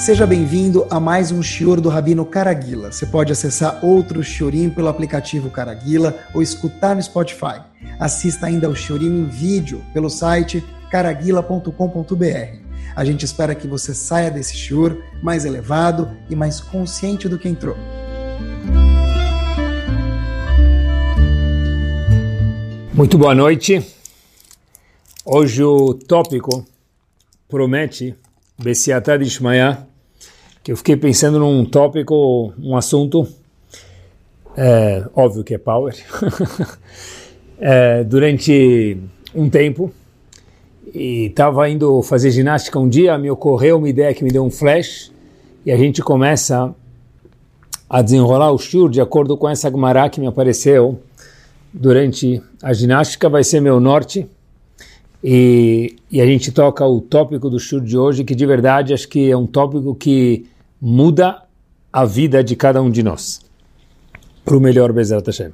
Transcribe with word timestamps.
Seja 0.00 0.26
bem-vindo 0.26 0.86
a 0.88 0.98
mais 0.98 1.30
um 1.30 1.42
Shior 1.42 1.78
do 1.78 1.90
Rabino 1.90 2.24
Caraguila. 2.24 2.90
Você 2.90 3.04
pode 3.04 3.32
acessar 3.32 3.84
outro 3.84 4.24
Shiorim 4.24 4.70
pelo 4.70 4.88
aplicativo 4.88 5.50
Caraguila 5.50 6.18
ou 6.32 6.40
escutar 6.40 6.96
no 6.96 7.02
Spotify. 7.02 7.60
Assista 7.98 8.46
ainda 8.46 8.66
ao 8.66 8.74
Shiorim 8.74 9.20
em 9.20 9.26
vídeo 9.26 9.84
pelo 9.92 10.08
site 10.08 10.64
caraguila.com.br. 10.90 12.56
A 12.96 13.04
gente 13.04 13.26
espera 13.26 13.54
que 13.54 13.68
você 13.68 13.92
saia 13.92 14.30
desse 14.30 14.56
Shior 14.56 14.96
mais 15.22 15.44
elevado 15.44 16.16
e 16.30 16.34
mais 16.34 16.62
consciente 16.62 17.28
do 17.28 17.38
que 17.38 17.50
entrou. 17.50 17.76
Muito 22.94 23.18
boa 23.18 23.34
noite. 23.34 23.86
Hoje 25.26 25.62
o 25.62 25.92
tópico 25.92 26.66
promete 27.46 28.16
Bessiatá 28.58 29.18
de 29.18 29.24
Ishmael, 29.24 29.89
que 30.62 30.72
eu 30.72 30.76
fiquei 30.76 30.96
pensando 30.96 31.38
num 31.38 31.64
tópico, 31.64 32.52
um 32.58 32.76
assunto, 32.76 33.26
é, 34.56 35.04
óbvio 35.14 35.42
que 35.42 35.54
é 35.54 35.58
power, 35.58 35.94
é, 37.58 38.04
durante 38.04 38.98
um 39.34 39.48
tempo, 39.48 39.92
e 40.92 41.26
estava 41.26 41.68
indo 41.68 42.02
fazer 42.02 42.30
ginástica 42.30 42.78
um 42.78 42.88
dia, 42.88 43.16
me 43.16 43.30
ocorreu 43.30 43.78
uma 43.78 43.88
ideia 43.88 44.12
que 44.12 44.22
me 44.22 44.30
deu 44.30 44.44
um 44.44 44.50
flash, 44.50 45.12
e 45.64 45.70
a 45.72 45.76
gente 45.76 46.02
começa 46.02 46.74
a 47.88 48.02
desenrolar 48.02 48.52
o 48.52 48.58
shur 48.58 48.90
de 48.90 49.00
acordo 49.00 49.36
com 49.36 49.48
essa 49.48 49.70
Gemara 49.70 50.08
que 50.08 50.20
me 50.20 50.26
apareceu 50.26 51.00
durante 51.72 52.42
a 52.62 52.72
ginástica, 52.72 53.28
vai 53.28 53.44
ser 53.44 53.60
meu 53.60 53.80
norte, 53.80 54.28
e, 55.22 55.96
e, 56.10 56.20
a 56.20 56.26
gente 56.26 56.50
toca 56.50 56.84
o 56.84 57.00
tópico 57.00 57.50
do 57.50 57.60
show 57.60 57.78
de 57.78 57.96
hoje, 57.96 58.24
que 58.24 58.34
de 58.34 58.46
verdade 58.46 58.94
acho 58.94 59.06
que 59.06 59.30
é 59.30 59.36
um 59.36 59.46
tópico 59.46 59.94
que 59.94 60.46
muda 60.80 61.42
a 61.92 62.04
vida 62.06 62.42
de 62.42 62.56
cada 62.56 62.80
um 62.80 62.90
de 62.90 63.02
nós. 63.02 63.40
Para 64.44 64.56
o 64.56 64.60
melhor, 64.60 64.92
Bezerra 64.92 65.22
Hashem. 65.24 65.52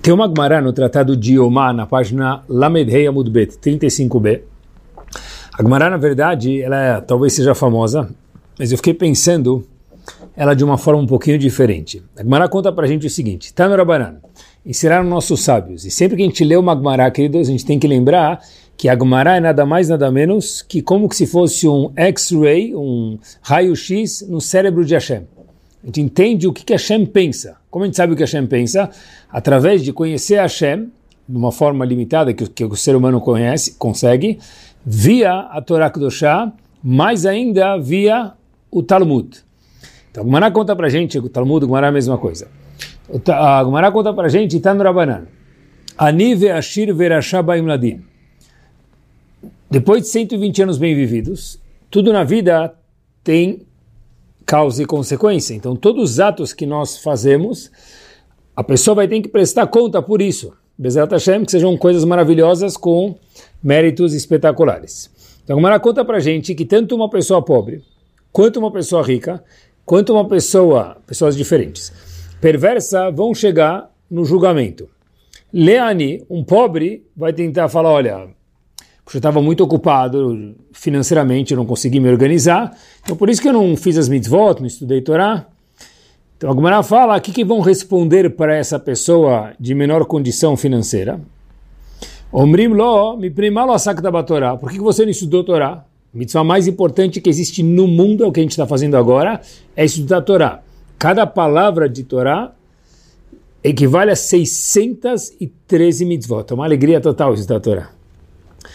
Tem 0.00 0.14
uma 0.14 0.26
Gemara 0.26 0.62
no 0.62 0.72
Tratado 0.72 1.14
de 1.14 1.38
Omar, 1.38 1.74
na 1.74 1.86
página 1.86 2.42
Lamed 2.48 2.90
Rei 2.90 3.06
Amudbet, 3.06 3.58
35b. 3.58 4.40
A 5.58 5.62
Gemara, 5.62 5.90
na 5.90 5.98
verdade, 5.98 6.62
ela 6.62 6.80
é, 6.80 7.00
talvez 7.02 7.34
seja 7.34 7.54
famosa, 7.54 8.08
mas 8.58 8.72
eu 8.72 8.78
fiquei 8.78 8.94
pensando 8.94 9.66
ela 10.34 10.54
de 10.54 10.64
uma 10.64 10.78
forma 10.78 11.02
um 11.02 11.06
pouquinho 11.06 11.38
diferente. 11.38 12.02
A 12.16 12.22
Gemara 12.22 12.48
conta 12.48 12.74
a 12.74 12.86
gente 12.86 13.06
o 13.06 13.10
seguinte, 13.10 13.52
no 13.58 13.76
Rabanan 13.76 14.16
ensinaram 14.64 15.04
nossos 15.04 15.40
sábios. 15.40 15.84
E 15.84 15.90
sempre 15.90 16.16
que 16.16 16.22
a 16.22 16.26
gente 16.26 16.44
lê 16.44 16.56
uma 16.56 16.74
Gemara, 16.74 17.10
queridos, 17.10 17.48
a 17.48 17.50
gente 17.52 17.64
tem 17.64 17.78
que 17.78 17.86
lembrar 17.86 18.40
que 18.76 18.88
a 18.88 18.98
Gemara 18.98 19.36
é 19.36 19.40
nada 19.40 19.66
mais, 19.66 19.88
nada 19.88 20.10
menos 20.10 20.62
que 20.62 20.80
como 20.80 21.08
que 21.08 21.16
se 21.16 21.26
fosse 21.26 21.68
um 21.68 21.92
X-ray, 21.96 22.74
um 22.74 23.18
raio-x 23.42 24.26
no 24.28 24.40
cérebro 24.40 24.84
de 24.84 24.94
Hashem. 24.94 25.22
A 25.82 25.86
gente 25.86 26.00
entende 26.00 26.46
o 26.46 26.52
que, 26.52 26.64
que 26.64 26.72
Hashem 26.72 27.06
pensa. 27.06 27.56
Como 27.70 27.84
a 27.84 27.86
gente 27.86 27.96
sabe 27.96 28.12
o 28.12 28.16
que 28.16 28.22
Hashem 28.22 28.46
pensa? 28.46 28.90
Através 29.30 29.82
de 29.82 29.92
conhecer 29.92 30.36
Hashem, 30.36 30.90
de 31.28 31.36
uma 31.36 31.52
forma 31.52 31.84
limitada 31.84 32.32
que, 32.34 32.46
que 32.48 32.64
o 32.64 32.76
ser 32.76 32.96
humano 32.96 33.20
conhece, 33.20 33.74
consegue, 33.78 34.38
via 34.84 35.40
a 35.40 35.60
Torá 35.62 35.90
Kedoshá, 35.90 36.52
mais 36.82 37.24
ainda 37.24 37.78
via 37.78 38.32
o 38.70 38.82
Talmud. 38.82 39.38
Então, 40.10 40.22
a 40.22 40.26
Gemara 40.26 40.50
conta 40.50 40.74
pra 40.74 40.88
gente, 40.88 41.18
o 41.18 41.28
Talmud, 41.28 41.64
o 41.64 41.68
Gemara 41.68 41.86
é 41.86 41.90
a 41.90 41.92
mesma 41.92 42.18
coisa. 42.18 42.48
A 43.28 43.64
Gumara 43.64 43.90
conta 43.90 44.12
para 44.12 44.26
a 44.26 44.30
gente, 44.30 44.56
está 44.56 44.72
no 44.72 44.84
Rabanan. 44.84 45.26
Anive 45.98 46.48
Ashir 46.48 46.94
Verashabaim 46.94 47.66
Ladin. 47.66 48.02
Depois 49.68 50.02
de 50.02 50.08
120 50.08 50.62
anos 50.62 50.78
bem 50.78 50.94
vividos, 50.94 51.58
tudo 51.90 52.12
na 52.12 52.22
vida 52.22 52.72
tem 53.24 53.66
causa 54.46 54.82
e 54.82 54.86
consequência. 54.86 55.54
Então, 55.54 55.74
todos 55.76 56.12
os 56.12 56.20
atos 56.20 56.52
que 56.52 56.66
nós 56.66 56.98
fazemos, 56.98 57.70
a 58.54 58.62
pessoa 58.62 58.94
vai 58.94 59.08
ter 59.08 59.20
que 59.20 59.28
prestar 59.28 59.66
conta 59.66 60.00
por 60.00 60.22
isso. 60.22 60.52
Bezerra 60.78 61.08
Hashem, 61.10 61.44
que 61.44 61.50
sejam 61.50 61.76
coisas 61.76 62.04
maravilhosas 62.04 62.76
com 62.76 63.16
méritos 63.62 64.14
espetaculares. 64.14 65.10
Então, 65.44 65.56
Gumara 65.56 65.78
conta 65.80 66.04
para 66.04 66.18
a 66.18 66.20
gente 66.20 66.54
que 66.54 66.64
tanto 66.64 66.94
uma 66.94 67.10
pessoa 67.10 67.42
pobre, 67.42 67.82
quanto 68.32 68.58
uma 68.58 68.70
pessoa 68.70 69.02
rica, 69.02 69.42
quanto 69.84 70.12
uma 70.12 70.26
pessoa, 70.26 70.96
pessoas 71.06 71.36
diferentes, 71.36 71.92
perversa 72.40 73.10
vão 73.10 73.34
chegar 73.34 73.90
no 74.10 74.24
julgamento. 74.24 74.88
Leani, 75.52 76.24
um 76.30 76.42
pobre, 76.42 77.04
vai 77.16 77.32
tentar 77.32 77.68
falar, 77.68 77.90
olha, 77.90 78.28
eu 79.12 79.18
estava 79.18 79.42
muito 79.42 79.64
ocupado 79.64 80.54
financeiramente, 80.72 81.52
eu 81.52 81.58
não 81.58 81.66
consegui 81.66 81.98
me 81.98 82.08
organizar, 82.08 82.76
então 83.02 83.16
por 83.16 83.28
isso 83.28 83.42
que 83.42 83.48
eu 83.48 83.52
não 83.52 83.76
fiz 83.76 83.98
as 83.98 84.08
mitzvot, 84.08 84.60
não 84.60 84.66
estudei 84.66 85.00
Torá. 85.00 85.46
Então 86.36 86.50
a 86.50 86.54
Gemara 86.54 86.82
fala, 86.82 87.16
o 87.16 87.20
que, 87.20 87.32
que 87.32 87.44
vão 87.44 87.60
responder 87.60 88.30
para 88.30 88.56
essa 88.56 88.78
pessoa 88.78 89.52
de 89.58 89.74
menor 89.74 90.06
condição 90.06 90.56
financeira? 90.56 91.20
Omrim 92.32 92.68
lo, 92.68 93.16
mi 93.16 93.28
primalo 93.28 93.72
asakta 93.72 94.10
Torá. 94.22 94.56
Por 94.56 94.70
que 94.70 94.78
você 94.78 95.02
não 95.02 95.10
estudou 95.10 95.42
Torá? 95.42 95.84
A 96.14 96.18
mitzvah 96.18 96.44
mais 96.44 96.68
importante 96.68 97.20
que 97.20 97.28
existe 97.28 97.62
no 97.62 97.88
mundo, 97.88 98.24
é 98.24 98.26
o 98.26 98.32
que 98.32 98.40
a 98.40 98.42
gente 98.42 98.52
está 98.52 98.66
fazendo 98.66 98.96
agora, 98.96 99.40
é 99.76 99.84
estudar 99.84 100.22
Torá. 100.22 100.62
Cada 101.00 101.26
palavra 101.26 101.88
de 101.88 102.04
Torá 102.04 102.52
equivale 103.64 104.10
a 104.10 104.14
613 104.14 106.04
mitzvot. 106.04 106.44
É 106.50 106.54
uma 106.54 106.66
alegria 106.66 107.00
total 107.00 107.32
estudar 107.32 107.56
a 107.56 107.60
Torá. 107.60 107.90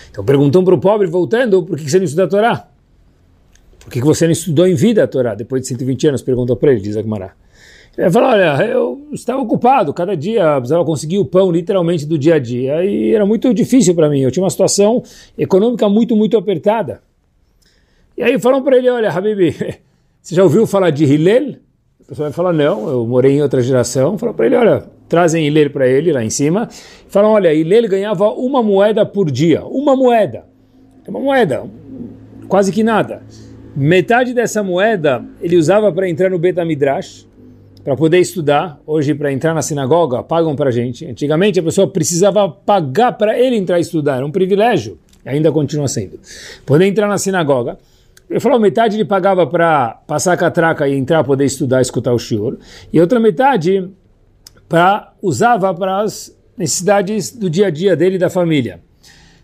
Então 0.09 0.25
perguntam 0.25 0.64
para 0.64 0.74
o 0.74 0.80
pobre, 0.80 1.06
voltando, 1.06 1.62
por 1.62 1.78
que 1.78 1.88
você 1.88 2.00
não 2.00 2.06
estuda 2.06 2.24
a 2.24 2.28
Torá? 2.28 2.68
Por 3.80 3.91
que 3.91 4.02
você 4.02 4.25
não 4.25 4.31
estudou 4.31 4.66
em 4.66 4.74
vida 4.74 5.03
a 5.03 5.08
Torá? 5.08 5.35
Depois 5.35 5.62
de 5.62 5.68
120 5.68 6.08
anos, 6.08 6.24
perguntou 6.24 6.56
para 6.56 6.72
ele, 6.72 6.81
diz 6.81 6.97
Agmará. 6.97 7.35
Ele 7.96 8.09
falou, 8.09 8.30
olha, 8.30 8.66
eu 8.66 9.08
estava 9.14 9.44
ocupado, 9.44 9.94
cada 9.94 10.18
dia 10.18 10.56
precisava 10.56 10.84
conseguir 10.84 11.19
o 11.19 11.25
pão 11.25 11.52
literalmente 11.52 12.08
do 12.08 12.18
dia 12.18 12.35
a 12.35 12.40
dia, 12.40 12.84
e 12.84 13.14
era 13.14 13.25
muito 13.28 13.53
difícil 13.53 13.94
para 13.94 14.09
mim, 14.09 14.22
eu 14.22 14.31
tinha 14.31 14.44
uma 14.44 14.50
situação 14.50 15.03
econômica 15.38 15.88
muito, 15.88 16.16
muito 16.16 16.35
apertada. 16.35 17.03
E 18.18 18.24
aí 18.24 18.40
falam 18.40 18.64
para 18.64 18.78
ele, 18.78 18.90
olha, 18.90 19.12
Habibi, 19.12 19.52
você 20.19 20.34
já 20.34 20.44
ouviu 20.44 20.66
falar 20.66 20.90
de 20.90 21.06
Hillel? 21.06 21.64
A 22.06 22.10
pessoa 22.10 22.30
vai 22.30 22.34
falar, 22.34 22.54
não, 22.54 22.88
eu 22.88 23.08
morei 23.08 23.38
em 23.38 23.42
outra 23.42 23.62
geração. 23.64 24.16
Fala 24.16 24.32
para 24.32 24.46
ele, 24.46 24.56
olha, 24.56 24.84
trazem 25.10 25.48
Ilele 25.48 25.72
para 25.72 25.88
ele 25.88 26.12
lá 26.14 26.24
em 26.24 26.30
cima. 26.30 26.70
Falam, 27.08 27.32
olha, 27.32 27.52
Ilele 27.52 27.88
ganhava 27.88 28.30
uma 28.30 28.62
moeda 28.62 29.04
por 29.04 29.32
dia. 29.32 29.66
Uma 29.66 29.96
moeda. 29.96 30.46
É 31.04 31.10
uma 31.10 31.20
moeda, 31.20 31.64
quase 32.48 32.72
que 32.72 32.84
nada. 32.84 33.24
Metade 33.76 34.34
dessa 34.34 34.62
moeda 34.62 35.26
ele 35.42 35.58
usava 35.58 35.92
para 35.92 36.08
entrar 36.08 36.30
no 36.30 36.38
Betamidrash, 36.38 37.28
para 37.84 37.96
poder 37.96 38.20
estudar. 38.20 38.80
Hoje, 38.86 39.16
para 39.16 39.32
entrar 39.32 39.56
na 39.56 39.62
sinagoga, 39.64 40.22
pagam 40.22 40.56
para 40.56 40.70
a 40.70 40.72
gente. 40.72 41.06
Antigamente, 41.06 41.60
a 41.60 41.64
pessoa 41.64 41.88
precisava 41.88 42.48
pagar 42.48 43.14
para 43.14 43.38
ele 43.38 43.56
entrar 43.56 43.80
e 43.80 43.82
estudar. 43.82 44.18
Era 44.18 44.26
um 44.26 44.32
privilégio. 44.32 45.00
Ainda 45.26 45.52
continua 45.52 45.88
sendo. 45.88 46.20
Poder 46.66 46.86
entrar 46.86 47.08
na 47.08 47.18
sinagoga. 47.18 47.80
Ele 48.30 48.40
falou, 48.40 48.59
metade 48.59 48.97
ele 48.97 49.06
pagava 49.06 49.46
para 49.46 50.02
passar 50.08 50.34
a 50.34 50.38
catraca 50.38 50.88
e 50.88 50.96
entrar, 50.96 51.24
poder 51.24 51.46
estudar, 51.46 51.81
escutar 51.81 52.13
o 52.13 52.19
shiur, 52.19 52.58
e 52.91 53.00
outra 53.00 53.19
metade 53.19 53.90
para 54.68 55.13
usava 55.22 55.74
para 55.74 56.02
as 56.02 56.35
necessidades 56.58 57.31
do 57.31 57.50
dia 57.50 57.68
a 57.68 57.69
dia 57.69 57.96
dele 57.96 58.16
e 58.16 58.19
da 58.19 58.30
família. 58.30 58.80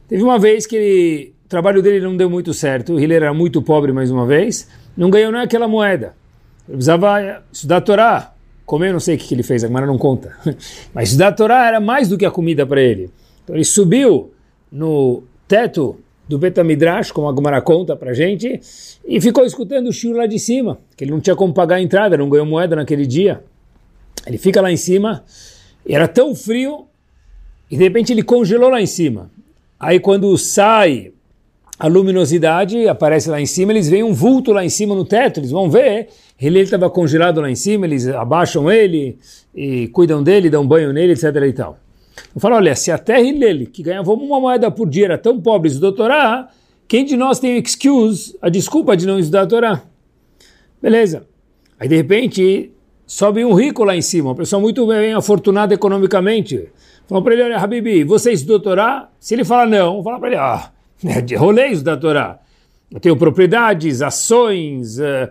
Teve 0.07 0.23
uma 0.23 0.39
vez 0.39 0.65
que 0.65 0.75
ele, 0.75 1.33
o 1.45 1.47
trabalho 1.47 1.81
dele 1.81 2.03
não 2.03 2.17
deu 2.17 2.29
muito 2.29 2.53
certo, 2.53 2.99
ele 2.99 3.13
era 3.13 3.33
muito 3.33 3.61
pobre 3.61 3.91
mais 3.91 4.09
uma 4.09 4.25
vez, 4.25 4.67
não 4.97 5.09
ganhou 5.09 5.31
nem 5.31 5.41
aquela 5.41 5.67
moeda. 5.67 6.15
Ele 6.67 6.77
precisava 6.77 7.43
estudar 7.51 7.77
a 7.77 7.81
Torá, 7.81 8.33
comer, 8.65 8.91
não 8.91 8.99
sei 8.99 9.15
o 9.15 9.17
que 9.17 9.33
ele 9.33 9.43
fez, 9.43 9.63
agora 9.63 9.85
não 9.85 9.97
conta. 9.97 10.35
Mas 10.93 11.09
estudar 11.09 11.27
a 11.27 11.31
Torá 11.31 11.67
era 11.67 11.79
mais 11.79 12.07
do 12.07 12.17
que 12.17 12.25
a 12.25 12.31
comida 12.31 12.65
para 12.65 12.81
ele. 12.81 13.11
Então 13.43 13.55
ele 13.55 13.65
subiu 13.65 14.33
no 14.71 15.23
teto 15.47 15.99
do 16.31 16.39
Betamidrash, 16.39 17.11
como 17.11 17.27
a 17.27 17.31
Gumara 17.33 17.61
conta 17.61 17.93
pra 17.93 18.13
gente, 18.13 18.57
e 19.05 19.19
ficou 19.19 19.43
escutando 19.43 19.87
o 19.87 19.91
shiur 19.91 20.15
lá 20.15 20.25
de 20.25 20.39
cima, 20.39 20.79
que 20.95 21.03
ele 21.03 21.11
não 21.11 21.19
tinha 21.19 21.35
como 21.35 21.53
pagar 21.53 21.75
a 21.75 21.81
entrada, 21.81 22.17
não 22.17 22.29
ganhou 22.29 22.45
moeda 22.45 22.73
naquele 22.73 23.05
dia. 23.05 23.43
Ele 24.25 24.37
fica 24.37 24.61
lá 24.61 24.71
em 24.71 24.77
cima, 24.77 25.25
e 25.85 25.93
era 25.93 26.07
tão 26.07 26.33
frio, 26.33 26.85
e 27.69 27.75
de 27.75 27.83
repente 27.83 28.13
ele 28.13 28.23
congelou 28.23 28.69
lá 28.69 28.81
em 28.81 28.85
cima. 28.85 29.29
Aí 29.77 29.99
quando 29.99 30.37
sai 30.37 31.11
a 31.77 31.87
luminosidade, 31.87 32.87
aparece 32.87 33.29
lá 33.29 33.41
em 33.41 33.45
cima, 33.45 33.73
eles 33.73 33.89
veem 33.89 34.03
um 34.03 34.13
vulto 34.13 34.53
lá 34.53 34.63
em 34.63 34.69
cima 34.69 34.95
no 34.95 35.03
teto, 35.03 35.41
eles 35.41 35.51
vão 35.51 35.69
ver, 35.69 36.07
ele 36.39 36.61
estava 36.61 36.89
congelado 36.89 37.41
lá 37.41 37.51
em 37.51 37.55
cima, 37.55 37.85
eles 37.85 38.07
abaixam 38.07 38.71
ele, 38.71 39.17
e 39.53 39.89
cuidam 39.89 40.23
dele, 40.23 40.49
dão 40.49 40.65
banho 40.65 40.93
nele, 40.93 41.11
etc 41.11 41.23
e 41.45 41.53
tal. 41.53 41.77
Eu 42.33 42.39
falo, 42.41 42.55
olha, 42.55 42.75
se 42.75 42.91
a 42.91 42.97
terra 42.97 43.21
e 43.21 43.31
nele, 43.31 43.65
que 43.65 43.83
ganhava 43.83 44.11
uma 44.13 44.39
moeda 44.39 44.71
por 44.71 44.89
dia, 44.89 45.05
era 45.05 45.17
tão 45.17 45.39
pobres 45.39 45.79
do 45.79 45.91
Torá, 45.91 46.49
quem 46.87 47.05
de 47.05 47.15
nós 47.15 47.39
tem 47.39 47.57
excuse, 47.57 48.37
a 48.41 48.49
desculpa 48.49 48.97
de 48.97 49.05
não 49.05 49.19
estudar 49.19 49.43
a 49.43 49.47
Torá? 49.47 49.83
Beleza. 50.81 51.25
Aí 51.79 51.87
de 51.87 51.95
repente 51.95 52.71
sobe 53.05 53.43
um 53.43 53.53
rico 53.53 53.83
lá 53.83 53.95
em 53.95 54.01
cima, 54.01 54.29
uma 54.29 54.35
pessoa 54.35 54.61
muito 54.61 54.85
bem 54.87 55.13
afortunada 55.13 55.73
economicamente. 55.73 56.69
Fala 57.07 57.21
para 57.21 57.33
ele, 57.33 57.43
olha, 57.43 57.57
Habibi, 57.57 58.03
você 58.03 58.31
estudou 58.31 58.59
Torá? 58.59 59.09
Se 59.19 59.33
ele 59.33 59.43
fala 59.43 59.65
não, 59.65 60.03
fala 60.03 60.19
para 60.19 60.27
ele, 60.29 60.37
ah, 60.37 60.71
é 61.03 61.21
de 61.21 61.35
rolês 61.35 61.81
da 61.81 61.97
Torá. 61.97 62.39
Eu 62.91 62.99
tenho 62.99 63.15
propriedades, 63.15 64.01
ações, 64.01 64.99
uh, 64.99 65.29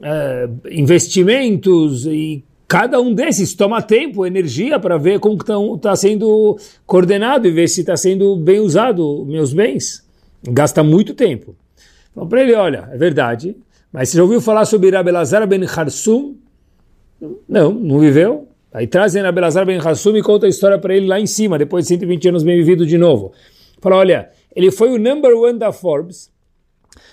uh, 0.00 0.68
investimentos 0.70 2.06
e 2.06 2.44
cada 2.70 3.00
um 3.00 3.12
desses 3.12 3.52
toma 3.52 3.82
tempo, 3.82 4.24
energia 4.24 4.78
para 4.78 4.96
ver 4.96 5.18
como 5.18 5.36
está 5.74 5.96
sendo 5.96 6.56
coordenado 6.86 7.48
e 7.48 7.50
ver 7.50 7.66
se 7.66 7.80
está 7.80 7.96
sendo 7.96 8.36
bem 8.36 8.60
usado 8.60 9.24
meus 9.26 9.52
bens. 9.52 10.06
Gasta 10.40 10.84
muito 10.84 11.12
tempo. 11.12 11.56
Então 12.12 12.28
para 12.28 12.42
ele, 12.42 12.54
olha, 12.54 12.88
é 12.92 12.96
verdade, 12.96 13.56
mas 13.92 14.08
você 14.08 14.18
já 14.18 14.22
ouviu 14.22 14.40
falar 14.40 14.66
sobre 14.66 14.88
Rabelazar 14.88 15.44
ben 15.48 15.64
Harsum? 15.64 16.36
Não, 17.48 17.72
não 17.72 17.98
viveu. 17.98 18.46
Aí 18.72 18.86
trazem 18.86 19.20
Rabelazar 19.20 19.66
ben 19.66 19.80
Harsum 19.80 20.16
e 20.16 20.22
conta 20.22 20.46
a 20.46 20.48
história 20.48 20.78
para 20.78 20.94
ele 20.94 21.08
lá 21.08 21.18
em 21.18 21.26
cima, 21.26 21.58
depois 21.58 21.86
de 21.86 21.88
120 21.88 22.28
anos 22.28 22.44
bem 22.44 22.56
vivido 22.56 22.86
de 22.86 22.96
novo. 22.96 23.32
Fala, 23.80 23.96
olha, 23.96 24.30
ele 24.54 24.70
foi 24.70 24.92
o 24.92 24.98
number 24.98 25.36
one 25.36 25.58
da 25.58 25.72
Forbes, 25.72 26.30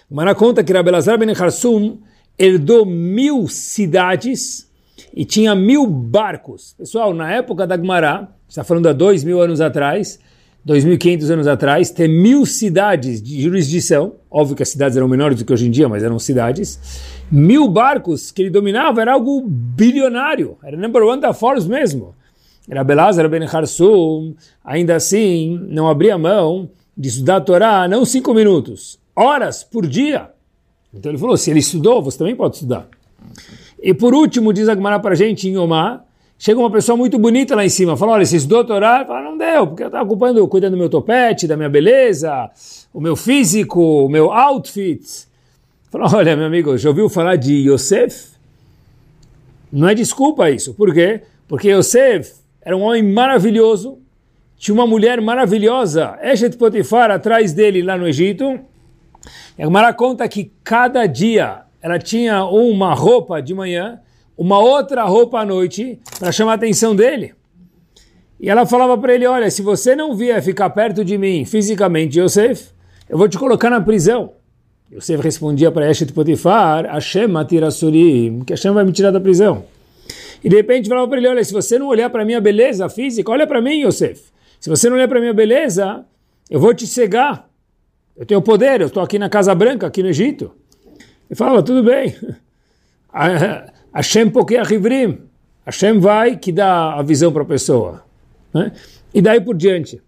Mara 0.08 0.36
conta 0.36 0.64
que 0.64 0.72
Rabelazar 0.72 1.18
ben 1.18 1.34
Harsum 1.34 1.98
herdou 2.38 2.86
mil 2.86 3.48
cidades 3.48 4.67
e 5.14 5.26
tinha 5.26 5.54
mil 5.56 5.86
barcos. 5.88 6.74
Pessoal, 6.78 7.14
na 7.14 7.32
época 7.32 7.68
da 7.68 7.78
Gmará, 7.78 8.28
está 8.48 8.64
falando 8.64 8.88
há 8.88 8.94
dois 8.94 9.24
mil 9.24 9.42
anos 9.42 9.62
atrás, 9.62 10.20
2.500 10.68 11.30
anos 11.32 11.48
atrás, 11.48 11.90
ter 11.90 12.10
mil 12.10 12.46
cidades 12.46 13.22
de 13.22 13.42
jurisdição, 13.42 14.16
óbvio 14.30 14.58
que 14.58 14.64
as 14.64 14.70
cidades 14.70 14.98
eram 14.98 15.08
menores 15.08 15.40
do 15.40 15.46
que 15.46 15.54
hoje 15.54 15.66
em 15.66 15.72
dia, 15.72 15.88
mas 15.88 16.04
eram 16.04 16.20
cidades, 16.20 16.78
mil 17.32 17.70
barcos 17.70 18.32
que 18.32 18.42
ele 18.42 18.50
dominava, 18.50 19.00
era 19.00 19.14
algo 19.14 19.42
bilionário, 19.48 20.58
era 20.62 20.76
number 20.76 21.04
one 21.04 21.22
da 21.22 21.34
Forbes 21.34 21.66
mesmo. 21.66 22.14
Era 22.70 22.84
Belazar 22.84 23.30
ben 23.30 23.46
Harsum, 23.46 24.36
ainda 24.62 24.98
assim, 24.98 25.58
não 25.70 25.88
abria 25.88 26.18
mão 26.18 26.70
de 26.98 27.08
estudar 27.08 27.38
a 27.38 27.42
Torá, 27.42 27.88
não 27.88 28.04
cinco 28.04 28.34
minutos, 28.34 29.00
horas 29.16 29.64
por 29.64 29.88
dia. 29.88 30.32
Então 30.94 31.10
ele 31.10 31.18
falou, 31.18 31.38
se 31.38 31.50
ele 31.50 31.60
estudou, 31.60 32.02
você 32.02 32.18
também 32.18 32.36
pode 32.36 32.56
estudar. 32.56 32.90
E 33.82 33.94
por 33.94 34.14
último, 34.14 34.52
diz 34.52 34.68
Agmará 34.68 35.00
para 35.00 35.14
a 35.14 35.16
gente 35.16 35.48
em 35.48 35.58
Omar, 35.58 36.04
chega 36.38 36.60
uma 36.60 36.72
pessoa 36.72 36.98
muito 36.98 37.18
bonita 37.20 37.56
lá 37.56 37.66
em 37.66 37.70
cima, 37.70 37.96
fala, 37.96 38.14
olha, 38.14 38.24
estudou 38.24 38.64
Torá? 38.64 39.06
Fala, 39.06 39.22
não 39.22 39.38
deu, 39.38 39.68
porque 39.68 39.84
eu 39.84 39.88
estava 39.88 40.04
ocupando, 40.04 40.48
cuidando 40.48 40.74
do 40.74 40.78
meu 40.78 40.90
topete, 40.90 41.48
da 41.48 41.56
minha 41.56 41.70
beleza, 41.70 42.50
o 42.94 43.00
meu 43.00 43.16
físico, 43.16 44.06
o 44.06 44.10
meu 44.10 44.32
outfit. 44.32 45.28
Fala, 45.92 46.16
olha, 46.16 46.36
meu 46.36 46.46
amigo, 46.46 46.78
já 46.78 46.90
ouviu 46.90 47.10
falar 47.10 47.36
de 47.36 47.70
Yosef? 47.70 48.32
Não 49.72 49.88
é 49.88 49.96
desculpa 49.96 50.50
isso. 50.50 50.74
Por 50.74 50.94
quê? 50.94 51.22
Porque 51.48 51.70
Yosef 51.70 52.34
era 52.62 52.76
um 52.76 52.82
homem 52.82 53.04
maravilhoso, 53.04 54.00
tinha 54.58 54.74
uma 54.74 54.88
mulher 54.88 55.22
maravilhosa, 55.22 56.18
Eshet 56.22 56.58
Potifar, 56.58 57.12
atrás 57.12 57.54
dele 57.54 57.82
lá 57.82 57.98
no 57.98 58.08
Egito, 58.08 58.60
e 59.58 59.62
a 59.62 59.66
Gemara 59.66 59.94
conta 59.94 60.28
que 60.28 60.52
cada 60.64 61.06
dia 61.06 61.67
ela 61.88 61.98
tinha 61.98 62.44
uma 62.46 62.94
roupa 62.94 63.42
de 63.42 63.54
manhã, 63.54 64.00
uma 64.38 64.60
outra 64.60 65.06
roupa 65.06 65.40
à 65.40 65.46
noite, 65.46 66.00
para 66.20 66.34
chamar 66.34 66.52
a 66.52 66.56
atenção 66.56 66.94
dele. 66.94 67.34
E 68.40 68.50
ela 68.50 68.66
falava 68.66 68.98
para 68.98 69.16
ele: 69.16 69.26
Olha, 69.26 69.50
se 69.50 69.62
você 69.62 69.96
não 69.96 70.14
vier 70.14 70.42
ficar 70.44 70.70
perto 70.72 71.04
de 71.04 71.18
mim 71.18 71.46
fisicamente, 71.46 72.20
Yosef, 72.20 72.72
eu 73.10 73.18
vou 73.18 73.30
te 73.30 73.38
colocar 73.38 73.70
na 73.70 73.80
prisão. 73.80 74.34
Yosef 74.92 75.24
respondia 75.24 75.72
para 75.72 75.90
Eshet 75.90 76.12
Potifar: 76.12 76.86
Hashem 76.86 77.36
atirasurim, 77.38 78.42
que 78.46 78.52
Hashem 78.52 78.74
vai 78.74 78.84
me 78.84 78.92
tirar 78.92 79.12
da 79.12 79.22
prisão. 79.22 79.64
E 80.44 80.50
de 80.50 80.58
repente 80.58 80.90
falava 80.90 81.08
para 81.08 81.18
ele: 81.20 81.30
Olha, 81.30 81.44
se 81.44 81.54
você 81.54 81.80
não 81.80 81.88
olhar 81.88 82.10
para 82.10 82.26
minha 82.26 82.42
beleza 82.42 82.90
física, 82.90 83.32
olha 83.32 83.48
para 83.48 83.62
mim, 83.62 83.86
Yosef. 83.86 84.22
Se 84.60 84.70
você 84.70 84.90
não 84.90 84.98
olhar 84.98 85.08
para 85.08 85.22
minha 85.22 85.34
beleza, 85.34 86.04
eu 86.50 86.60
vou 86.60 86.74
te 86.74 86.86
cegar. 86.86 87.48
Eu 88.18 88.26
tenho 88.26 88.42
poder, 88.42 88.82
eu 88.82 88.88
estou 88.88 89.02
aqui 89.02 89.18
na 89.18 89.30
Casa 89.30 89.56
Branca, 89.56 89.88
aqui 89.88 90.04
no 90.04 90.10
Egito. 90.10 90.52
E 91.30 91.36
fala, 91.36 91.62
tudo 91.62 91.84
bem. 91.84 92.16
Hashem 93.94 94.32
a 94.60 94.64
rivrim. 94.64 95.20
Hashem 95.66 96.00
vai 96.00 96.38
que 96.38 96.52
dá 96.52 96.94
a 96.94 97.02
visão 97.02 97.32
para 97.32 97.44
a 97.44 97.46
pessoa. 97.46 98.04
Né? 98.54 98.72
E 99.14 99.22
daí 99.22 99.42
por 99.42 99.56
diante. 99.56 100.02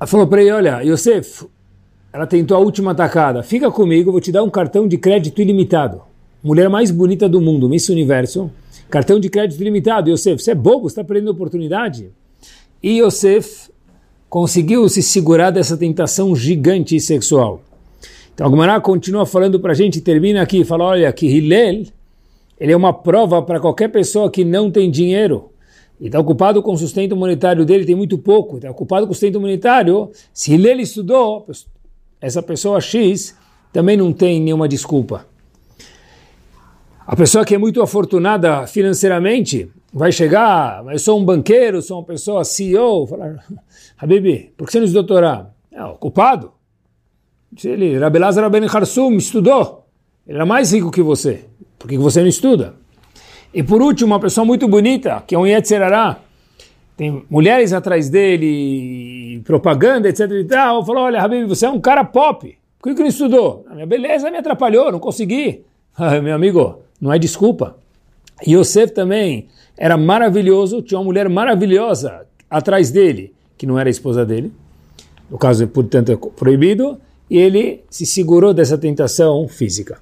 Ela 0.00 0.06
falou 0.06 0.26
para 0.26 0.40
ele, 0.40 0.50
olha, 0.50 0.82
Yosef, 0.82 1.46
ela 2.12 2.26
tentou 2.26 2.56
a 2.56 2.60
última 2.60 2.92
atacada. 2.92 3.42
Fica 3.42 3.70
comigo, 3.70 4.10
vou 4.10 4.20
te 4.20 4.32
dar 4.32 4.42
um 4.42 4.50
cartão 4.50 4.88
de 4.88 4.98
crédito 4.98 5.40
ilimitado. 5.40 6.02
Mulher 6.42 6.68
mais 6.68 6.90
bonita 6.90 7.28
do 7.28 7.40
mundo, 7.40 7.68
Miss 7.68 7.88
Universo. 7.88 8.50
Cartão 8.90 9.20
de 9.20 9.28
crédito 9.28 9.60
ilimitado. 9.60 10.10
Yosef, 10.10 10.42
você 10.42 10.50
é 10.50 10.54
bobo, 10.54 10.88
você 10.88 11.00
está 11.00 11.04
perdendo 11.04 11.30
oportunidade. 11.30 12.10
E 12.82 13.00
Yosef 13.00 13.70
conseguiu 14.28 14.88
se 14.88 15.02
segurar 15.02 15.50
dessa 15.50 15.76
tentação 15.76 16.34
gigante 16.34 16.98
sexual. 16.98 17.62
Então, 18.34 18.46
Agmará 18.46 18.80
continua 18.80 19.26
falando 19.26 19.60
para 19.60 19.72
a 19.72 19.74
gente, 19.74 20.00
termina 20.00 20.40
aqui, 20.40 20.64
fala, 20.64 20.84
olha, 20.84 21.12
que 21.12 21.26
Hillel, 21.26 21.84
ele 22.58 22.72
é 22.72 22.76
uma 22.76 22.92
prova 22.92 23.42
para 23.42 23.60
qualquer 23.60 23.88
pessoa 23.88 24.30
que 24.30 24.44
não 24.44 24.70
tem 24.70 24.90
dinheiro 24.90 25.50
e 26.00 26.06
está 26.06 26.18
ocupado 26.18 26.62
com 26.62 26.72
o 26.72 26.76
sustento 26.76 27.14
monetário 27.14 27.64
dele, 27.64 27.84
tem 27.84 27.94
muito 27.94 28.18
pouco, 28.18 28.56
está 28.56 28.70
ocupado 28.70 29.06
com 29.06 29.12
o 29.12 29.14
sustento 29.14 29.40
monetário, 29.40 30.10
se 30.32 30.54
Hillel 30.54 30.80
estudou, 30.80 31.46
essa 32.20 32.42
pessoa 32.42 32.80
X 32.80 33.36
também 33.72 33.96
não 33.96 34.12
tem 34.12 34.40
nenhuma 34.40 34.66
desculpa. 34.66 35.26
A 37.06 37.14
pessoa 37.14 37.44
que 37.44 37.54
é 37.54 37.58
muito 37.58 37.82
afortunada 37.82 38.66
financeiramente 38.66 39.70
vai 39.92 40.10
chegar, 40.10 40.84
eu 40.90 40.98
sou 40.98 41.20
um 41.20 41.24
banqueiro, 41.24 41.82
sou 41.82 41.98
uma 41.98 42.04
pessoa 42.04 42.44
CEO, 42.44 43.06
falar, 43.06 43.44
Habibi, 43.98 44.52
por 44.56 44.66
que 44.66 44.72
você 44.72 44.78
não 44.78 44.86
estudou 44.86 45.04
Torá? 45.04 45.50
É, 45.70 45.84
ocupado. 45.84 46.52
Disse 47.52 47.68
ele, 47.68 47.98
Rabelazar 47.98 48.48
Ben 48.48 48.64
Harsum 48.64 49.16
estudou. 49.16 49.86
Ele 50.26 50.36
era 50.36 50.46
mais 50.46 50.72
rico 50.72 50.90
que 50.90 51.02
você. 51.02 51.44
Por 51.78 51.88
que 51.88 51.98
você 51.98 52.20
não 52.20 52.28
estuda? 52.28 52.74
E 53.52 53.62
por 53.62 53.82
último, 53.82 54.12
uma 54.12 54.20
pessoa 54.20 54.44
muito 54.44 54.66
bonita, 54.66 55.22
que 55.26 55.34
é 55.34 55.38
um 55.38 55.46
Yetzerará, 55.46 56.20
tem 56.96 57.24
mulheres 57.28 57.72
atrás 57.72 58.08
dele, 58.08 59.42
propaganda, 59.44 60.08
etc 60.08 60.30
e 60.30 60.44
tal, 60.44 60.84
falou, 60.86 61.04
olha, 61.04 61.20
Habib, 61.20 61.46
você 61.46 61.66
é 61.66 61.70
um 61.70 61.80
cara 61.80 62.04
pop, 62.04 62.56
por 62.82 62.88
que, 62.88 62.94
que 62.96 63.00
não 63.00 63.08
estudou? 63.08 63.64
A 63.68 63.74
minha 63.74 63.86
beleza 63.86 64.30
me 64.30 64.38
atrapalhou, 64.38 64.90
não 64.90 64.98
consegui. 64.98 65.64
Meu 66.22 66.34
amigo, 66.34 66.80
não 67.00 67.12
é 67.12 67.18
desculpa. 67.18 67.76
Yosef 68.46 68.92
também 68.92 69.48
era 69.76 69.96
maravilhoso, 69.96 70.82
tinha 70.82 70.98
uma 70.98 71.04
mulher 71.04 71.28
maravilhosa 71.28 72.26
atrás 72.50 72.90
dele, 72.90 73.32
que 73.56 73.66
não 73.66 73.78
era 73.78 73.88
a 73.88 73.90
esposa 73.90 74.26
dele, 74.26 74.52
no 75.30 75.38
caso, 75.38 75.66
portanto, 75.68 76.10
é 76.10 76.16
proibido, 76.16 77.00
e 77.30 77.38
ele 77.38 77.84
se 77.88 78.04
segurou 78.06 78.52
dessa 78.52 78.76
tentação 78.76 79.48
física. 79.48 80.00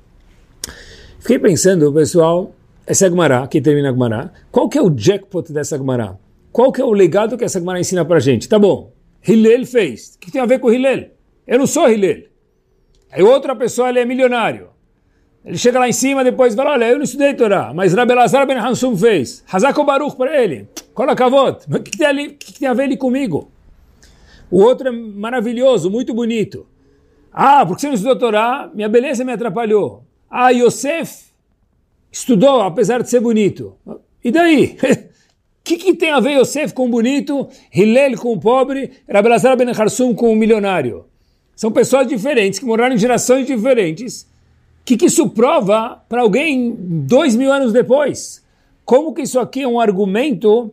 Fiquei 1.19 1.39
pensando, 1.39 1.93
pessoal, 1.93 2.55
essa 2.87 3.07
Agmará, 3.07 3.47
que 3.47 3.61
termina 3.61 3.89
Agmará, 3.89 4.31
qual 4.51 4.69
que 4.69 4.79
é 4.79 4.83
o 4.83 4.91
jackpot 4.91 5.53
dessa 5.53 5.77
Agmará? 5.77 6.17
Qual 6.51 6.73
que 6.73 6.81
é 6.81 6.85
o 6.85 6.93
legado 6.93 7.39
que 7.39 7.45
essa 7.45 7.59
Agmará 7.59 7.79
ensina 7.79 8.05
pra 8.05 8.19
gente? 8.19 8.49
Tá 8.49 8.59
bom, 8.59 8.93
Hillel 9.27 9.65
fez. 9.67 10.15
O 10.17 10.19
que 10.19 10.31
tem 10.31 10.41
a 10.41 10.47
ver 10.47 10.59
com 10.59 10.73
Hillel? 10.73 11.11
Eu 11.47 11.59
não 11.59 11.67
sou 11.67 11.89
Hillel. 11.89 12.25
Aí 13.13 13.23
outra 13.23 13.55
pessoa, 13.55 13.89
ele 13.89 14.01
é 14.01 14.05
milionário. 14.05 14.69
Ele 15.45 15.57
chega 15.57 15.79
lá 15.79 15.89
em 15.89 15.93
cima 15.93 16.23
depois 16.23 16.55
fala, 16.55 16.73
olha, 16.73 16.91
eu 16.91 16.97
não 16.97 17.05
estudei 17.05 17.33
Torá, 17.33 17.73
mas 17.75 17.95
Rabelazar 17.95 18.47
ben 18.47 18.59
Hansum 18.59 18.97
fez. 18.97 19.43
Hazako 19.51 19.85
Baruch 19.85 20.17
para 20.17 20.43
ele. 20.43 20.69
Coloca 20.93 21.25
a 21.25 21.29
voto. 21.29 21.67
O 21.75 21.83
que 21.83 21.97
tem 21.97 22.69
a 22.69 22.75
ver 22.75 22.85
ele 22.85 22.97
comigo? 22.97 23.51
O 24.51 24.61
outro 24.63 24.89
é 24.89 24.91
maravilhoso, 24.91 25.91
muito 25.91 26.13
bonito. 26.13 26.67
Ah, 27.33 27.65
porque 27.65 27.83
você 27.83 27.87
não 27.89 27.95
estudou 27.95 28.17
Torá, 28.17 28.71
minha 28.75 28.89
beleza 28.89 29.25
me 29.25 29.33
atrapalhou. 29.33 30.05
Ah, 30.29 30.51
Yosef 30.51 31.31
estudou, 32.11 32.61
apesar 32.63 33.03
de 33.03 33.11
ser 33.11 33.21
bonito. 33.21 33.77
E 34.23 34.31
daí? 34.31 34.77
O 34.77 35.11
que, 35.63 35.77
que, 35.77 35.95
tem 35.95 36.11
a 36.11 36.21
ver 36.21 36.39
Yosef 36.39 36.75
com 36.75 36.87
o 36.87 36.89
bonito, 36.89 37.49
Hillel 37.73 38.19
com 38.19 38.33
o 38.33 38.41
pobre, 38.41 38.91
Rabelazar 39.09 39.57
ben 39.57 39.71
Harsum 39.71 40.15
com 40.15 40.33
o 40.33 40.37
milionário? 40.37 41.05
São 41.55 41.71
pessoas 41.71 42.07
diferentes, 42.07 42.59
que 42.59 42.65
moraram 42.65 42.95
em 42.95 42.99
gerações 42.99 43.47
diferentes. 43.47 44.23
O 44.23 44.85
que, 44.85 44.97
que 44.97 45.07
isso 45.07 45.29
prova 45.29 46.03
para 46.09 46.23
alguém 46.23 46.75
dois 46.79 47.37
mil 47.37 47.53
anos 47.53 47.73
depois? 47.73 48.43
Como 48.85 49.13
que 49.13 49.23
isso 49.23 49.39
aqui 49.39 49.63
é 49.63 49.69
um 49.69 49.79
argumento 49.79 50.73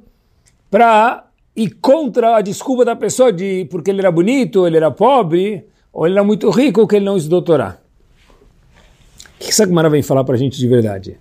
para 0.72 1.28
ir 1.56 1.72
contra 1.82 2.38
a 2.38 2.42
desculpa 2.42 2.86
da 2.86 2.96
pessoa 2.96 3.32
de 3.32 3.66
porque 3.70 3.92
ele 3.92 4.00
era 4.00 4.12
bonito, 4.12 4.66
ele 4.66 4.78
era 4.78 4.90
pobre, 4.90 5.66
ou 5.98 6.06
ele 6.06 6.14
era 6.14 6.24
muito 6.24 6.48
rico 6.52 6.82
ou 6.82 6.88
que 6.88 6.96
ele 6.96 7.06
não 7.06 7.18
estudou 7.18 7.42
Torá. 7.42 7.80
O 9.34 9.40
que 9.40 9.50
essa 9.50 9.66
Gemara 9.66 9.90
vem 9.90 10.04
falar 10.04 10.24
para 10.24 10.36
a 10.36 10.38
gente 10.38 10.56
de 10.56 10.68
verdade? 10.68 11.18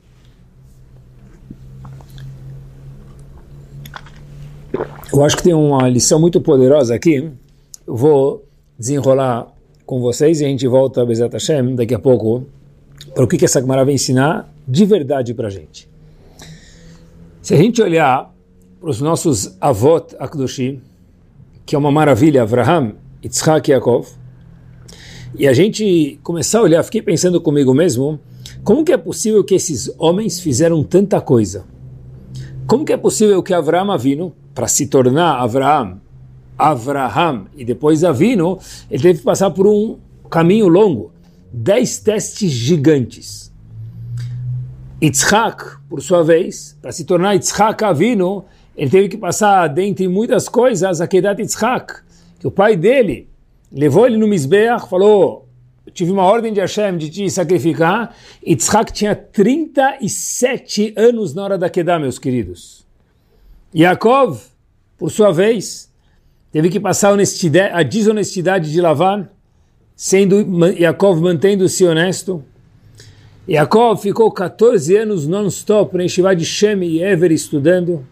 Eu 5.10 5.24
acho 5.24 5.34
que 5.38 5.44
tem 5.44 5.54
uma 5.54 5.88
lição 5.88 6.20
muito 6.20 6.42
poderosa 6.42 6.94
aqui. 6.94 7.32
Eu 7.86 7.96
vou 7.96 8.44
desenrolar 8.78 9.46
com 9.86 9.98
vocês 9.98 10.42
e 10.42 10.44
a 10.44 10.48
gente 10.48 10.66
volta 10.68 11.00
a 11.00 11.06
Bezat 11.06 11.32
Hashem 11.32 11.74
daqui 11.74 11.94
a 11.94 11.98
pouco 11.98 12.44
para 13.14 13.24
o 13.24 13.26
que, 13.26 13.38
que 13.38 13.46
essa 13.46 13.62
Gemara 13.62 13.82
vem 13.82 13.94
ensinar 13.94 14.52
de 14.68 14.84
verdade 14.84 15.32
para 15.32 15.46
a 15.46 15.50
gente. 15.50 15.88
Se 17.40 17.54
a 17.54 17.56
gente 17.56 17.80
olhar 17.80 18.30
para 18.78 18.90
os 18.90 19.00
nossos 19.00 19.56
avot 19.58 20.14
Akdoshim, 20.18 20.82
que 21.64 21.74
é 21.74 21.78
uma 21.78 21.90
maravilha, 21.90 22.42
Avraham, 22.42 22.92
Yitzhak 23.24 23.70
e 23.70 23.72
Yaakov, 23.72 24.25
E 25.38 25.46
a 25.46 25.52
gente 25.52 26.18
começar 26.22 26.60
a 26.60 26.62
olhar, 26.62 26.82
fiquei 26.82 27.02
pensando 27.02 27.38
comigo 27.42 27.74
mesmo, 27.74 28.18
como 28.64 28.82
que 28.82 28.90
é 28.90 28.96
possível 28.96 29.44
que 29.44 29.54
esses 29.54 29.92
homens 29.98 30.40
fizeram 30.40 30.82
tanta 30.82 31.20
coisa? 31.20 31.66
Como 32.66 32.86
que 32.86 32.92
é 32.94 32.96
possível 32.96 33.42
que 33.42 33.52
Avraham 33.52 33.92
Avino, 33.92 34.32
para 34.54 34.66
se 34.66 34.86
tornar 34.86 35.38
Avraham, 35.38 36.00
Avraham 36.56 37.48
e 37.54 37.66
depois 37.66 38.02
Avino, 38.02 38.58
ele 38.90 39.02
teve 39.02 39.18
que 39.18 39.24
passar 39.26 39.50
por 39.50 39.66
um 39.66 39.98
caminho 40.30 40.68
longo, 40.68 41.12
dez 41.52 41.98
testes 41.98 42.50
gigantes. 42.50 43.52
Yitzhak, 45.02 45.82
por 45.86 46.00
sua 46.00 46.24
vez, 46.24 46.78
para 46.80 46.92
se 46.92 47.04
tornar 47.04 47.34
Yitzhak 47.34 47.84
Avino, 47.84 48.46
ele 48.74 48.90
teve 48.90 49.08
que 49.10 49.18
passar, 49.18 49.68
dentre 49.68 50.08
muitas 50.08 50.48
coisas, 50.48 50.98
a 51.02 51.06
Kedat 51.06 51.38
Yitzhak, 51.42 51.92
que 52.40 52.46
o 52.46 52.50
pai 52.50 52.74
dele 52.74 53.28
levou 53.72 54.06
ele 54.06 54.16
no 54.16 54.26
Mizbeach, 54.26 54.88
falou, 54.88 55.48
tive 55.92 56.12
uma 56.12 56.24
ordem 56.24 56.52
de 56.52 56.60
Hashem 56.60 56.96
de 56.96 57.10
te 57.10 57.30
sacrificar, 57.30 58.14
Yitzhak 58.46 58.92
tinha 58.92 59.14
37 59.14 60.94
anos 60.96 61.34
na 61.34 61.44
hora 61.44 61.58
da 61.58 61.70
Kedah, 61.70 61.98
meus 61.98 62.18
queridos. 62.18 62.86
Yaakov, 63.74 64.40
por 64.98 65.10
sua 65.10 65.32
vez, 65.32 65.92
teve 66.50 66.68
que 66.68 66.80
passar 66.80 67.16
a, 67.18 67.78
a 67.78 67.82
desonestidade 67.82 68.72
de 68.72 68.80
Lavan, 68.80 69.28
sendo 69.94 70.36
Yaakov 70.72 71.20
mantendo-se 71.20 71.84
honesto. 71.84 72.44
Yaakov 73.48 74.00
ficou 74.00 74.30
14 74.30 74.96
anos 74.96 75.26
non-stop 75.26 75.96
na 75.96 76.02
Yeshiva 76.02 76.34
de 76.34 76.44
Shem 76.44 76.82
e 76.82 77.02
Ever 77.02 77.32
estudando. 77.32 78.06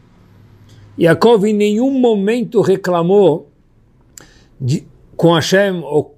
Yaakov 0.99 1.45
em 1.45 1.53
nenhum 1.53 1.91
momento 1.91 2.61
reclamou 2.61 3.51
de, 4.61 4.87
com 5.17 5.33
Hashem 5.33 5.81
ou 5.83 6.17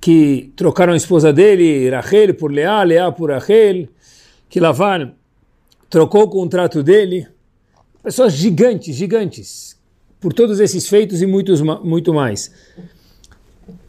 que 0.00 0.52
trocaram 0.54 0.92
a 0.92 0.96
esposa 0.96 1.32
dele, 1.32 1.88
Rachel, 1.90 2.34
por 2.34 2.52
Leá, 2.52 2.82
Leá 2.82 3.10
por 3.10 3.30
Rachel, 3.30 3.88
que 4.48 4.60
Lavan 4.60 5.12
trocou 5.88 6.24
o 6.24 6.28
contrato 6.28 6.82
dele. 6.82 7.26
Pessoas 8.02 8.34
gigantes, 8.34 8.94
gigantes, 8.96 9.78
por 10.20 10.32
todos 10.32 10.60
esses 10.60 10.88
feitos 10.88 11.22
e 11.22 11.26
muitos, 11.26 11.60
muito 11.82 12.12
mais. 12.12 12.52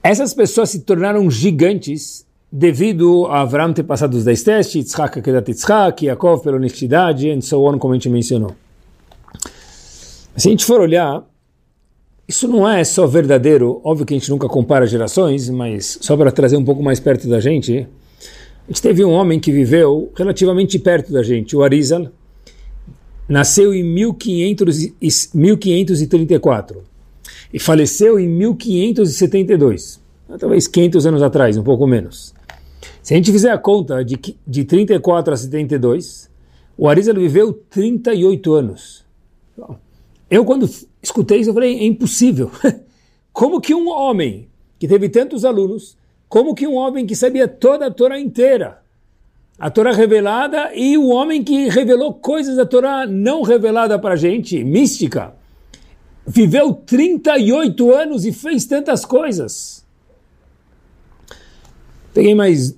Essas 0.02 0.34
pessoas 0.34 0.70
se 0.70 0.80
tornaram 0.82 1.30
gigantes 1.30 2.26
devido 2.52 3.26
a 3.26 3.42
Avram 3.42 3.74
ter 3.74 3.84
passado 3.84 4.14
os 4.14 4.24
10 4.24 4.44
testes, 4.44 4.76
Yitzhak, 4.76 5.20
Akedat 5.20 5.50
Yitzhak, 5.50 6.06
Yaakov 6.06 6.42
pela 6.42 6.56
honestidade, 6.56 7.30
and 7.30 7.42
so 7.42 7.62
on, 7.66 7.78
como 7.78 7.94
a 7.94 7.98
gente 7.98 8.10
mencionou. 8.10 8.56
Se 10.38 10.48
a 10.48 10.52
gente 10.52 10.64
for 10.64 10.80
olhar, 10.80 11.26
isso 12.28 12.48
não 12.48 12.68
é 12.68 12.84
só 12.84 13.06
verdadeiro, 13.06 13.80
óbvio 13.84 14.06
que 14.06 14.14
a 14.16 14.18
gente 14.18 14.32
nunca 14.32 14.48
compara 14.48 14.88
gerações, 14.88 15.48
mas 15.50 16.00
só 16.02 16.18
para 16.18 16.32
trazer 16.32 16.58
um 16.58 16.66
pouco 16.66 16.82
mais 16.82 17.00
perto 17.00 17.28
da 17.28 17.40
gente, 17.40 17.88
a 18.68 18.68
gente 18.68 18.82
teve 18.82 19.06
um 19.06 19.12
homem 19.12 19.40
que 19.40 19.52
viveu 19.52 20.12
relativamente 20.16 20.80
perto 20.80 21.14
da 21.14 21.22
gente, 21.22 21.56
o 21.56 21.62
Arizal, 21.62 22.08
nasceu 23.30 23.76
em 23.76 23.84
1500, 23.84 25.32
1534 25.34 26.84
e 27.54 27.60
faleceu 27.60 28.20
em 28.20 28.28
1572, 28.28 30.02
talvez 30.40 30.68
500 30.68 31.06
anos 31.06 31.22
atrás, 31.22 31.58
um 31.58 31.64
pouco 31.64 31.86
menos. 31.86 32.34
Se 33.04 33.14
a 33.14 33.18
gente 33.18 33.32
fizer 33.32 33.52
a 33.52 33.58
conta 33.58 34.04
de, 34.04 34.18
de 34.48 34.64
34 34.64 35.32
a 35.32 35.38
72, 35.38 36.28
o 36.76 36.90
Arizal 36.90 37.14
viveu 37.14 37.54
38 37.54 38.54
anos. 38.54 39.06
Eu, 40.30 40.44
quando 40.44 40.70
escutei 41.02 41.40
isso, 41.40 41.50
eu 41.50 41.54
falei, 41.54 41.78
é 41.78 41.86
impossível. 41.86 42.52
Como 43.32 43.62
que 43.62 43.74
um 43.74 43.90
homem 43.90 44.48
que 44.80 44.88
teve 44.88 45.10
tantos 45.10 45.44
alunos, 45.46 45.98
como 46.28 46.56
que 46.56 46.68
um 46.68 46.76
homem 46.76 47.06
que 47.06 47.16
sabia 47.16 47.48
toda 47.48 47.88
a 47.88 47.92
Torá 47.92 48.20
inteira, 48.20 48.82
a 49.60 49.70
Torá 49.70 49.92
revelada 49.92 50.72
e 50.74 50.98
o 50.98 51.08
homem 51.08 51.44
que 51.44 51.70
revelou 51.70 52.14
coisas 52.14 52.56
da 52.56 52.66
Torá 52.66 53.06
não 53.06 53.42
revelada 53.42 53.98
para 54.00 54.14
a 54.14 54.18
gente, 54.18 54.64
mística, 54.64 55.34
viveu 56.26 56.74
38 56.74 57.94
anos 57.94 58.26
e 58.26 58.32
fez 58.32 58.66
tantas 58.66 59.06
coisas. 59.06 59.86
Peguei 62.14 62.34
mais 62.36 62.78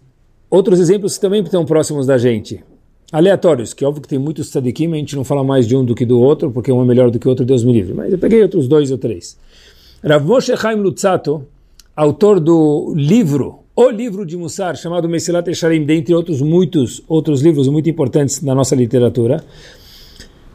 outros 0.50 0.80
exemplos 0.80 1.16
que 1.16 1.22
também 1.22 1.44
estão 1.44 1.66
próximos 1.66 2.08
da 2.08 2.18
gente 2.18 2.64
aleatórios, 3.12 3.74
que 3.74 3.84
é 3.84 3.88
óbvio 3.88 4.02
que 4.02 4.08
tem 4.08 4.20
muitos 4.20 4.50
tzadikim, 4.50 4.92
a 4.94 4.96
gente 4.96 5.16
não 5.16 5.24
fala 5.24 5.44
mais 5.44 5.68
de 5.68 5.76
um 5.76 5.84
do 5.84 5.96
que 5.96 6.06
do 6.06 6.20
outro, 6.20 6.52
porque 6.52 6.72
um 6.72 6.82
é 6.82 6.86
melhor 6.86 7.10
do 7.10 7.20
que 7.20 7.28
o 7.28 7.30
outro, 7.30 7.46
Deus 7.46 7.64
me 7.64 7.74
livre. 7.74 7.94
Mas 7.94 8.12
eu 8.12 8.18
peguei 8.18 8.42
outros 8.42 8.68
dois 8.68 8.92
ou 8.92 8.98
três. 8.98 9.38
Rav 10.04 10.26
Moshe 10.26 10.56
Chaim 10.56 10.76
Lutzato, 10.76 11.46
autor 11.96 12.40
do 12.40 12.94
livro, 12.96 13.60
o 13.76 13.90
livro 13.90 14.26
de 14.26 14.36
Mussar, 14.36 14.76
chamado 14.76 15.08
Mesilat 15.08 15.48
Esharim, 15.48 15.86
dentre 15.86 16.14
outros 16.14 16.42
muitos 16.42 17.02
outros 17.08 17.42
livros 17.42 17.68
muito 17.68 17.90
importantes 17.90 18.42
na 18.42 18.56
nossa 18.56 18.76
literatura. 18.76 19.44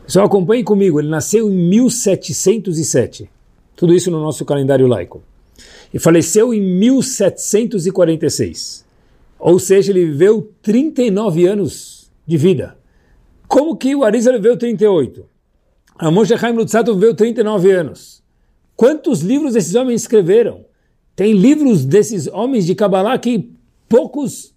Só 0.06 0.24
acompanhe 0.24 0.64
comigo, 0.64 1.00
ele 1.00 1.08
nasceu 1.08 1.48
em 1.48 1.54
1707. 1.54 3.30
Tudo 3.76 3.94
isso 3.94 4.10
no 4.10 4.20
nosso 4.20 4.44
calendário 4.44 4.86
laico. 4.86 5.22
E 5.94 5.98
faleceu 5.98 6.52
em 6.52 6.60
1746. 6.60 8.84
Ou 9.38 9.58
seja, 9.58 9.92
ele 9.92 10.06
viveu 10.06 10.50
39 10.60 11.46
anos 11.46 12.01
de 12.32 12.38
vida. 12.38 12.76
Como 13.46 13.76
que 13.76 13.94
o 13.94 14.04
Arizal 14.04 14.34
viveu 14.34 14.56
38? 14.56 15.26
A 15.98 16.10
Moshe 16.10 16.36
Chaim 16.38 16.56
viveu 16.56 17.14
39 17.14 17.70
anos. 17.70 18.22
Quantos 18.74 19.20
livros 19.20 19.54
esses 19.54 19.74
homens 19.74 20.00
escreveram? 20.00 20.64
Tem 21.14 21.34
livros 21.34 21.84
desses 21.84 22.26
homens 22.26 22.64
de 22.64 22.74
Kabbalah 22.74 23.18
que 23.18 23.52
poucos 23.86 24.54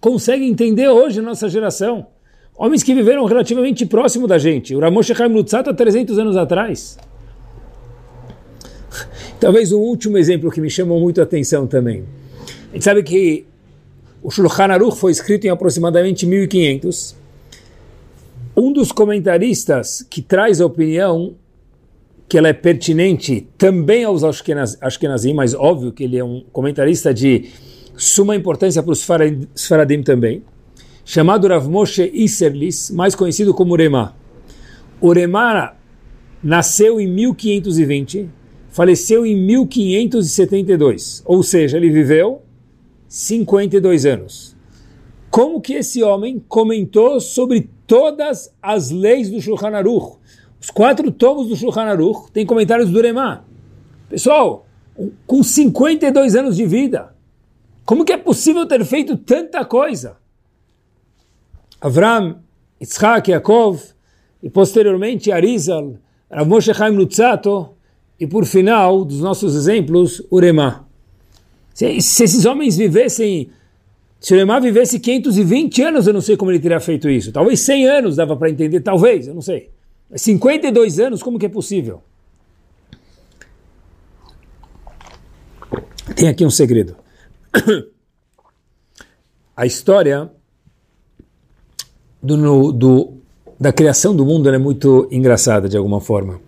conseguem 0.00 0.50
entender 0.50 0.88
hoje 0.88 1.20
na 1.20 1.28
nossa 1.28 1.48
geração. 1.48 2.08
Homens 2.56 2.82
que 2.82 2.92
viveram 2.92 3.24
relativamente 3.24 3.86
próximo 3.86 4.26
da 4.26 4.36
gente. 4.36 4.74
O 4.74 4.80
Ramoshe 4.80 5.14
Chaim 5.14 5.32
Lutzato 5.32 5.70
há 5.70 5.74
300 5.74 6.18
anos 6.18 6.36
atrás. 6.36 6.98
Talvez 9.38 9.70
um 9.72 9.78
último 9.78 10.18
exemplo 10.18 10.50
que 10.50 10.60
me 10.60 10.68
chamou 10.68 11.00
muito 11.00 11.20
a 11.20 11.24
atenção 11.24 11.66
também. 11.68 12.04
A 12.70 12.74
gente 12.74 12.84
sabe 12.84 13.02
que 13.04 13.46
o 14.24 14.30
Shulchan 14.30 14.72
Aruch 14.72 14.96
foi 14.96 15.12
escrito 15.12 15.44
em 15.44 15.50
aproximadamente 15.50 16.24
1500. 16.24 17.14
Um 18.56 18.72
dos 18.72 18.90
comentaristas 18.90 20.04
que 20.08 20.22
traz 20.22 20.62
a 20.62 20.66
opinião 20.66 21.34
que 22.26 22.38
ela 22.38 22.48
é 22.48 22.54
pertinente 22.54 23.46
também 23.58 24.02
aos 24.02 24.24
Ashkenazim, 24.24 25.34
mas 25.34 25.52
óbvio 25.52 25.92
que 25.92 26.04
ele 26.04 26.16
é 26.16 26.24
um 26.24 26.42
comentarista 26.52 27.12
de 27.12 27.50
suma 27.98 28.34
importância 28.34 28.82
para 28.82 28.92
os 28.92 29.06
Sfaradim 29.54 30.02
também, 30.02 30.42
chamado 31.04 31.46
Rav 31.46 31.68
Moshe 31.68 32.10
Isserlis, 32.14 32.90
mais 32.90 33.14
conhecido 33.14 33.52
como 33.52 33.74
Urema. 33.74 34.16
Urema 35.02 35.74
nasceu 36.42 36.98
em 36.98 37.06
1520, 37.06 38.30
faleceu 38.70 39.26
em 39.26 39.36
1572, 39.36 41.22
ou 41.26 41.42
seja, 41.42 41.76
ele 41.76 41.90
viveu 41.90 42.40
52 43.14 44.06
anos. 44.06 44.56
Como 45.30 45.60
que 45.60 45.74
esse 45.74 46.02
homem 46.02 46.44
comentou 46.48 47.20
sobre 47.20 47.70
todas 47.86 48.52
as 48.60 48.90
leis 48.90 49.30
do 49.30 49.40
Shulchan 49.40 49.68
Aruch? 49.68 50.16
Os 50.60 50.68
quatro 50.68 51.12
tomos 51.12 51.46
do 51.46 51.54
Shulchan 51.54 51.82
Aruch 51.82 52.32
tem 52.32 52.44
comentários 52.44 52.90
do 52.90 52.98
Uremá. 52.98 53.44
Pessoal, 54.08 54.66
com 55.28 55.44
52 55.44 56.34
anos 56.34 56.56
de 56.56 56.66
vida, 56.66 57.14
como 57.84 58.04
que 58.04 58.12
é 58.12 58.16
possível 58.16 58.66
ter 58.66 58.84
feito 58.84 59.16
tanta 59.16 59.64
coisa? 59.64 60.16
Avram, 61.80 62.40
Yitzhak, 62.80 63.30
Yaakov, 63.30 63.80
e 64.42 64.50
posteriormente 64.50 65.30
Arizal, 65.30 65.98
Rav 66.28 66.48
Moshe 66.48 66.74
Chaim 66.74 66.96
Lutzato, 66.96 67.76
e 68.18 68.26
por 68.26 68.44
final, 68.44 69.04
dos 69.04 69.20
nossos 69.20 69.54
exemplos, 69.54 70.20
Uremá. 70.32 70.83
Se, 71.74 72.00
se 72.00 72.24
esses 72.24 72.46
homens 72.46 72.76
vivessem, 72.76 73.50
se 74.20 74.32
o 74.32 74.36
Lemar 74.36 74.62
vivesse 74.62 75.00
520 75.00 75.82
anos, 75.82 76.06
eu 76.06 76.14
não 76.14 76.20
sei 76.20 76.36
como 76.36 76.52
ele 76.52 76.60
teria 76.60 76.78
feito 76.78 77.10
isso. 77.10 77.32
Talvez 77.32 77.60
100 77.60 77.88
anos 77.88 78.16
dava 78.16 78.36
para 78.36 78.48
entender, 78.48 78.80
talvez, 78.80 79.26
eu 79.26 79.34
não 79.34 79.42
sei. 79.42 79.70
Mas 80.08 80.22
52 80.22 81.00
anos, 81.00 81.22
como 81.22 81.38
que 81.38 81.46
é 81.46 81.48
possível? 81.48 82.02
Tem 86.16 86.28
aqui 86.28 86.46
um 86.46 86.50
segredo. 86.50 86.96
A 89.56 89.66
história 89.66 90.30
do, 92.22 92.72
do, 92.72 93.14
da 93.58 93.72
criação 93.72 94.14
do 94.14 94.24
mundo 94.24 94.48
é 94.48 94.58
muito 94.58 95.08
engraçada 95.10 95.68
de 95.68 95.76
alguma 95.76 96.00
forma. 96.00 96.40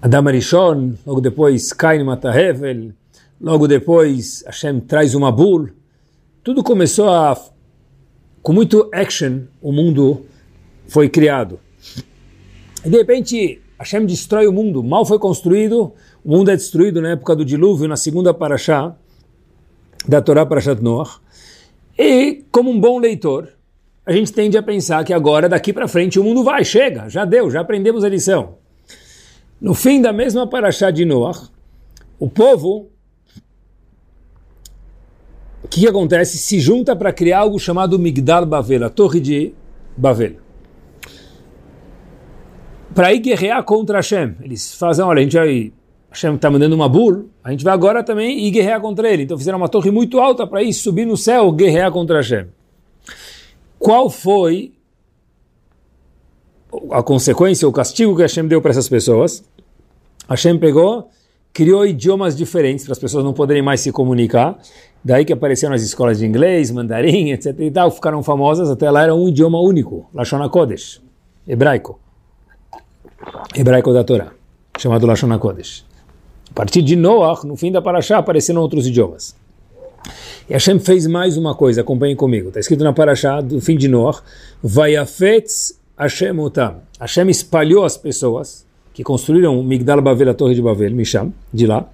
Adam 0.00 0.28
Arishon, 0.28 0.94
logo 1.04 1.20
depois 1.20 1.72
Cain 1.72 2.04
mata 2.04 2.28
Hevel, 2.30 2.92
Logo 3.40 3.68
depois, 3.68 4.42
Hashem 4.46 4.80
traz 4.80 5.14
uma 5.14 5.30
bull. 5.30 5.68
Tudo 6.42 6.62
começou 6.62 7.08
a. 7.08 7.38
Com 8.42 8.52
muito 8.52 8.88
action, 8.92 9.42
o 9.60 9.72
mundo 9.72 10.24
foi 10.86 11.08
criado. 11.08 11.58
E 12.84 12.88
de 12.88 12.96
repente, 12.96 13.60
Hashem 13.78 14.06
destrói 14.06 14.46
o 14.46 14.52
mundo. 14.52 14.82
Mal 14.82 15.04
foi 15.04 15.18
construído, 15.18 15.92
o 16.24 16.30
mundo 16.30 16.50
é 16.50 16.56
destruído 16.56 17.02
na 17.02 17.10
época 17.10 17.34
do 17.34 17.44
dilúvio, 17.44 17.88
na 17.88 17.96
segunda 17.96 18.32
paraxá. 18.32 18.94
da 20.08 20.22
Torá 20.22 20.46
para 20.46 20.60
Noach. 20.80 21.18
E, 21.98 22.44
como 22.50 22.70
um 22.70 22.80
bom 22.80 22.98
leitor, 22.98 23.48
a 24.04 24.12
gente 24.12 24.32
tende 24.32 24.56
a 24.56 24.62
pensar 24.62 25.04
que 25.04 25.12
agora, 25.12 25.48
daqui 25.48 25.72
para 25.72 25.88
frente, 25.88 26.18
o 26.18 26.24
mundo 26.24 26.44
vai, 26.44 26.64
chega, 26.64 27.08
já 27.08 27.24
deu, 27.24 27.50
já 27.50 27.60
aprendemos 27.60 28.04
a 28.04 28.08
lição. 28.08 28.54
No 29.60 29.74
fim 29.74 30.00
da 30.00 30.12
mesma 30.12 30.46
Parashá 30.46 30.90
de 30.90 31.04
Noach, 31.04 31.48
o 32.18 32.28
povo, 32.28 32.90
o 35.66 35.68
que, 35.68 35.88
acontece? 35.88 36.38
Se 36.38 36.60
junta 36.60 36.94
para 36.94 37.12
criar 37.12 37.40
algo 37.40 37.58
chamado 37.58 37.98
Migdal 37.98 38.46
Bavel, 38.46 38.86
a 38.86 38.88
Torre 38.88 39.18
de 39.18 39.52
Bavel. 39.96 40.36
Para 42.94 43.12
ir 43.12 43.18
guerrear 43.18 43.64
contra 43.64 43.98
Hashem. 43.98 44.36
Eles 44.42 44.76
fazem, 44.76 45.04
olha, 45.04 45.18
a 45.18 45.22
gente 45.24 45.36
vai 45.36 45.72
Hashem 46.08 46.36
está 46.36 46.48
mandando 46.48 46.76
uma 46.76 46.88
bul, 46.88 47.28
a 47.42 47.50
gente 47.50 47.64
vai 47.64 47.74
agora 47.74 48.02
também 48.02 48.46
ir 48.46 48.50
guerrear 48.52 48.80
contra 48.80 49.10
ele. 49.12 49.24
Então 49.24 49.36
fizeram 49.36 49.58
uma 49.58 49.68
torre 49.68 49.90
muito 49.90 50.20
alta 50.20 50.46
para 50.46 50.62
ir 50.62 50.72
subir 50.72 51.04
no 51.04 51.16
céu, 51.16 51.50
guerrear 51.50 51.90
contra 51.90 52.18
Hashem. 52.18 52.46
Qual 53.76 54.08
foi 54.08 54.72
a 56.92 57.02
consequência, 57.02 57.66
o 57.68 57.72
castigo 57.72 58.14
que 58.14 58.22
Hashem 58.22 58.46
deu 58.46 58.62
para 58.62 58.70
essas 58.70 58.88
pessoas? 58.88 59.44
Hashem 60.28 60.58
pegou, 60.58 61.10
criou 61.56 61.86
idiomas 61.86 62.36
diferentes 62.36 62.84
para 62.84 62.92
as 62.92 62.98
pessoas 62.98 63.24
não 63.24 63.32
poderem 63.32 63.62
mais 63.62 63.80
se 63.80 63.90
comunicar. 63.90 64.58
Daí 65.02 65.24
que 65.24 65.32
apareceram 65.32 65.74
as 65.74 65.80
escolas 65.80 66.18
de 66.18 66.26
inglês, 66.26 66.70
mandarim, 66.70 67.30
etc. 67.30 67.58
e 67.60 67.70
tal, 67.70 67.90
ficaram 67.90 68.22
famosas. 68.22 68.68
Até 68.68 68.90
lá 68.90 69.04
era 69.04 69.14
um 69.14 69.26
idioma 69.26 69.58
único, 69.58 70.06
Lashon 70.12 70.46
Kodesh, 70.50 71.00
hebraico. 71.48 71.98
Hebraico 73.56 73.90
da 73.94 74.04
Torá, 74.04 74.32
chamado 74.76 75.06
Lashon 75.06 75.38
Kodesh. 75.38 75.82
A 76.50 76.52
partir 76.52 76.82
de 76.82 76.94
Noach, 76.94 77.46
no 77.46 77.56
fim 77.56 77.72
da 77.72 77.80
Parashá, 77.80 78.18
apareceram 78.18 78.60
outros 78.60 78.86
idiomas. 78.86 79.34
E 80.50 80.52
Hashem 80.52 80.78
fez 80.78 81.06
mais 81.06 81.38
uma 81.38 81.54
coisa, 81.54 81.80
acompanhem 81.80 82.14
comigo. 82.14 82.48
Está 82.48 82.60
escrito 82.60 82.84
na 82.84 82.92
Parashá, 82.92 83.40
do 83.40 83.62
fim 83.62 83.78
de 83.78 83.88
Noach, 83.88 84.20
Vayafetz 84.62 85.80
Hashem 85.98 86.38
Otam. 86.38 86.82
Hashem 87.00 87.30
espalhou 87.30 87.82
as 87.82 87.96
pessoas 87.96 88.65
que 88.96 89.04
construíram 89.04 89.62
Migdal 89.62 90.00
Bavel, 90.00 90.30
a 90.30 90.32
Torre 90.32 90.54
de 90.54 90.62
Bavel, 90.62 90.90
Misham, 90.92 91.30
de 91.52 91.66
lá, 91.66 91.86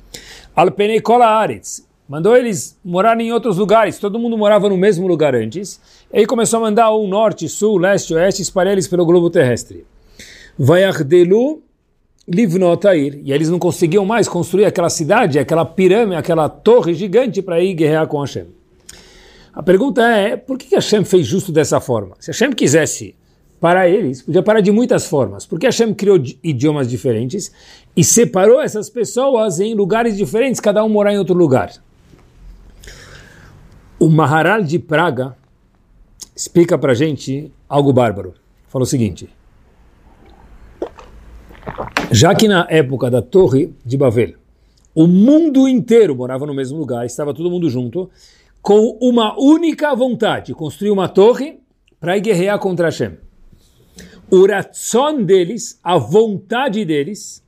Alpenei 0.54 1.00
Kola 1.00 1.26
Aretz. 1.26 1.84
Mandou 2.08 2.36
eles 2.36 2.78
morarem 2.84 3.26
em 3.26 3.32
outros 3.32 3.58
lugares. 3.58 3.98
Todo 3.98 4.20
mundo 4.20 4.38
morava 4.38 4.68
no 4.68 4.76
mesmo 4.76 5.08
lugar 5.08 5.34
antes. 5.34 5.80
E 6.12 6.18
aí 6.20 6.26
começou 6.26 6.58
a 6.58 6.62
mandar 6.62 6.90
o 6.92 7.08
norte, 7.08 7.48
sul, 7.48 7.76
leste, 7.76 8.14
oeste, 8.14 8.42
espalhar 8.42 8.74
eles 8.74 8.86
pelo 8.86 9.04
globo 9.04 9.30
terrestre. 9.30 9.84
Vayardelu 10.56 11.60
Livnotair, 12.28 13.20
e 13.24 13.32
eles 13.32 13.48
não 13.48 13.58
conseguiam 13.58 14.04
mais 14.06 14.28
construir 14.28 14.64
aquela 14.64 14.88
cidade, 14.88 15.40
aquela 15.40 15.64
pirâmide, 15.64 16.14
aquela 16.14 16.48
torre 16.48 16.94
gigante 16.94 17.42
para 17.42 17.60
ir 17.60 17.74
guerrear 17.74 18.06
com 18.06 18.20
Hashem. 18.20 18.46
A 19.52 19.60
pergunta 19.60 20.06
é, 20.06 20.36
por 20.36 20.56
que 20.56 20.72
Hashem 20.72 21.04
fez 21.04 21.26
justo 21.26 21.50
dessa 21.50 21.80
forma? 21.80 22.14
Se 22.20 22.30
Hashem 22.30 22.52
quisesse 22.52 23.16
parar 23.62 23.88
eles, 23.88 24.20
podia 24.20 24.42
parar 24.42 24.60
de 24.60 24.70
muitas 24.70 25.06
formas. 25.06 25.46
Porque 25.46 25.64
Hashem 25.64 25.94
criou 25.94 26.20
idiomas 26.42 26.90
diferentes 26.90 27.50
e 27.96 28.04
separou 28.04 28.60
essas 28.60 28.90
pessoas 28.90 29.58
em 29.58 29.74
lugares 29.74 30.16
diferentes, 30.16 30.60
cada 30.60 30.84
um 30.84 30.88
morar 30.90 31.14
em 31.14 31.18
outro 31.18 31.34
lugar. 31.34 31.72
O 33.98 34.10
Maharal 34.10 34.62
de 34.62 34.78
Praga 34.78 35.36
explica 36.34 36.76
para 36.76 36.92
gente 36.92 37.52
algo 37.68 37.92
bárbaro. 37.92 38.34
Falou 38.68 38.82
o 38.82 38.86
seguinte 38.86 39.30
já 42.10 42.34
que 42.34 42.48
na 42.48 42.66
época 42.68 43.10
da 43.10 43.22
Torre 43.22 43.72
de 43.84 43.96
Babel, 43.96 44.34
o 44.94 45.06
mundo 45.06 45.66
inteiro 45.66 46.14
morava 46.14 46.44
no 46.44 46.54
mesmo 46.54 46.78
lugar, 46.78 47.06
estava 47.06 47.32
todo 47.32 47.50
mundo 47.50 47.70
junto, 47.70 48.10
com 48.60 48.98
uma 49.00 49.34
única 49.40 49.94
vontade, 49.94 50.54
construir 50.54 50.90
uma 50.90 51.08
torre 51.08 51.58
para 51.98 52.18
guerrear 52.18 52.58
contra 52.58 52.88
Hashem. 52.88 53.16
O 54.32 54.46
ratzon 54.46 55.24
deles, 55.24 55.78
a 55.84 55.98
vontade 55.98 56.86
deles, 56.86 57.42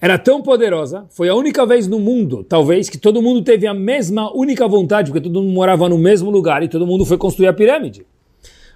era 0.00 0.16
tão 0.16 0.40
poderosa, 0.40 1.04
foi 1.10 1.28
a 1.28 1.34
única 1.34 1.66
vez 1.66 1.86
no 1.86 2.00
mundo, 2.00 2.42
talvez, 2.42 2.88
que 2.88 2.96
todo 2.96 3.20
mundo 3.20 3.42
teve 3.42 3.66
a 3.66 3.74
mesma 3.74 4.34
única 4.34 4.66
vontade, 4.66 5.10
porque 5.10 5.28
todo 5.28 5.42
mundo 5.42 5.52
morava 5.52 5.90
no 5.90 5.98
mesmo 5.98 6.30
lugar 6.30 6.62
e 6.62 6.68
todo 6.68 6.86
mundo 6.86 7.04
foi 7.04 7.18
construir 7.18 7.48
a 7.48 7.52
pirâmide. 7.52 8.06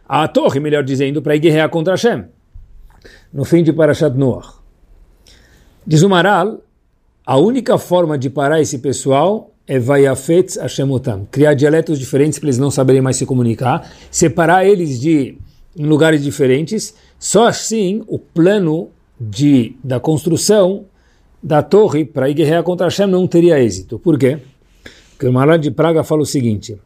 A 0.06 0.28
torre, 0.28 0.60
melhor 0.60 0.84
dizendo, 0.84 1.22
para 1.22 1.34
guerrear 1.38 1.70
contra 1.70 1.94
Hashem. 1.94 2.26
No 3.32 3.46
fim 3.46 3.62
de 3.62 3.72
Parashat 3.72 4.14
Noach. 4.14 4.58
Diz 5.86 6.02
o 6.02 6.10
Maral, 6.10 6.60
a 7.24 7.38
única 7.38 7.78
forma 7.78 8.18
de 8.18 8.28
parar 8.28 8.60
esse 8.60 8.80
pessoal 8.80 9.50
é 9.66 9.78
Vayafetz 9.78 10.58
Hashemotam, 10.58 11.26
criar 11.30 11.54
dialetos 11.54 11.98
diferentes 11.98 12.38
para 12.38 12.48
eles 12.48 12.58
não 12.58 12.70
saberem 12.70 13.00
mais 13.00 13.16
se 13.16 13.24
comunicar, 13.24 13.90
separar 14.10 14.66
eles 14.66 15.00
de 15.00 15.38
em 15.76 15.86
lugares 15.86 16.22
diferentes. 16.22 16.94
Só 17.18 17.46
assim 17.46 18.02
o 18.06 18.18
plano 18.18 18.90
de, 19.18 19.76
da 19.82 19.98
construção 19.98 20.84
da 21.42 21.62
torre 21.62 22.04
para 22.04 22.28
ir 22.28 22.34
guerrear 22.34 22.62
contra 22.62 22.86
Hashem 22.86 23.06
não 23.06 23.26
teria 23.26 23.62
êxito. 23.62 23.98
Por 23.98 24.18
quê? 24.18 24.38
Porque 25.10 25.26
o 25.26 25.32
Maral 25.32 25.58
de 25.58 25.70
Praga 25.70 26.02
fala 26.02 26.22
o 26.22 26.26
seguinte, 26.26 26.76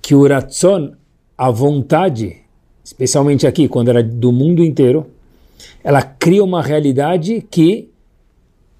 que 0.00 0.14
o 0.14 0.26
Ratzon, 0.26 0.92
a 1.36 1.50
vontade, 1.50 2.36
especialmente 2.84 3.46
aqui, 3.46 3.66
quando 3.68 3.88
era 3.88 4.02
do 4.02 4.30
mundo 4.30 4.62
inteiro, 4.62 5.06
ela 5.82 6.02
cria 6.02 6.44
uma 6.44 6.62
realidade 6.62 7.44
que 7.50 7.90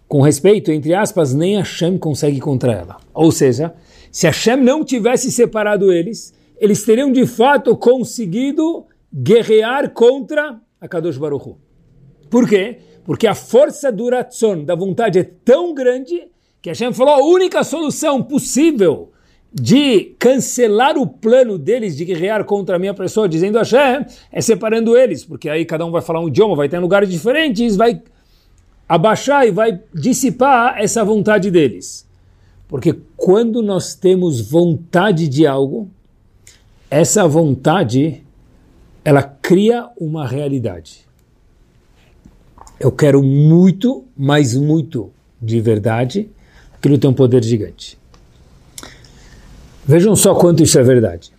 com 0.06 0.20
respeito, 0.20 0.70
entre 0.70 0.94
aspas, 0.94 1.34
nem 1.34 1.56
Hashem 1.56 1.98
consegue 1.98 2.38
contra 2.38 2.72
ela. 2.72 2.98
Ou 3.12 3.32
seja, 3.32 3.74
se 4.12 4.26
Hashem 4.26 4.58
não 4.58 4.84
tivesse 4.84 5.32
separado 5.32 5.92
eles, 5.92 6.32
eles 6.56 6.84
teriam 6.84 7.10
de 7.10 7.26
fato 7.26 7.76
conseguido 7.76 8.84
guerrear 9.12 9.90
contra 9.90 10.60
a 10.84 10.88
Kadosh 10.88 11.16
Baruch 11.16 11.48
Hu. 11.48 11.56
Por 12.28 12.46
quê? 12.46 12.76
Porque 13.04 13.26
a 13.26 13.34
força 13.34 13.90
do 13.90 14.10
Ratzon, 14.10 14.64
da 14.64 14.74
vontade, 14.74 15.18
é 15.18 15.24
tão 15.24 15.72
grande 15.72 16.28
que 16.60 16.68
Hashem 16.68 16.92
falou 16.92 17.14
a 17.14 17.24
única 17.24 17.64
solução 17.64 18.22
possível 18.22 19.10
de 19.50 20.14
cancelar 20.18 20.98
o 20.98 21.06
plano 21.06 21.56
deles 21.56 21.96
de 21.96 22.04
guerrear 22.04 22.44
contra 22.44 22.76
a 22.76 22.78
minha 22.78 22.92
pessoa, 22.92 23.28
dizendo 23.28 23.56
Hashem, 23.56 24.04
é 24.30 24.40
separando 24.42 24.94
eles, 24.96 25.24
porque 25.24 25.48
aí 25.48 25.64
cada 25.64 25.86
um 25.86 25.90
vai 25.90 26.02
falar 26.02 26.20
um 26.20 26.28
idioma, 26.28 26.54
vai 26.54 26.68
ter 26.68 26.78
lugares 26.78 27.08
diferentes, 27.08 27.76
vai 27.76 28.02
abaixar 28.86 29.46
e 29.46 29.50
vai 29.50 29.80
dissipar 29.94 30.78
essa 30.78 31.02
vontade 31.02 31.50
deles. 31.50 32.06
Porque 32.68 32.94
quando 33.16 33.62
nós 33.62 33.94
temos 33.94 34.50
vontade 34.50 35.28
de 35.28 35.46
algo, 35.46 35.88
essa 36.90 37.26
vontade 37.26 38.23
ela 39.04 39.22
cria 39.22 39.90
uma 39.98 40.26
realidade. 40.26 41.06
Eu 42.80 42.90
quero 42.90 43.22
muito, 43.22 44.04
mas 44.16 44.54
muito 44.54 45.12
de 45.40 45.60
verdade, 45.60 46.30
aquilo 46.74 46.96
tem 46.96 47.10
um 47.10 47.14
poder 47.14 47.44
gigante. 47.44 47.98
Vejam 49.84 50.16
só 50.16 50.34
quanto 50.34 50.62
isso 50.62 50.78
é 50.78 50.82
verdade. 50.82 51.32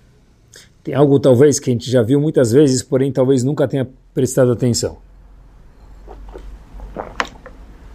Tem 0.84 0.94
algo 0.94 1.20
talvez 1.20 1.60
que 1.60 1.72
a 1.72 1.74
gente 1.74 1.90
já 1.90 2.04
viu 2.04 2.22
muitas 2.22 2.52
vezes, 2.52 2.84
porém 2.84 3.12
talvez 3.12 3.44
nunca 3.44 3.68
tenha 3.68 3.90
prestado 4.14 4.52
atenção. 4.52 4.98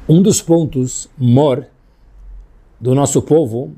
Um 0.08 0.20
dos 0.20 0.42
pontos 0.42 1.08
mor 1.16 1.64
do 2.80 2.96
nosso 2.96 3.22
povo, 3.22 3.72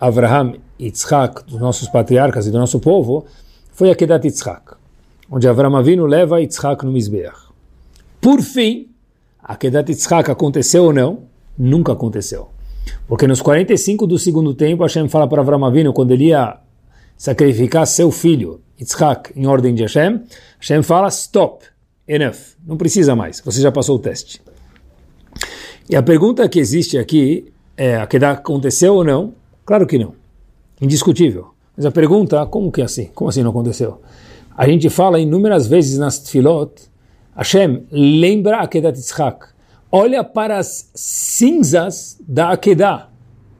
Abraham 0.00 0.54
e 0.76 0.86
Yitzhak, 0.86 1.44
dos 1.44 1.60
nossos 1.60 1.88
patriarcas 1.88 2.48
e 2.48 2.50
do 2.50 2.58
nosso 2.58 2.80
povo, 2.80 3.24
foi 3.70 3.90
a 3.90 3.94
Kedat 3.94 4.26
Yitzhak, 4.26 4.79
onde 5.30 5.46
Avraham 5.46 5.76
Avinu 5.76 6.06
leva 6.06 6.40
Yitzhak 6.40 6.84
no 6.84 6.90
Mizbeach. 6.90 7.48
Por 8.20 8.42
fim, 8.42 8.88
a 9.42 9.56
Kedat 9.56 9.88
Yitzhak 9.88 10.30
aconteceu 10.30 10.84
ou 10.84 10.92
não? 10.92 11.20
Nunca 11.56 11.92
aconteceu. 11.92 12.48
Porque 13.06 13.26
nos 13.26 13.40
45 13.40 14.06
do 14.06 14.18
segundo 14.18 14.54
tempo, 14.54 14.82
Hashem 14.82 15.08
fala 15.08 15.28
para 15.28 15.40
Avraham 15.40 15.64
Avinu, 15.64 15.92
quando 15.92 16.10
ele 16.10 16.26
ia 16.26 16.58
sacrificar 17.16 17.86
seu 17.86 18.10
filho, 18.10 18.60
Yitzhak, 18.78 19.32
em 19.36 19.46
ordem 19.46 19.74
de 19.74 19.82
Hashem, 19.82 20.22
Hashem 20.58 20.82
fala, 20.82 21.08
stop, 21.08 21.64
enough, 22.08 22.56
não 22.66 22.76
precisa 22.76 23.14
mais, 23.14 23.40
você 23.40 23.60
já 23.60 23.70
passou 23.70 23.96
o 23.96 23.98
teste. 23.98 24.42
E 25.88 25.96
a 25.96 26.02
pergunta 26.02 26.48
que 26.48 26.58
existe 26.58 26.98
aqui 26.98 27.52
é, 27.76 27.96
a 27.96 28.06
que 28.06 28.16
aconteceu 28.16 28.94
ou 28.94 29.04
não? 29.04 29.34
Claro 29.64 29.86
que 29.86 29.98
não. 29.98 30.14
Indiscutível. 30.80 31.50
Mas 31.76 31.86
a 31.86 31.90
pergunta, 31.90 32.44
como 32.46 32.70
que 32.70 32.80
é 32.80 32.84
assim? 32.84 33.10
Como 33.14 33.28
assim 33.28 33.42
não 33.42 33.50
aconteceu? 33.50 34.00
A 34.60 34.68
gente 34.68 34.90
fala 34.90 35.18
inúmeras 35.18 35.66
vezes 35.66 35.98
nas 35.98 36.18
tefilot, 36.18 36.82
Hashem 37.34 37.86
lembra 37.90 38.58
Akedat 38.58 38.94
Yitzhak. 38.94 39.46
Olha 39.90 40.22
para 40.22 40.58
as 40.58 40.90
cinzas 40.94 42.20
da 42.28 42.50
Akedah. 42.50 43.08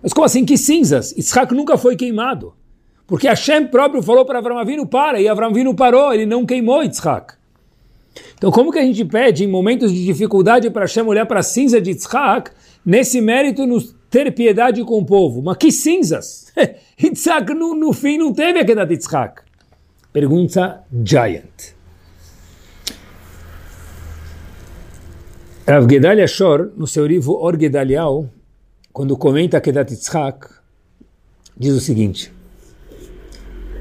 Mas 0.03 0.13
como 0.13 0.27
assim, 0.27 0.45
que 0.45 0.59
cinzas? 0.59 1.13
Yitzhak 1.13 1.55
nunca 1.55 1.79
foi 1.79 1.97
queimado. 1.97 2.53
Porque 3.07 3.27
Hashem 3.27 3.69
próprio 3.69 4.03
falou 4.03 4.27
para 4.27 4.41
Avram 4.41 4.59
Avinu, 4.59 4.87
para, 4.87 5.19
e 5.19 5.27
Avram 5.27 5.49
Avinu 5.49 5.75
parou, 5.75 6.13
ele 6.13 6.27
não 6.27 6.45
queimou 6.45 6.83
Yitzhak. 6.83 7.33
Então, 8.37 8.51
como 8.51 8.71
que 8.71 8.79
a 8.79 8.85
gente 8.85 9.03
pede 9.07 9.45
em 9.45 9.49
momentos 9.49 9.91
de 9.95 10.05
dificuldade 10.05 10.69
para 10.69 10.83
Hashem 10.83 11.05
olhar 11.05 11.25
para 11.25 11.41
a 11.41 11.43
cinza 11.43 11.81
de 11.81 11.93
Yitzhak, 11.93 12.51
nesse 12.85 13.23
mérito 13.23 13.67
nos 13.67 13.97
ter 14.11 14.31
piedade 14.35 14.85
com 14.85 14.99
o 14.99 15.07
povo. 15.07 15.41
Mas 15.41 15.57
que 15.57 15.73
cinzas! 15.73 16.53
Yitzhak 17.03 17.55
no, 17.55 17.75
no 17.75 17.91
fim 17.95 18.19
não 18.19 18.35
teve 18.35 18.59
a 18.59 18.65
queda 18.67 18.85
de 18.85 18.93
Yitzhak. 18.93 19.49
Pergunta 20.13 20.83
Giant. 21.05 21.77
Rav 25.65 25.89
Gedalia 25.89 26.27
Shor, 26.27 26.73
no 26.77 26.85
seu 26.85 27.07
livro 27.07 27.35
Or 27.35 27.57
Gedalial, 27.57 28.29
quando 28.93 29.17
comenta 29.17 29.61
Kedat 29.61 29.93
Yitzhak, 29.93 30.49
diz 31.57 31.75
o 31.75 31.81
seguinte, 31.81 32.33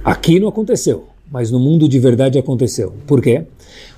aqui 0.04 0.40
não 0.40 0.50
aconteceu, 0.50 1.08
mas 1.32 1.50
no 1.50 1.60
mundo 1.60 1.90
de 1.90 1.98
verdade 1.98 2.38
aconteceu. 2.38 2.94
Por 3.08 3.24
quê? 3.24 3.48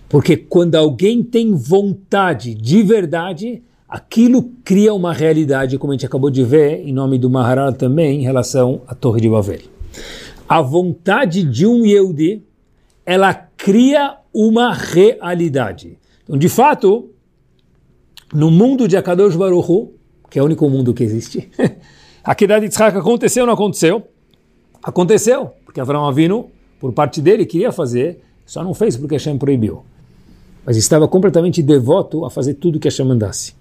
Porque 0.07 0.37
quando 0.37 0.75
alguém 0.75 1.21
tem 1.21 1.53
vontade 1.53 2.55
de 2.55 2.81
verdade, 2.81 3.61
aquilo 3.89 4.53
cria 4.63 4.93
uma 4.93 5.11
realidade, 5.11 5.77
como 5.77 5.91
a 5.91 5.95
gente 5.95 6.05
acabou 6.05 6.29
de 6.29 6.45
ver, 6.45 6.79
em 6.87 6.93
nome 6.93 7.17
do 7.17 7.29
Maharal 7.29 7.73
também, 7.73 8.21
em 8.21 8.23
relação 8.23 8.83
à 8.87 8.95
Torre 8.95 9.19
de 9.19 9.27
Babel. 9.27 9.59
A 10.51 10.61
vontade 10.61 11.45
de 11.45 11.65
um 11.65 11.85
Yehudi, 11.85 12.43
ela 13.05 13.33
cria 13.33 14.17
uma 14.33 14.73
realidade. 14.73 15.97
Então, 16.25 16.37
de 16.37 16.49
fato, 16.49 17.09
no 18.33 18.51
mundo 18.51 18.85
de 18.85 18.97
Akadosh 18.97 19.37
Baruch 19.37 19.93
que 20.29 20.37
é 20.37 20.41
o 20.41 20.45
único 20.45 20.69
mundo 20.69 20.93
que 20.93 21.05
existe, 21.05 21.49
a 22.21 22.35
Kedat 22.35 22.65
Yitzhak 22.65 22.97
aconteceu 22.97 23.43
ou 23.43 23.47
não 23.47 23.53
aconteceu? 23.53 24.05
Aconteceu, 24.83 25.51
porque 25.63 25.79
Avraham 25.79 26.05
Avinu, 26.05 26.51
por 26.81 26.91
parte 26.91 27.21
dele, 27.21 27.45
queria 27.45 27.71
fazer, 27.71 28.19
só 28.45 28.61
não 28.61 28.73
fez 28.73 28.97
porque 28.97 29.15
Hashem 29.15 29.37
proibiu. 29.37 29.85
Mas 30.65 30.75
estava 30.75 31.07
completamente 31.07 31.63
devoto 31.63 32.25
a 32.25 32.29
fazer 32.29 32.55
tudo 32.55 32.77
que 32.77 32.89
Hashem 32.89 33.05
mandasse. 33.05 33.55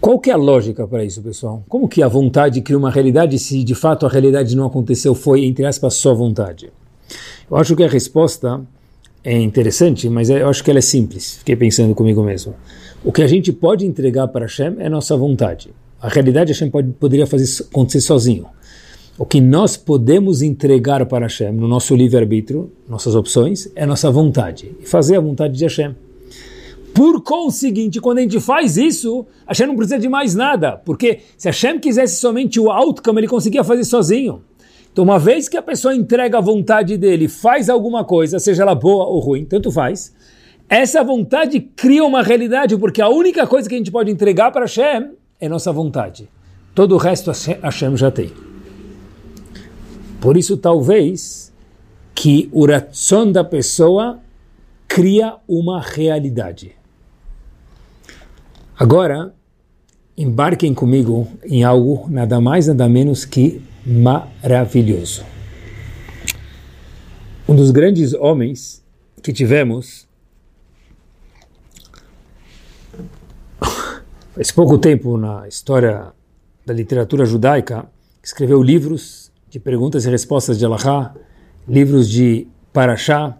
Qual 0.00 0.18
que 0.18 0.30
é 0.30 0.32
a 0.32 0.36
lógica 0.36 0.86
para 0.88 1.04
isso, 1.04 1.20
pessoal? 1.20 1.62
Como 1.68 1.86
que 1.86 2.02
a 2.02 2.08
vontade 2.08 2.62
cria 2.62 2.78
uma 2.78 2.90
realidade 2.90 3.38
se 3.38 3.62
de 3.62 3.74
fato 3.74 4.06
a 4.06 4.08
realidade 4.08 4.56
não 4.56 4.64
aconteceu, 4.66 5.14
foi, 5.14 5.44
entre 5.44 5.66
aspas, 5.66 5.94
só 5.94 6.14
vontade? 6.14 6.72
Eu 7.50 7.56
acho 7.58 7.76
que 7.76 7.84
a 7.84 7.88
resposta 7.88 8.62
é 9.22 9.38
interessante, 9.38 10.08
mas 10.08 10.30
eu 10.30 10.48
acho 10.48 10.64
que 10.64 10.70
ela 10.70 10.78
é 10.78 10.82
simples. 10.82 11.36
Fiquei 11.36 11.54
pensando 11.54 11.94
comigo 11.94 12.22
mesmo. 12.22 12.54
O 13.04 13.12
que 13.12 13.20
a 13.20 13.26
gente 13.26 13.52
pode 13.52 13.84
entregar 13.84 14.28
para 14.28 14.46
Hashem 14.46 14.76
é 14.78 14.88
nossa 14.88 15.14
vontade. 15.18 15.70
A 16.00 16.08
realidade 16.08 16.52
Hashem 16.52 16.70
pode, 16.70 16.92
poderia 16.92 17.26
fazer 17.26 17.64
acontecer 17.64 18.00
sozinho. 18.00 18.46
O 19.18 19.26
que 19.26 19.38
nós 19.38 19.76
podemos 19.76 20.40
entregar 20.40 21.04
para 21.04 21.26
Hashem 21.26 21.52
no 21.52 21.68
nosso 21.68 21.94
livre-arbítrio, 21.94 22.72
nossas 22.88 23.14
opções, 23.14 23.70
é 23.76 23.84
nossa 23.84 24.10
vontade. 24.10 24.74
E 24.80 24.86
fazer 24.86 25.16
a 25.16 25.20
vontade 25.20 25.58
de 25.58 25.64
Hashem. 25.64 25.94
Por 27.00 27.22
conseguinte, 27.22 27.98
quando 27.98 28.18
a 28.18 28.20
gente 28.20 28.38
faz 28.38 28.76
isso, 28.76 29.26
Hashem 29.48 29.68
não 29.68 29.74
precisa 29.74 29.98
de 29.98 30.06
mais 30.06 30.34
nada. 30.34 30.76
Porque 30.76 31.20
se 31.34 31.48
Hashem 31.48 31.78
quisesse 31.78 32.20
somente 32.20 32.60
o 32.60 32.70
outcome, 32.70 33.20
ele 33.20 33.26
conseguia 33.26 33.64
fazer 33.64 33.84
sozinho. 33.84 34.42
Então, 34.92 35.04
uma 35.04 35.18
vez 35.18 35.48
que 35.48 35.56
a 35.56 35.62
pessoa 35.62 35.94
entrega 35.94 36.36
a 36.36 36.42
vontade 36.42 36.98
dele, 36.98 37.26
faz 37.26 37.70
alguma 37.70 38.04
coisa, 38.04 38.38
seja 38.38 38.64
ela 38.64 38.74
boa 38.74 39.06
ou 39.06 39.18
ruim, 39.18 39.46
tanto 39.46 39.72
faz, 39.72 40.14
essa 40.68 41.02
vontade 41.02 41.58
cria 41.58 42.04
uma 42.04 42.22
realidade, 42.22 42.76
porque 42.76 43.00
a 43.00 43.08
única 43.08 43.46
coisa 43.46 43.66
que 43.66 43.74
a 43.74 43.78
gente 43.78 43.90
pode 43.90 44.10
entregar 44.10 44.50
para 44.50 44.66
Hashem 44.66 45.12
é 45.40 45.48
nossa 45.48 45.72
vontade. 45.72 46.28
Todo 46.74 46.96
o 46.96 46.98
resto 46.98 47.32
Hashem 47.62 47.96
já 47.96 48.10
tem. 48.10 48.30
Por 50.20 50.36
isso, 50.36 50.54
talvez, 50.58 51.50
que 52.14 52.50
o 52.52 52.66
ração 52.66 53.32
da 53.32 53.42
pessoa 53.42 54.20
cria 54.86 55.36
uma 55.48 55.80
realidade. 55.80 56.78
Agora, 58.80 59.34
embarquem 60.16 60.72
comigo 60.72 61.28
em 61.44 61.62
algo 61.62 62.08
nada 62.08 62.40
mais, 62.40 62.66
nada 62.66 62.88
menos 62.88 63.26
que 63.26 63.60
maravilhoso. 63.84 65.22
Um 67.46 67.54
dos 67.54 67.70
grandes 67.70 68.14
homens 68.14 68.82
que 69.22 69.34
tivemos 69.34 70.08
faz 74.32 74.50
pouco 74.50 74.78
tempo 74.78 75.18
na 75.18 75.46
história 75.46 76.14
da 76.64 76.72
literatura 76.72 77.26
judaica, 77.26 77.86
escreveu 78.22 78.62
livros 78.62 79.30
de 79.50 79.60
perguntas 79.60 80.06
e 80.06 80.10
respostas 80.10 80.58
de 80.58 80.64
Allahá, 80.64 81.14
livros 81.68 82.08
de 82.08 82.46
Parashá, 82.72 83.36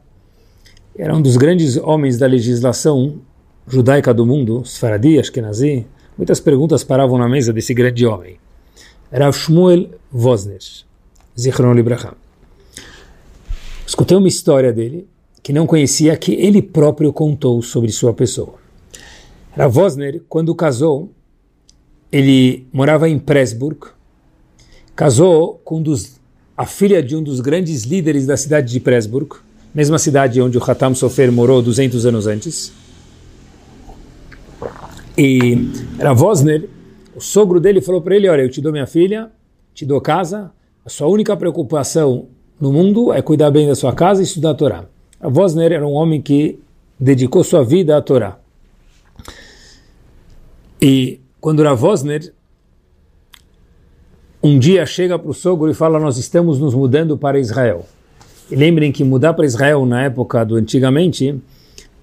era 0.95 1.17
um 1.17 1.23
dos 1.23 1.39
grandes 1.39 1.79
homens 1.79 2.19
da 2.19 2.27
legislação 2.27 3.23
judaica 3.67 4.13
do 4.13 4.27
mundo, 4.27 4.63
Sfaradi, 4.65 5.19
Ashkenazi. 5.19 5.87
Muitas 6.17 6.41
perguntas 6.41 6.85
paravam 6.85 7.19
na 7.19 7.29
mesa 7.29 7.53
desse 7.53 7.73
grande 7.73 8.07
homem. 8.07 8.37
Rav 9.13 9.37
Shmuel 9.37 9.91
Vosner, 10.13 10.61
Zichron 11.39 11.73
Libraha. 11.75 12.15
Escutei 13.87 14.17
uma 14.17 14.29
história 14.29 14.73
dele 14.73 15.09
que 15.43 15.53
não 15.53 15.67
conhecia, 15.67 16.17
que 16.17 16.33
ele 16.35 16.63
próprio 16.63 17.13
contou 17.13 17.61
sobre 17.63 17.91
sua 17.91 18.13
pessoa. 18.13 18.55
Rav 19.57 19.73
Vosner, 19.73 20.23
quando 20.29 20.55
casou, 20.55 21.11
ele 22.13 22.67
morava 22.73 23.09
em 23.09 23.19
Pressburg, 23.19 23.89
casou 24.95 25.61
com 25.65 25.79
um 25.79 25.83
dos, 25.83 26.21
a 26.57 26.67
filha 26.67 27.03
de 27.03 27.17
um 27.17 27.23
dos 27.23 27.41
grandes 27.41 27.85
líderes 27.85 28.27
da 28.27 28.37
cidade 28.37 28.73
de 28.73 28.79
Pressburg, 28.79 29.37
mesma 29.75 29.99
cidade 29.99 30.41
onde 30.41 30.59
o 30.59 30.63
Hatam 30.63 30.95
Sofer 30.95 31.33
morou 31.33 31.63
200 31.63 32.05
anos 32.07 32.27
antes. 32.27 32.73
E 35.23 35.69
Rav 35.99 36.19
Vosner 36.19 36.67
o 37.15 37.21
sogro 37.21 37.61
dele 37.61 37.83
falou 37.83 38.01
para 38.01 38.17
ele: 38.17 38.27
Olha, 38.27 38.41
eu 38.41 38.49
te 38.49 38.59
dou 38.59 38.73
minha 38.73 38.87
filha, 38.87 39.31
te 39.75 39.85
dou 39.85 40.01
casa, 40.01 40.51
a 40.83 40.89
sua 40.89 41.09
única 41.09 41.37
preocupação 41.37 42.29
no 42.59 42.73
mundo 42.73 43.13
é 43.13 43.21
cuidar 43.21 43.51
bem 43.51 43.69
da 43.69 43.75
sua 43.75 43.93
casa 43.93 44.23
e 44.23 44.25
estudar 44.25 44.53
a 44.53 44.55
Torá. 44.55 44.85
A 45.21 45.29
Vosner 45.29 45.73
era 45.73 45.87
um 45.87 45.93
homem 45.93 46.23
que 46.23 46.59
dedicou 46.99 47.45
sua 47.45 47.63
vida 47.63 47.99
à 47.99 48.01
Torá. 48.01 48.39
E 50.81 51.21
quando 51.39 51.69
a 51.69 51.75
Vosner 51.75 52.33
um 54.43 54.59
dia 54.59 54.87
chega 54.87 55.19
para 55.19 55.31
o 55.31 55.35
sogro 55.35 55.71
e 55.71 55.75
fala: 55.75 56.01
Nós 56.01 56.17
estamos 56.17 56.59
nos 56.59 56.75
mudando 56.75 57.19
para 57.19 57.39
Israel. 57.39 57.85
E 58.51 58.57
lembrem 58.57 58.91
que 58.91 59.05
mudar 59.05 59.35
para 59.35 59.45
Israel 59.45 59.85
na 59.85 60.03
época 60.03 60.47
do 60.47 60.57
antigamente 60.57 61.39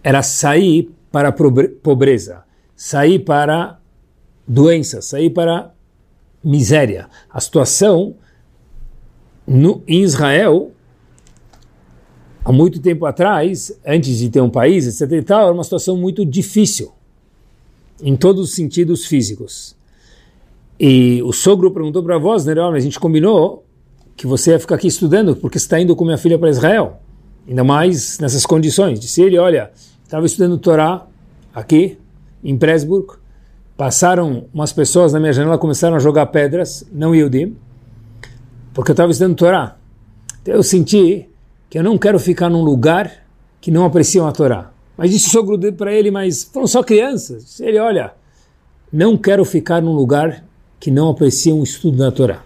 era 0.04 0.22
sair 0.22 0.92
para 1.12 1.30
a 1.30 1.34
pobreza, 1.82 2.44
sair 2.78 3.20
para 3.20 3.80
doença, 4.48 5.02
sair 5.02 5.32
para 5.32 5.74
miséria. 6.44 7.10
A 7.28 7.42
situação 7.42 8.16
no, 9.46 9.82
em 9.88 10.04
Israel, 10.04 10.72
há 12.46 12.52
muito 12.52 12.80
tempo 12.80 13.06
atrás, 13.08 13.78
antes 13.86 14.20
de 14.20 14.30
ter 14.30 14.42
um 14.42 14.50
país, 14.50 14.86
etc. 14.88 15.12
E 15.12 15.24
tal, 15.24 15.46
era 15.46 15.54
uma 15.54 15.64
situação 15.64 15.98
muito 15.98 16.24
difícil, 16.24 16.92
em 18.02 18.16
todos 18.16 18.50
os 18.50 18.56
sentidos 18.56 19.06
físicos. 19.08 19.76
E 20.80 21.22
o 21.24 21.34
sogro 21.34 21.72
perguntou 21.72 22.04
para 22.04 22.16
a 22.16 22.20
voz, 22.20 22.46
né, 22.46 22.54
a 22.54 22.80
gente 22.80 23.00
combinou 23.00 23.66
que 24.16 24.28
você 24.28 24.52
ia 24.52 24.60
ficar 24.60 24.76
aqui 24.76 24.88
estudando 24.88 25.36
porque 25.36 25.58
você 25.58 25.66
está 25.66 25.80
indo 25.80 25.96
com 25.96 26.06
minha 26.06 26.18
filha 26.18 26.38
para 26.38 26.50
Israel. 26.50 27.02
Ainda 27.48 27.64
mais 27.64 28.20
nessas 28.20 28.46
condições. 28.46 29.00
Disse 29.00 29.22
ele, 29.22 29.38
olha, 29.38 29.72
estava 30.04 30.26
estudando 30.26 30.58
Torá 30.58 31.08
aqui, 31.54 31.98
em 32.44 32.58
Pressburg, 32.58 33.14
passaram 33.76 34.46
umas 34.54 34.74
pessoas 34.74 35.14
na 35.14 35.20
minha 35.20 35.34
janela 35.34 35.58
começaram 35.58 35.96
a 35.96 36.00
jogar 36.00 36.26
pedras, 36.28 36.86
não 36.92 37.14
Yudim, 37.14 37.56
porque 38.74 38.92
eu 38.92 38.94
estava 38.94 39.12
estudando 39.12 39.36
Torá. 39.36 39.78
Então 40.42 40.56
eu 40.56 40.64
senti 40.64 41.30
que 41.70 41.78
eu 41.78 41.84
não 41.84 41.98
quero 41.98 42.20
ficar 42.20 42.50
num 42.50 42.64
lugar 42.64 43.12
que 43.60 43.72
não 43.72 43.86
apreciam 43.86 44.28
a 44.28 44.32
Torá. 44.32 44.72
Mas 44.96 45.12
disse 45.12 45.28
o 45.28 45.32
sogro 45.32 45.74
para 45.74 45.94
ele, 45.94 46.10
mas 46.10 46.44
foram 46.44 46.66
só 46.66 46.82
crianças. 46.82 47.60
Ele, 47.60 47.78
olha, 47.78 48.14
não 48.92 49.18
quero 49.18 49.46
ficar 49.46 49.82
num 49.82 49.94
lugar 49.94 50.44
que 50.80 50.90
não 50.90 51.10
apreciam 51.10 51.60
o 51.60 51.64
estudo 51.64 51.98
da 51.98 52.12
Torá. 52.12 52.42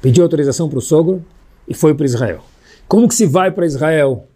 Pediu 0.00 0.22
autorização 0.22 0.68
para 0.68 0.78
o 0.78 0.82
sogro 0.82 1.24
e 1.66 1.74
foi 1.74 1.94
para 1.94 2.06
Israel. 2.06 2.44
Como 2.86 3.08
que 3.08 3.14
se 3.14 3.26
vai 3.26 3.50
para 3.50 3.66
Israel 3.66 4.26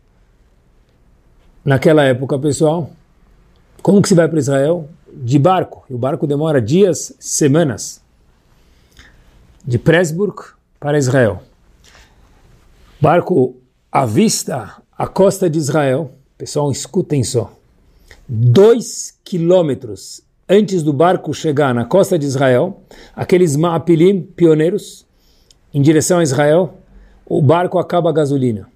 naquela 1.64 2.02
época, 2.04 2.38
pessoal? 2.38 2.90
Como 3.82 4.00
que 4.00 4.08
se 4.08 4.14
vai 4.14 4.28
para 4.28 4.38
Israel? 4.38 4.88
de 5.12 5.38
barco, 5.38 5.84
e 5.90 5.94
o 5.94 5.98
barco 5.98 6.26
demora 6.26 6.60
dias, 6.60 7.14
semanas, 7.18 8.00
de 9.64 9.78
Pressburg 9.78 10.36
para 10.80 10.98
Israel. 10.98 11.42
Barco 13.00 13.56
avista 13.90 14.82
a 14.96 15.06
costa 15.06 15.50
de 15.50 15.58
Israel, 15.58 16.12
pessoal, 16.38 16.72
escutem 16.72 17.22
só, 17.22 17.52
dois 18.26 19.18
quilômetros 19.22 20.22
antes 20.48 20.82
do 20.82 20.92
barco 20.92 21.32
chegar 21.34 21.74
na 21.74 21.84
costa 21.84 22.18
de 22.18 22.26
Israel, 22.26 22.82
aqueles 23.14 23.54
Ma'apilim, 23.54 24.22
pioneiros, 24.22 25.06
em 25.72 25.80
direção 25.80 26.18
a 26.18 26.22
Israel, 26.22 26.78
o 27.26 27.40
barco 27.40 27.78
acaba 27.78 28.10
a 28.10 28.12
gasolina. 28.12 28.68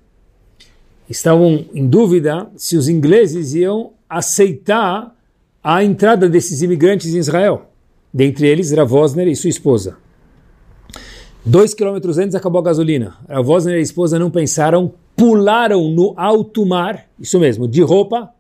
Estavam 1.09 1.65
em 1.73 1.87
dúvida 1.87 2.49
se 2.57 2.77
os 2.77 2.89
ingleses 2.89 3.55
iam 3.55 3.93
aceitar 4.09 5.15
a 5.63 5.83
entrada 5.83 6.29
desses 6.29 6.63
imigrantes 6.63 7.15
em 7.15 7.19
Israel. 7.19 7.71
dentre 8.15 8.47
eles 8.47 8.73
Ravosner 8.73 9.29
e 9.29 9.37
sua 9.37 9.51
esposa. 9.51 9.99
Dois 11.45 11.75
quilômetros 11.75 12.17
antes 12.17 12.35
acabou 12.35 12.61
a 12.61 12.65
gasolina. 12.65 13.15
Ravosner 13.29 13.77
e 13.77 13.79
a 13.79 13.83
esposa 13.83 14.19
não 14.19 14.31
pensaram, 14.31 14.95
pularam 15.15 15.91
no 15.91 16.15
alto 16.17 16.65
mar, 16.65 17.07
isso 17.21 17.39
mesmo, 17.39 17.69
de 17.69 17.83
roupa. 17.83 18.31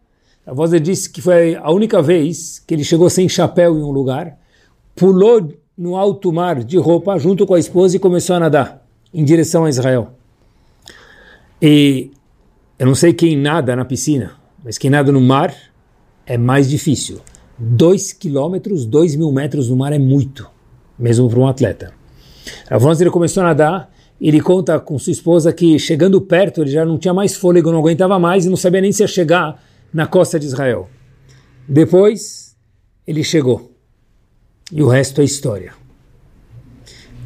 Ravosner 0.46 0.80
disse 0.80 1.10
que 1.10 1.20
foi 1.20 1.56
a 1.56 1.70
única 1.70 2.00
vez 2.00 2.58
que 2.66 2.74
ele 2.74 2.84
chegou 2.84 3.10
sem 3.10 3.28
chapéu 3.28 3.76
em 3.76 3.82
um 3.82 3.90
lugar, 3.90 4.38
pulou 4.94 5.52
no 5.76 5.94
alto 5.94 6.32
mar 6.32 6.64
de 6.64 6.78
roupa 6.78 7.18
junto 7.18 7.46
com 7.46 7.54
a 7.54 7.58
esposa 7.58 7.96
e 7.96 8.00
começou 8.00 8.36
a 8.36 8.40
nadar 8.40 8.86
em 9.12 9.24
direção 9.24 9.66
a 9.66 9.68
Israel. 9.68 10.12
E 11.60 12.10
eu 12.78 12.86
não 12.86 12.94
sei 12.94 13.12
quem 13.12 13.36
nada 13.36 13.76
na 13.76 13.84
piscina, 13.84 14.32
mas 14.66 14.76
quem 14.76 14.90
nada 14.90 15.12
no 15.12 15.20
mar 15.20 15.54
é 16.26 16.36
mais 16.36 16.68
difícil. 16.68 17.20
Dois 17.56 18.12
quilômetros, 18.12 18.84
dois 18.84 19.14
mil 19.14 19.30
metros 19.30 19.70
no 19.70 19.76
mar 19.76 19.92
é 19.92 19.98
muito, 19.98 20.50
mesmo 20.98 21.30
para 21.30 21.38
um 21.38 21.46
atleta. 21.46 21.94
Avons 22.68 23.00
ele 23.00 23.10
começou 23.10 23.44
a 23.44 23.46
nadar 23.46 23.96
ele 24.20 24.40
conta 24.40 24.80
com 24.80 24.98
sua 24.98 25.12
esposa 25.12 25.52
que 25.52 25.78
chegando 25.78 26.20
perto 26.20 26.62
ele 26.62 26.70
já 26.70 26.84
não 26.84 26.98
tinha 26.98 27.12
mais 27.12 27.36
fôlego, 27.36 27.70
não 27.70 27.78
aguentava 27.78 28.18
mais 28.18 28.46
e 28.46 28.48
não 28.48 28.56
sabia 28.56 28.80
nem 28.80 28.90
se 28.90 29.02
ia 29.02 29.06
chegar 29.06 29.62
na 29.92 30.06
costa 30.06 30.38
de 30.38 30.46
Israel. 30.46 30.88
Depois 31.68 32.56
ele 33.06 33.22
chegou 33.22 33.72
e 34.72 34.82
o 34.82 34.88
resto 34.88 35.20
é 35.20 35.24
história. 35.24 35.74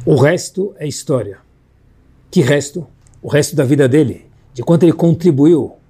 O 0.05 0.15
resto 0.15 0.75
é 0.77 0.87
história. 0.87 1.39
Que 2.29 2.41
resto? 2.41 2.85
O 3.21 3.27
resto 3.27 3.55
da 3.55 3.63
vida 3.63 3.87
dele, 3.87 4.25
de 4.53 4.61
quanto 4.61 4.83
ele 4.83 4.93
contribuiu 4.93 5.80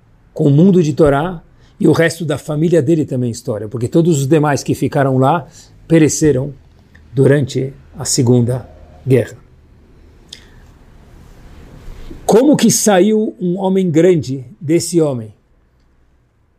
com 0.41 0.47
o 0.47 0.49
mundo 0.49 0.81
de 0.81 0.91
Torá 0.93 1.43
e 1.79 1.87
o 1.87 1.91
resto 1.91 2.25
da 2.25 2.35
família 2.35 2.81
dele 2.81 3.05
também 3.05 3.27
é 3.27 3.31
história, 3.31 3.67
porque 3.67 3.87
todos 3.87 4.17
os 4.21 4.27
demais 4.27 4.63
que 4.63 4.73
ficaram 4.73 5.19
lá 5.19 5.45
pereceram 5.87 6.51
durante 7.13 7.71
a 7.95 8.05
Segunda 8.05 8.67
Guerra. 9.07 9.37
Como 12.25 12.57
que 12.57 12.71
saiu 12.71 13.35
um 13.39 13.59
homem 13.59 13.91
grande 13.91 14.43
desse 14.59 14.99
homem? 14.99 15.31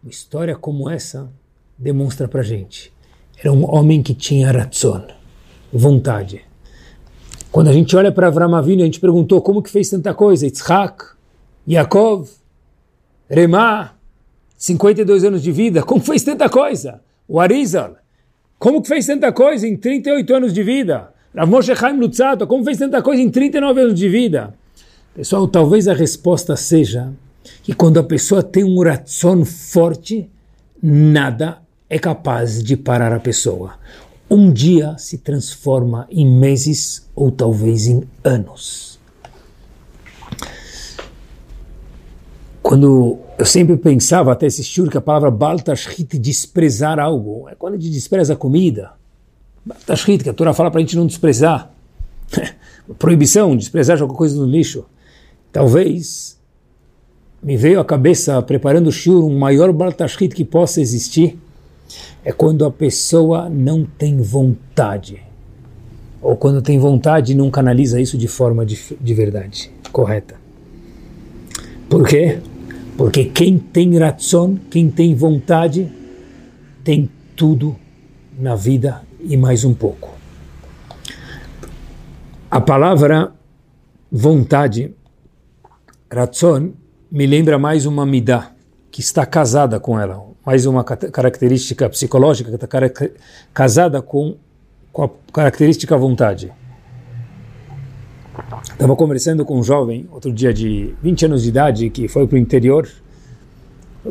Uma 0.00 0.10
história 0.10 0.54
como 0.54 0.88
essa 0.88 1.28
demonstra 1.76 2.28
para 2.28 2.42
gente. 2.42 2.92
Era 3.36 3.52
um 3.52 3.68
homem 3.68 4.00
que 4.00 4.14
tinha 4.14 4.52
ratzon, 4.52 5.08
vontade. 5.72 6.42
Quando 7.50 7.66
a 7.66 7.72
gente 7.72 7.96
olha 7.96 8.12
para 8.12 8.28
Avram 8.28 8.54
Avinu, 8.54 8.82
a 8.82 8.84
gente 8.84 9.00
perguntou 9.00 9.42
como 9.42 9.60
que 9.60 9.70
fez 9.70 9.90
tanta 9.90 10.14
coisa. 10.14 10.46
Yitzhak, 10.46 11.02
Yaakov, 11.68 12.41
Remá, 13.34 13.94
52 14.58 15.24
anos 15.24 15.42
de 15.42 15.50
vida, 15.50 15.82
como 15.82 16.02
fez 16.02 16.22
tanta 16.22 16.50
coisa? 16.50 17.00
O 17.26 17.40
Arizal, 17.40 17.96
como 18.58 18.82
que 18.82 18.88
fez 18.88 19.06
tanta 19.06 19.32
coisa 19.32 19.66
em 19.66 19.74
38 19.74 20.34
anos 20.34 20.52
de 20.52 20.62
vida? 20.62 21.08
Rav 21.34 21.50
Moshe 21.50 21.74
Chaim 21.74 21.96
Lutzato, 21.96 22.46
como 22.46 22.62
fez 22.62 22.76
tanta 22.76 23.00
coisa 23.00 23.22
em 23.22 23.30
39 23.30 23.80
anos 23.80 23.98
de 23.98 24.06
vida? 24.06 24.52
Pessoal, 25.14 25.48
talvez 25.48 25.88
a 25.88 25.94
resposta 25.94 26.54
seja 26.56 27.10
que 27.62 27.72
quando 27.72 27.98
a 27.98 28.04
pessoa 28.04 28.42
tem 28.42 28.64
um 28.64 28.82
ratzon 28.82 29.46
forte, 29.46 30.28
nada 30.82 31.62
é 31.88 31.98
capaz 31.98 32.62
de 32.62 32.76
parar 32.76 33.14
a 33.14 33.20
pessoa. 33.20 33.76
Um 34.28 34.52
dia 34.52 34.94
se 34.98 35.16
transforma 35.16 36.06
em 36.10 36.26
meses 36.26 37.08
ou 37.14 37.30
talvez 37.30 37.86
em 37.86 38.02
anos. 38.22 38.91
Quando 42.62 43.18
eu 43.36 43.44
sempre 43.44 43.76
pensava, 43.76 44.32
até 44.32 44.46
assistir, 44.46 44.88
que 44.88 44.96
a 44.96 45.00
palavra 45.00 45.30
baltashrit, 45.30 46.16
desprezar 46.18 46.98
algo, 47.00 47.48
é 47.48 47.54
quando 47.56 47.74
a 47.74 47.76
gente 47.76 47.90
despreza 47.90 48.34
a 48.34 48.36
comida. 48.36 48.92
Baltashrit, 49.64 50.22
que 50.22 50.30
a 50.30 50.32
Torá 50.32 50.54
fala 50.54 50.70
para 50.70 50.78
a 50.78 50.82
gente 50.82 50.96
não 50.96 51.06
desprezar. 51.06 51.72
Proibição, 52.98 53.56
desprezar 53.56 54.00
alguma 54.00 54.16
coisa 54.16 54.36
no 54.36 54.46
lixo. 54.46 54.84
Talvez 55.50 56.38
me 57.42 57.56
veio 57.56 57.80
à 57.80 57.84
cabeça, 57.84 58.40
preparando 58.42 58.86
o 58.86 58.92
shur, 58.92 59.24
um 59.24 59.38
maior 59.38 59.72
baltashrit 59.72 60.32
que 60.32 60.44
possa 60.44 60.80
existir, 60.80 61.36
é 62.24 62.30
quando 62.30 62.64
a 62.64 62.70
pessoa 62.70 63.48
não 63.48 63.84
tem 63.84 64.18
vontade. 64.18 65.20
Ou 66.20 66.36
quando 66.36 66.62
tem 66.62 66.78
vontade 66.78 67.32
e 67.32 67.34
não 67.34 67.50
canaliza 67.50 68.00
isso 68.00 68.16
de 68.16 68.28
forma 68.28 68.64
de, 68.64 68.78
de 69.00 69.14
verdade, 69.14 69.72
correta. 69.90 70.36
Por 71.88 72.06
quê? 72.06 72.38
Porque 72.96 73.24
quem 73.24 73.58
tem 73.58 73.98
ratzon, 73.98 74.56
quem 74.70 74.90
tem 74.90 75.14
vontade, 75.14 75.90
tem 76.84 77.10
tudo 77.34 77.76
na 78.38 78.54
vida 78.54 79.02
e 79.20 79.36
mais 79.36 79.64
um 79.64 79.72
pouco. 79.72 80.12
A 82.50 82.60
palavra 82.60 83.32
vontade, 84.10 84.94
ratzon, 86.12 86.72
me 87.10 87.26
lembra 87.26 87.58
mais 87.58 87.86
uma 87.86 88.04
midá, 88.04 88.52
que 88.90 89.00
está 89.00 89.24
casada 89.24 89.80
com 89.80 89.98
ela, 89.98 90.22
mais 90.44 90.66
uma 90.66 90.84
característica 90.84 91.88
psicológica 91.88 92.50
que 92.50 92.62
está 92.62 92.68
casada 93.54 94.02
com, 94.02 94.36
com 94.92 95.04
a 95.04 95.10
característica 95.32 95.96
vontade. 95.96 96.52
Estava 98.72 98.96
conversando 98.96 99.44
com 99.44 99.58
um 99.58 99.62
jovem, 99.62 100.08
outro 100.10 100.32
dia 100.32 100.52
de 100.54 100.94
20 101.02 101.26
anos 101.26 101.42
de 101.42 101.50
idade, 101.50 101.90
que 101.90 102.08
foi 102.08 102.26
para 102.26 102.36
o 102.36 102.38
interior, 102.38 102.88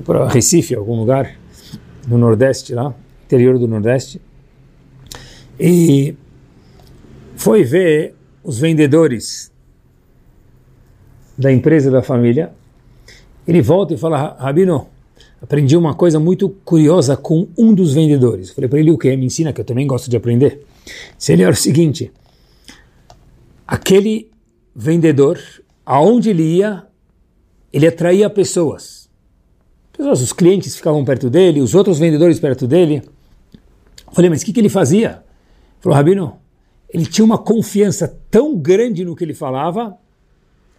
para 0.06 0.28
Recife, 0.28 0.76
algum 0.76 0.96
lugar, 0.96 1.36
no 2.08 2.18
Nordeste 2.18 2.74
lá, 2.74 2.94
interior 3.26 3.58
do 3.58 3.68
Nordeste, 3.68 4.22
e 5.60 6.16
foi 7.36 7.64
ver 7.64 8.16
os 8.44 8.60
vendedores 8.60 9.52
da 11.38 11.52
empresa 11.52 11.90
da 11.90 12.04
família. 12.04 12.52
Ele 13.48 13.62
volta 13.62 13.96
e 13.96 13.98
fala, 13.98 14.36
Rabino, 14.40 14.88
aprendi 15.42 15.76
uma 15.76 15.96
coisa 15.96 16.20
muito 16.20 16.50
curiosa 16.64 17.18
com 17.18 17.48
um 17.58 17.74
dos 17.74 17.94
vendedores. 17.94 18.52
Falei 18.52 18.70
para 18.70 18.80
ele, 18.80 18.92
o 18.92 18.98
que? 18.98 19.16
Me 19.18 19.26
ensina, 19.26 19.52
que 19.52 19.60
eu 19.60 19.66
também 19.66 19.88
gosto 19.88 20.10
de 20.10 20.16
aprender. 20.16 20.64
Se 21.18 21.34
ele 21.34 21.42
era 21.42 21.52
o 21.52 21.56
seguinte, 21.56 22.12
aquele 23.72 24.30
vendedor, 24.76 25.40
aonde 25.86 26.30
ele 26.30 26.44
ia, 26.44 26.86
ele 27.72 27.88
atraía 27.88 28.30
pessoas. 28.30 29.10
pessoas. 29.94 30.20
Os 30.20 30.34
clientes 30.34 30.76
ficavam 30.76 31.06
perto 31.06 31.30
dele, 31.30 31.62
os 31.62 31.74
outros 31.74 31.98
vendedores 31.98 32.38
perto 32.38 32.68
dele. 32.68 33.02
Eu 34.06 34.12
falei, 34.12 34.30
mas 34.30 34.42
o 34.42 34.46
que, 34.46 34.52
que 34.52 34.60
ele 34.60 34.68
fazia? 34.68 35.10
Ele 35.10 35.80
falou, 35.80 35.96
Rabino, 35.96 36.36
ele 36.94 37.06
tinha 37.06 37.24
uma 37.24 37.38
confiança 37.38 38.14
tão 38.30 38.58
grande 38.58 39.06
no 39.06 39.16
que 39.16 39.24
ele 39.24 39.34
falava 39.34 39.98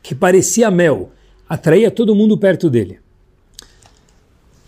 que 0.03 0.15
parecia 0.15 0.71
mel, 0.71 1.13
atraía 1.49 1.91
todo 1.91 2.15
mundo 2.15 2.37
perto 2.37 2.69
dele. 2.69 2.99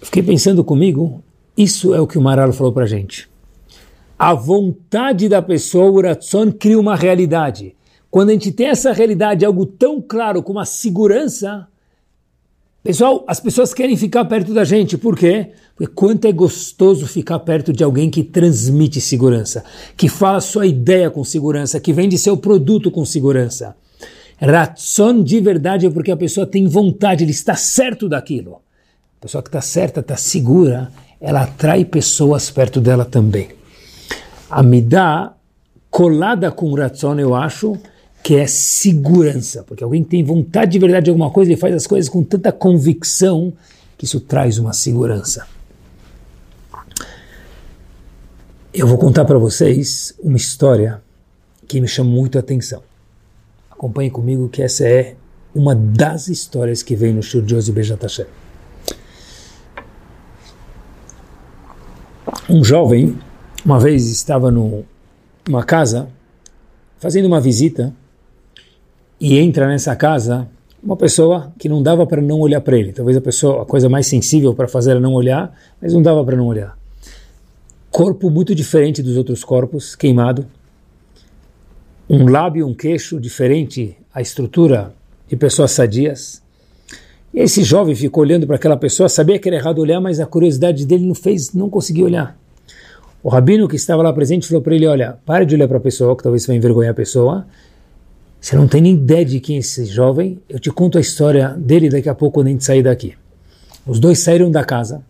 Eu 0.01 0.07
fiquei 0.07 0.23
pensando 0.23 0.65
comigo, 0.65 1.23
isso 1.55 1.95
é 1.95 2.01
o 2.01 2.07
que 2.07 2.17
o 2.17 2.23
Maralo 2.23 2.55
falou 2.55 2.73
para 2.73 2.87
gente. 2.87 3.29
A 4.19 4.33
vontade 4.33 5.29
da 5.29 5.43
pessoa, 5.43 5.91
o 5.91 6.01
Ratson, 6.01 6.51
cria 6.51 6.81
uma 6.81 6.97
realidade. 6.97 7.77
Quando 8.15 8.29
a 8.29 8.33
gente 8.33 8.53
tem 8.53 8.69
essa 8.69 8.93
realidade, 8.93 9.45
algo 9.45 9.67
tão 9.67 10.01
claro 10.01 10.41
como 10.41 10.61
a 10.61 10.65
segurança, 10.65 11.67
pessoal, 12.81 13.25
as 13.27 13.41
pessoas 13.41 13.75
querem 13.75 13.97
ficar 13.97 14.25
perto 14.27 14.55
da 14.55 14.63
gente. 14.63 14.97
Por 14.97 15.19
quê? 15.19 15.51
Porque 15.75 15.93
quanto 15.93 16.25
é 16.25 16.31
gostoso 16.31 17.09
ficar 17.09 17.41
perto 17.41 17.73
de 17.73 17.83
alguém 17.83 18.09
que 18.09 18.23
transmite 18.23 19.01
segurança, 19.01 19.65
que 19.97 20.09
fala 20.09 20.41
sua 20.41 20.65
ideia 20.65 21.11
com 21.11 21.25
segurança, 21.25 21.81
que 21.81 21.93
vende 21.93 22.17
seu 22.17 22.37
produto 22.37 22.89
com 22.89 23.05
segurança. 23.05 23.75
Ratson 24.39 25.21
de 25.21 25.41
verdade 25.41 25.87
é 25.87 25.91
porque 25.91 26.13
a 26.13 26.17
pessoa 26.17 26.47
tem 26.47 26.69
vontade, 26.69 27.25
ele 27.25 27.33
está 27.33 27.57
certo 27.57 28.09
daquilo. 28.09 28.61
A 29.19 29.23
pessoa 29.23 29.43
que 29.43 29.49
está 29.49 29.61
certa, 29.61 29.99
está 29.99 30.17
segura, 30.17 30.89
ela 31.21 31.43
atrai 31.43 31.85
pessoas 31.85 32.49
perto 32.49 32.81
dela 32.81 33.05
também. 33.05 33.49
A 34.49 34.63
Midah, 34.63 35.35
colada 35.91 36.53
com 36.53 36.73
Ratson, 36.75 37.19
eu 37.19 37.35
acho, 37.35 37.77
que 38.25 38.37
é 38.37 38.47
segurança, 38.47 39.63
porque 39.65 39.85
alguém 39.85 40.03
tem 40.03 40.25
vontade 40.25 40.73
de 40.73 40.79
verdade 40.79 41.05
de 41.05 41.11
alguma 41.11 41.31
coisa 41.31 41.53
e 41.53 41.59
faz 41.59 41.75
as 41.75 41.87
coisas 41.87 42.09
com 42.09 42.25
tanta 42.25 42.51
convicção 42.51 43.53
que 43.99 44.07
isso 44.07 44.19
traz 44.19 44.59
uma 44.59 44.73
segurança. 44.73 45.47
Eu 48.73 48.87
vou 48.87 48.97
contar 48.97 49.27
para 49.27 49.39
vocês 49.39 50.15
uma 50.23 50.39
história 50.39 51.03
que 51.69 51.79
me 51.83 51.87
chamou 51.87 52.15
muito 52.15 52.39
a 52.39 52.41
atenção. 52.41 52.83
Acompanhe 53.71 54.11
comigo 54.11 54.49
que 54.49 54.63
essa 54.63 54.89
é 54.89 55.17
uma 55.55 55.75
das 55.75 56.27
histórias 56.29 56.83
que 56.83 56.97
vem 56.97 57.13
no 57.13 57.23
Shur 57.23 57.43
de 57.43 57.55
Ozi 57.55 57.73
Hashem. 57.73 58.27
Um 62.49 62.65
jovem, 62.65 63.19
uma 63.63 63.79
vez 63.79 64.09
estava 64.09 64.51
numa 64.51 65.63
casa, 65.67 66.09
fazendo 66.99 67.27
uma 67.27 67.39
visita, 67.39 67.95
e 69.25 69.39
entra 69.39 69.67
nessa 69.67 69.97
casa 69.97 70.47
uma 70.83 70.99
pessoa 70.99 71.51
que 71.59 71.67
não 71.67 71.83
dava 71.83 72.07
para 72.07 72.21
não 72.21 72.41
olhar 72.41 72.61
para 72.61 72.77
ele. 72.77 72.93
Talvez 72.93 73.17
a 73.17 73.23
pessoa, 73.23 73.63
a 73.63 73.65
coisa 73.65 73.89
mais 73.89 74.07
sensível 74.07 74.55
para 74.55 74.69
fazer 74.69 74.91
era 74.91 75.01
não 75.01 75.15
olhar, 75.15 75.51
mas 75.81 75.95
não 75.95 76.03
dava 76.03 76.23
para 76.23 76.37
não 76.37 76.47
olhar. 76.47 76.77
corpo 77.91 78.29
muito 78.29 78.55
diferente 78.55 79.03
dos 79.03 79.17
outros 79.17 79.43
corpos, 79.43 79.97
queimado, 79.97 80.45
um 82.07 82.29
lábio 82.29 82.67
um 82.67 82.75
queixo 82.75 83.19
diferente, 83.19 83.97
a 84.13 84.21
estrutura 84.21 84.93
de 85.27 85.37
pessoas 85.37 85.71
sadias. 85.71 86.43
E 87.33 87.41
esse 87.41 87.63
jovem 87.63 87.95
ficou 87.95 88.23
olhando 88.23 88.47
para 88.47 88.57
aquela 88.57 88.77
pessoa, 88.77 89.09
sabia 89.09 89.39
que 89.39 89.49
era 89.49 89.57
errado 89.57 89.79
olhar, 89.79 90.03
mas 90.03 90.21
a 90.21 90.27
curiosidade 90.27 90.85
dele 90.85 91.07
não 91.07 91.15
fez, 91.15 91.55
não 91.55 91.71
conseguiu 91.71 92.05
olhar. 92.05 92.37
O 93.23 93.31
rabino 93.31 93.67
que 93.67 93.77
estava 93.77 94.03
lá 94.03 94.13
presente 94.13 94.47
falou 94.47 94.61
para 94.61 94.75
ele: 94.75 94.87
Olha, 94.87 95.17
pare 95.25 95.47
de 95.47 95.55
olhar 95.55 95.67
para 95.67 95.79
a 95.79 95.81
pessoa, 95.81 96.15
que 96.15 96.23
talvez 96.23 96.47
vai 96.47 96.57
envergonhar 96.57 96.91
a 96.91 96.95
pessoa. 96.95 97.47
Você 98.45 98.57
não 98.57 98.69
tem 98.69 98.83
nem 98.83 98.93
ideia 98.93 99.25
de 99.25 99.41
quem 99.41 99.57
é 99.57 99.61
esse 99.61 99.87
jovem. 99.87 100.39
Eu 100.51 100.59
te 100.59 100.71
conto 100.71 100.99
a 100.99 101.01
história 101.01 101.49
dele 101.57 101.89
daqui 101.89 102.11
a 102.11 102.15
pouco 102.15 102.35
quando 102.35 102.49
a 102.49 102.51
gente 102.51 102.63
sair 102.63 102.83
daqui. 102.83 103.15
Os 103.87 103.99
dois 103.99 104.19
saíram 104.19 104.51
da 104.51 104.63
casa 104.63 105.03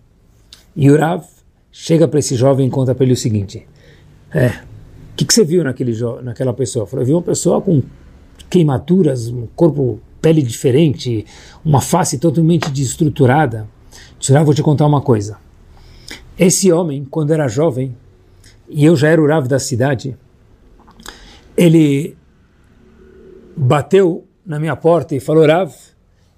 e 0.76 0.88
o 0.88 0.96
Rav 0.96 1.24
chega 1.72 2.06
para 2.06 2.20
esse 2.20 2.36
jovem 2.36 2.68
e 2.68 2.70
conta 2.70 2.94
para 2.94 3.02
ele 3.02 3.14
o 3.14 3.16
seguinte: 3.16 3.66
É, 4.32 4.50
o 4.50 5.16
que, 5.16 5.24
que, 5.24 5.34
você 5.34 5.44
viu 5.44 5.64
naquele 5.64 5.96
naquela 6.22 6.54
pessoa? 6.54 6.86
Falou, 6.86 7.02
eu 7.02 7.06
vi 7.08 7.12
uma 7.12 7.22
pessoa 7.22 7.60
com 7.60 7.82
queimaduras, 8.48 9.26
um 9.26 9.48
corpo, 9.56 9.98
pele 10.22 10.40
diferente, 10.40 11.26
uma 11.64 11.80
face 11.80 12.18
totalmente 12.18 12.70
desestruturada. 12.70 13.66
Disse, 14.16 14.32
Rav, 14.32 14.44
vou 14.44 14.54
te 14.54 14.62
contar 14.62 14.86
uma 14.86 15.00
coisa. 15.00 15.38
Esse 16.38 16.70
homem, 16.70 17.04
quando 17.10 17.32
era 17.32 17.48
jovem, 17.48 17.96
e 18.68 18.84
eu 18.84 18.94
já 18.94 19.08
era 19.08 19.20
o 19.20 19.26
Rav 19.26 19.48
da 19.48 19.58
cidade, 19.58 20.16
ele 21.56 22.16
bateu 23.56 24.26
na 24.44 24.58
minha 24.58 24.76
porta 24.76 25.14
e 25.14 25.20
falou, 25.20 25.46
Rav, 25.46 25.72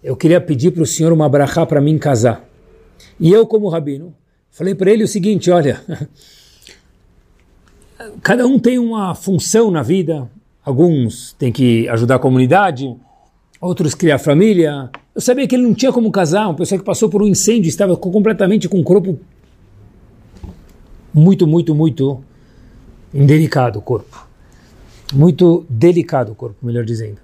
eu 0.02 0.16
queria 0.16 0.40
pedir 0.40 0.70
para 0.70 0.82
o 0.82 0.86
senhor 0.86 1.12
uma 1.12 1.28
brachá 1.28 1.66
para 1.66 1.80
mim 1.80 1.98
casar. 1.98 2.44
E 3.18 3.32
eu, 3.32 3.46
como 3.46 3.68
rabino, 3.68 4.14
falei 4.50 4.74
para 4.74 4.90
ele 4.90 5.04
o 5.04 5.08
seguinte, 5.08 5.50
olha, 5.50 5.80
cada 8.22 8.46
um 8.46 8.58
tem 8.58 8.78
uma 8.78 9.14
função 9.14 9.70
na 9.70 9.82
vida, 9.82 10.30
alguns 10.64 11.32
têm 11.32 11.50
que 11.50 11.88
ajudar 11.88 12.16
a 12.16 12.18
comunidade, 12.18 12.94
outros 13.60 13.94
criar 13.94 14.18
família. 14.18 14.90
Eu 15.14 15.20
sabia 15.20 15.46
que 15.46 15.54
ele 15.54 15.64
não 15.64 15.74
tinha 15.74 15.92
como 15.92 16.10
casar, 16.10 16.46
uma 16.46 16.54
pessoa 16.54 16.78
que 16.78 16.84
passou 16.84 17.08
por 17.08 17.22
um 17.22 17.26
incêndio, 17.26 17.68
estava 17.68 17.96
completamente 17.96 18.68
com 18.68 18.78
o 18.78 18.84
corpo 18.84 19.18
muito, 21.12 21.46
muito, 21.46 21.74
muito 21.74 22.22
indelicado 23.14 23.78
o 23.78 23.82
corpo. 23.82 24.25
Muito 25.12 25.64
delicado 25.68 26.32
o 26.32 26.34
corpo, 26.34 26.56
melhor 26.64 26.84
dizendo. 26.84 27.18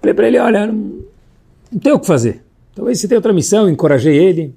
Falei 0.00 0.14
para 0.14 0.28
ele, 0.28 0.38
olha, 0.38 0.66
não, 0.66 1.00
não 1.70 1.78
tem 1.80 1.92
o 1.92 1.98
que 1.98 2.06
fazer. 2.06 2.42
Talvez 2.74 3.00
você 3.00 3.08
tenha 3.08 3.18
outra 3.18 3.32
missão, 3.32 3.68
encorajei 3.68 4.16
ele. 4.16 4.54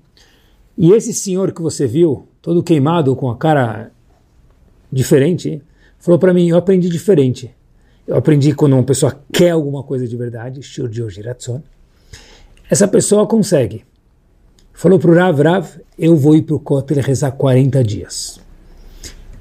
E 0.77 0.91
esse 0.91 1.13
senhor 1.13 1.51
que 1.51 1.61
você 1.61 1.87
viu, 1.87 2.27
todo 2.41 2.63
queimado, 2.63 3.15
com 3.15 3.29
a 3.29 3.37
cara 3.37 3.91
diferente, 4.91 5.61
falou 5.99 6.19
para 6.19 6.33
mim, 6.33 6.49
eu 6.49 6.57
aprendi 6.57 6.89
diferente. 6.89 7.53
Eu 8.07 8.15
aprendi 8.15 8.53
quando 8.53 8.73
uma 8.73 8.83
pessoa 8.83 9.19
quer 9.31 9.51
alguma 9.51 9.83
coisa 9.83 10.07
de 10.07 10.15
verdade, 10.15 10.61
essa 12.69 12.87
pessoa 12.87 13.25
consegue. 13.25 13.83
Falou 14.73 14.99
para 14.99 15.11
o 15.11 15.15
Rav, 15.15 15.41
Rav, 15.41 15.67
eu 15.97 16.15
vou 16.15 16.35
ir 16.35 16.43
para 16.43 16.55
o 16.55 16.59
Kotel 16.59 17.01
rezar 17.01 17.31
40 17.31 17.83
dias 17.83 18.45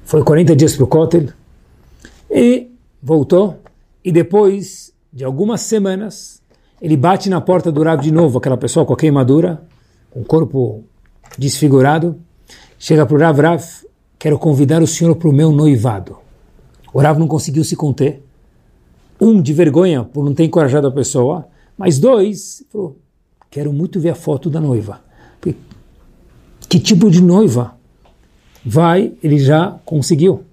foi 0.05 0.23
40 0.23 0.55
dias 0.55 0.75
para 0.75 0.83
o 0.83 0.87
Kotel 0.87 1.25
e 2.29 2.69
voltou. 3.05 3.59
E 4.03 4.11
depois 4.11 4.91
de 5.13 5.23
algumas 5.23 5.61
semanas, 5.61 6.41
ele 6.81 6.97
bate 6.97 7.29
na 7.29 7.39
porta 7.39 7.71
do 7.71 7.83
Rav 7.83 8.01
de 8.01 8.11
novo, 8.11 8.39
aquela 8.39 8.57
pessoa 8.57 8.85
com 8.85 8.93
a 8.93 8.97
queimadura, 8.97 9.61
com 10.09 10.21
o 10.21 10.25
corpo 10.25 10.83
desfigurado. 11.37 12.17
Chega 12.79 13.05
para 13.05 13.15
o 13.15 13.19
Rav, 13.19 13.39
Rav, 13.39 13.63
quero 14.17 14.39
convidar 14.39 14.81
o 14.81 14.87
senhor 14.87 15.15
para 15.15 15.29
o 15.29 15.33
meu 15.33 15.51
noivado. 15.51 16.17
O 16.91 16.99
Rav 16.99 17.19
não 17.19 17.27
conseguiu 17.27 17.63
se 17.63 17.75
conter. 17.75 18.23
Um, 19.21 19.41
de 19.41 19.53
vergonha 19.53 20.03
por 20.03 20.25
não 20.25 20.33
ter 20.33 20.43
encorajado 20.43 20.87
a 20.87 20.91
pessoa, 20.91 21.47
mas 21.77 21.99
dois, 21.99 22.65
falou, 22.69 22.97
quero 23.49 23.71
muito 23.71 23.97
ver 23.99 24.09
a 24.09 24.15
foto 24.15 24.49
da 24.49 24.59
noiva. 24.59 24.99
Que 26.67 26.79
tipo 26.79 27.09
de 27.09 27.21
noiva? 27.21 27.75
vai, 28.65 29.13
ele 29.21 29.37
já 29.37 29.79
conseguiu. 29.85 30.43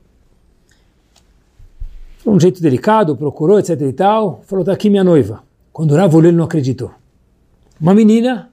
Um 2.24 2.38
jeito 2.38 2.62
delicado, 2.62 3.16
procurou, 3.16 3.58
etc 3.58 3.80
e 3.80 3.92
tal, 3.92 4.42
falou, 4.46 4.62
está 4.62 4.72
aqui 4.72 4.88
minha 4.88 5.02
noiva. 5.02 5.42
Quando 5.72 5.92
o 5.92 5.96
Rav 5.96 6.14
olhou, 6.14 6.30
ele 6.30 6.36
não 6.36 6.44
acreditou. 6.44 6.92
Uma 7.80 7.94
menina 7.94 8.52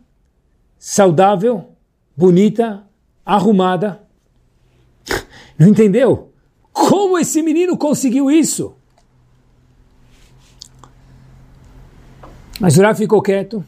saudável, 0.78 1.70
bonita, 2.16 2.84
arrumada. 3.26 4.02
Não 5.60 5.68
entendeu? 5.68 6.32
Como 6.72 7.18
esse 7.18 7.42
menino 7.42 7.78
conseguiu 7.78 8.32
isso? 8.32 8.74
Mas 12.60 12.78
o 12.78 12.82
Rav 12.82 12.98
ficou 12.98 13.22
quieto, 13.22 13.64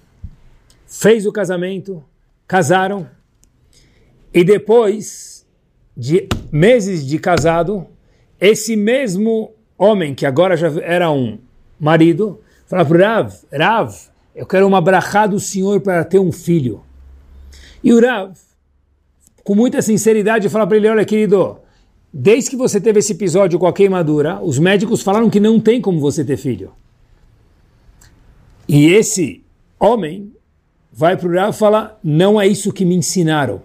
fez 0.88 1.26
o 1.26 1.32
casamento, 1.32 2.04
casaram, 2.48 3.08
e 4.34 4.44
depois 4.44 5.46
de 5.96 6.28
meses 6.52 7.06
de 7.06 7.20
casado, 7.20 7.86
esse 8.40 8.76
mesmo 8.76 9.54
homem, 9.82 10.14
que 10.14 10.28
agora 10.28 10.56
já 10.56 10.72
era 10.84 11.10
um 11.12 11.40
marido, 11.80 12.40
fala 12.68 12.86
para 12.86 12.96
o 12.96 13.02
Rav, 13.02 13.34
Rav, 13.52 13.96
eu 14.36 14.46
quero 14.46 14.68
uma 14.68 14.80
brachá 14.80 15.26
do 15.26 15.40
Senhor 15.40 15.82
para 15.82 16.04
ter 16.04 16.20
um 16.20 16.32
filho. 16.32 16.84
E 17.84 17.92
o 17.92 18.00
Rav, 18.00 18.34
com 19.44 19.56
muita 19.56 19.82
sinceridade, 19.82 20.48
fala 20.50 20.68
para 20.68 20.78
ele, 20.78 20.88
olha 20.88 21.04
querido, 21.04 21.58
desde 22.14 22.52
que 22.52 22.56
você 22.56 22.80
teve 22.80 23.00
esse 23.00 23.14
episódio 23.14 23.58
com 23.58 23.66
a 23.66 23.74
queimadura, 23.74 24.40
os 24.44 24.60
médicos 24.60 25.02
falaram 25.02 25.32
que 25.32 25.40
não 25.40 25.60
tem 25.60 25.82
como 25.82 26.00
você 26.00 26.24
ter 26.24 26.38
filho. 26.38 26.72
E 28.68 28.86
esse 28.86 29.44
homem 29.80 30.32
vai 30.94 31.18
para 31.18 31.28
o 31.28 31.34
Rav 31.34 31.50
e 31.56 31.58
fala, 31.58 32.00
não 32.04 32.40
é 32.40 32.46
isso 32.46 32.72
que 32.72 32.86
me 32.86 32.94
ensinaram. 32.94 33.64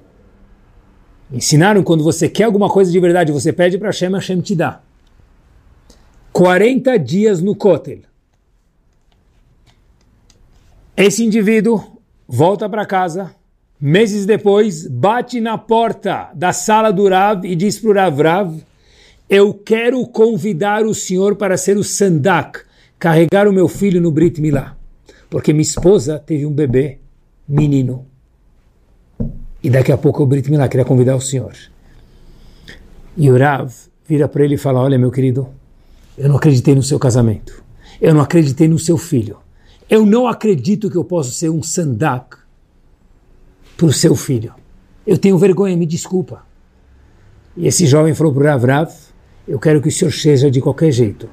Ensinaram 1.30 1.82
quando 1.82 2.02
você 2.02 2.26
quer 2.26 2.44
alguma 2.44 2.70
coisa 2.70 2.90
de 2.90 2.98
verdade, 2.98 3.32
você 3.32 3.52
pede 3.52 3.76
para 3.76 3.88
Hashem, 3.88 4.12
Hashem 4.12 4.40
te 4.40 4.54
dá. 4.54 4.80
40 6.36 6.98
dias 6.98 7.40
no 7.40 7.56
Kotel. 7.56 8.00
Esse 10.94 11.24
indivíduo 11.24 11.98
volta 12.28 12.68
para 12.68 12.84
casa, 12.84 13.34
meses 13.80 14.26
depois, 14.26 14.86
bate 14.86 15.40
na 15.40 15.56
porta 15.56 16.30
da 16.34 16.52
sala 16.52 16.92
do 16.92 17.08
Rav 17.08 17.46
e 17.46 17.56
diz 17.56 17.78
para 17.78 17.90
o 17.90 17.94
Rav, 17.94 18.20
Rav, 18.20 18.60
eu 19.30 19.54
quero 19.54 20.06
convidar 20.08 20.84
o 20.84 20.92
senhor 20.92 21.36
para 21.36 21.56
ser 21.56 21.78
o 21.78 21.82
Sandak, 21.82 22.60
carregar 22.98 23.48
o 23.48 23.52
meu 23.52 23.66
filho 23.66 23.98
no 23.98 24.10
Brit 24.10 24.38
Milá, 24.38 24.76
porque 25.30 25.54
minha 25.54 25.62
esposa 25.62 26.18
teve 26.18 26.44
um 26.44 26.52
bebê, 26.52 26.98
menino. 27.48 28.04
E 29.62 29.70
daqui 29.70 29.90
a 29.90 29.96
pouco 29.96 30.22
o 30.22 30.26
Brit 30.26 30.50
Milá 30.50 30.68
queria 30.68 30.84
convidar 30.84 31.16
o 31.16 31.20
senhor. 31.20 31.54
E 33.16 33.30
o 33.30 33.38
Rav 33.38 33.72
vira 34.06 34.28
para 34.28 34.44
ele 34.44 34.56
e 34.56 34.58
fala: 34.58 34.80
Olha, 34.80 34.98
meu 34.98 35.10
querido, 35.10 35.48
eu 36.16 36.28
não 36.28 36.36
acreditei 36.36 36.74
no 36.74 36.82
seu 36.82 36.98
casamento. 36.98 37.62
Eu 38.00 38.14
não 38.14 38.20
acreditei 38.20 38.68
no 38.68 38.78
seu 38.78 38.96
filho. 38.96 39.38
Eu 39.88 40.04
não 40.04 40.26
acredito 40.26 40.90
que 40.90 40.96
eu 40.96 41.04
possa 41.04 41.30
ser 41.30 41.50
um 41.50 41.62
sandak 41.62 42.38
para 43.76 43.86
o 43.86 43.92
seu 43.92 44.16
filho. 44.16 44.54
Eu 45.06 45.16
tenho 45.18 45.38
vergonha, 45.38 45.76
me 45.76 45.86
desculpa. 45.86 46.44
E 47.56 47.66
esse 47.66 47.86
jovem 47.86 48.14
falou 48.14 48.32
para 48.32 48.42
o 48.42 48.46
Rav, 48.46 48.64
Rav, 48.64 48.92
eu 49.46 49.58
quero 49.58 49.80
que 49.80 49.88
o 49.88 49.92
senhor 49.92 50.12
seja 50.12 50.50
de 50.50 50.60
qualquer 50.60 50.90
jeito. 50.90 51.28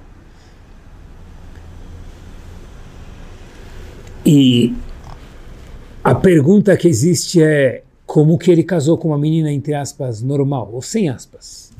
E 4.26 4.74
a 6.04 6.16
pergunta 6.16 6.78
que 6.78 6.88
existe 6.88 7.42
é, 7.42 7.84
como 8.06 8.38
que 8.38 8.52
ele 8.52 8.64
casou 8.64 8.98
com 8.98 9.10
uma 9.10 9.18
menina, 9.18 9.52
entre 9.52 9.74
aspas, 9.74 10.22
normal, 10.22 10.70
ou 10.72 10.82
sem 10.82 11.10
aspas? 11.10 11.73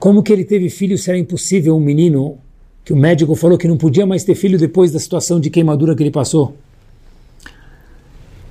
Como 0.00 0.22
que 0.22 0.32
ele 0.32 0.46
teve 0.46 0.70
filho 0.70 0.96
se 0.96 1.10
era 1.10 1.18
impossível 1.18 1.76
um 1.76 1.80
menino 1.80 2.38
que 2.82 2.90
o 2.90 2.96
médico 2.96 3.34
falou 3.34 3.58
que 3.58 3.68
não 3.68 3.76
podia 3.76 4.06
mais 4.06 4.24
ter 4.24 4.34
filho 4.34 4.58
depois 4.58 4.90
da 4.90 4.98
situação 4.98 5.38
de 5.38 5.50
queimadura 5.50 5.94
que 5.94 6.02
ele 6.02 6.10
passou? 6.10 6.56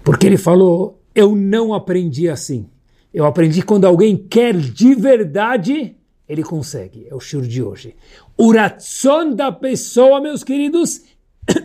Porque 0.04 0.28
ele 0.28 0.38
falou, 0.38 1.02
eu 1.16 1.36
não 1.36 1.74
aprendi 1.74 2.30
assim. 2.30 2.68
Eu 3.12 3.26
aprendi 3.26 3.64
quando 3.64 3.86
alguém 3.86 4.16
quer 4.16 4.56
de 4.56 4.93
verdade, 4.93 5.95
ele 6.28 6.43
consegue. 6.43 7.08
É 7.10 7.16
o 7.16 7.20
shur 7.20 7.41
de 7.41 7.64
hoje. 7.64 7.95
O 8.38 8.54
ratson 8.54 9.34
da 9.34 9.52
pessoa, 9.52 10.22
meus 10.22 10.43
queridos, 10.43 11.02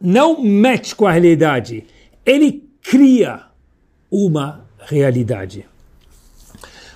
não 0.00 0.40
mete 0.40 0.94
com 0.94 1.08
a 1.08 1.12
realidade. 1.12 1.84
Ele 2.24 2.64
cria 2.80 3.42
uma 4.08 4.64
realidade. 4.78 5.66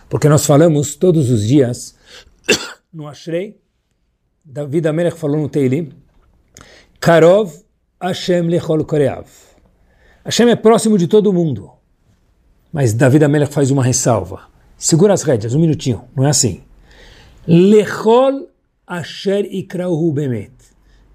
Porque 0.09 0.29
nós 0.29 0.47
falamos 0.47 0.95
todos 0.95 1.29
os 1.29 1.45
dias 1.45 1.97
no 2.93 3.09
Ashrei, 3.09 3.61
David 4.45 4.87
Amelech 4.89 5.19
falou 5.19 5.41
no 5.41 5.49
Teilim, 5.49 5.93
Karov 7.01 7.53
Hashem 8.01 8.49
lechol 8.49 8.85
koreav. 8.85 9.27
Hashem 10.25 10.51
é 10.51 10.57
próximo 10.57 10.99
de 10.99 11.07
todo 11.07 11.33
mundo. 11.33 11.71
Mas 12.73 12.93
David 12.93 13.25
Amelech 13.25 13.53
faz 13.53 13.71
uma 13.71 13.83
ressalva. 13.83 14.43
Segura 14.77 15.15
as 15.15 15.23
rédeas, 15.23 15.55
um 15.55 15.61
minutinho, 15.61 16.05
não 16.15 16.27
é 16.27 16.31
assim. 16.31 16.63
Lechol 17.47 18.49
asher 18.87 19.47
ikrauhu 19.51 20.13
bemet. 20.13 20.53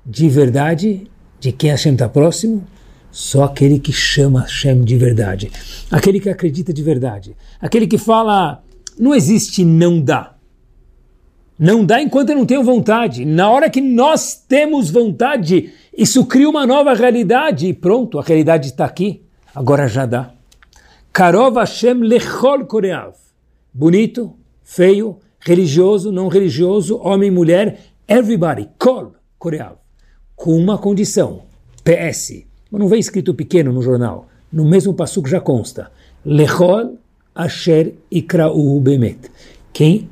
De 0.06 0.28
verdade, 0.30 1.10
de 1.40 1.52
quem 1.52 1.70
Hashem 1.70 1.94
está 1.94 2.10
próximo? 2.10 2.66
Só 3.12 3.44
aquele 3.44 3.80
que 3.80 3.92
chama 3.92 4.42
Hashem 4.42 4.84
de 4.84 4.98
verdade. 4.98 5.52
Aquele 5.92 6.20
que 6.20 6.30
acredita 6.30 6.72
de 6.72 6.82
verdade. 6.82 7.36
Aquele 7.60 7.88
que 7.88 7.98
fala, 7.98 8.64
não 8.98 9.14
existe 9.14 9.64
não 9.64 10.02
dá. 10.02 10.36
Não 11.60 11.84
dá 11.84 12.01
enquanto 12.01 12.30
eu 12.30 12.38
não 12.38 12.45
tenho 12.45 12.64
vontade. 12.64 13.26
Na 13.26 13.51
hora 13.51 13.70
que 13.70 13.82
nós 13.82 14.34
temos 14.47 14.89
vontade, 14.89 15.74
isso 15.95 16.26
cria 16.26 16.49
uma 16.49 16.66
nova 16.66 16.93
realidade. 16.93 17.68
E 17.68 17.74
pronto, 17.74 18.18
a 18.18 18.24
realidade 18.24 18.68
está 18.68 18.86
aqui. 18.86 19.24
Agora 19.53 19.86
já 19.86 20.05
dá. 20.05 20.32
Karov 21.12 21.57
Hashem 21.57 21.99
lechol 21.99 22.66
koreav. 22.66 23.14
Bonito, 23.74 24.34
feio, 24.64 25.18
religioso, 25.41 26.14
não 26.14 26.30
religioso, 26.30 26.97
homem, 27.03 27.30
mulher, 27.30 27.78
everybody, 28.07 28.70
kol 28.78 29.12
koreav. 29.38 29.76
Com 30.38 30.55
uma 30.55 30.78
condição. 30.78 31.41
PS. 31.84 32.45
Mas 32.72 32.80
não 32.80 32.88
vem 32.88 33.01
escrito 33.01 33.34
pequeno 33.34 33.74
no 33.74 33.82
jornal. 33.82 34.30
No 34.49 34.64
mesmo 34.64 34.93
passo 34.93 35.22
já 35.26 35.41
consta. 35.41 35.91
Lechol 36.24 36.97
asher 37.36 37.95
ikra'uhu 38.10 38.80
bemet. 38.80 39.30
Quem 39.74 40.10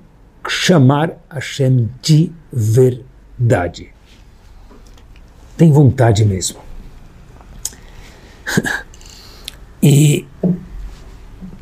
chamar 0.47 1.17
Hashem 1.29 1.89
de 2.01 2.31
verdade. 2.51 3.91
Tem 5.57 5.71
vontade 5.71 6.23
mesmo. 6.25 6.59
e 9.81 10.25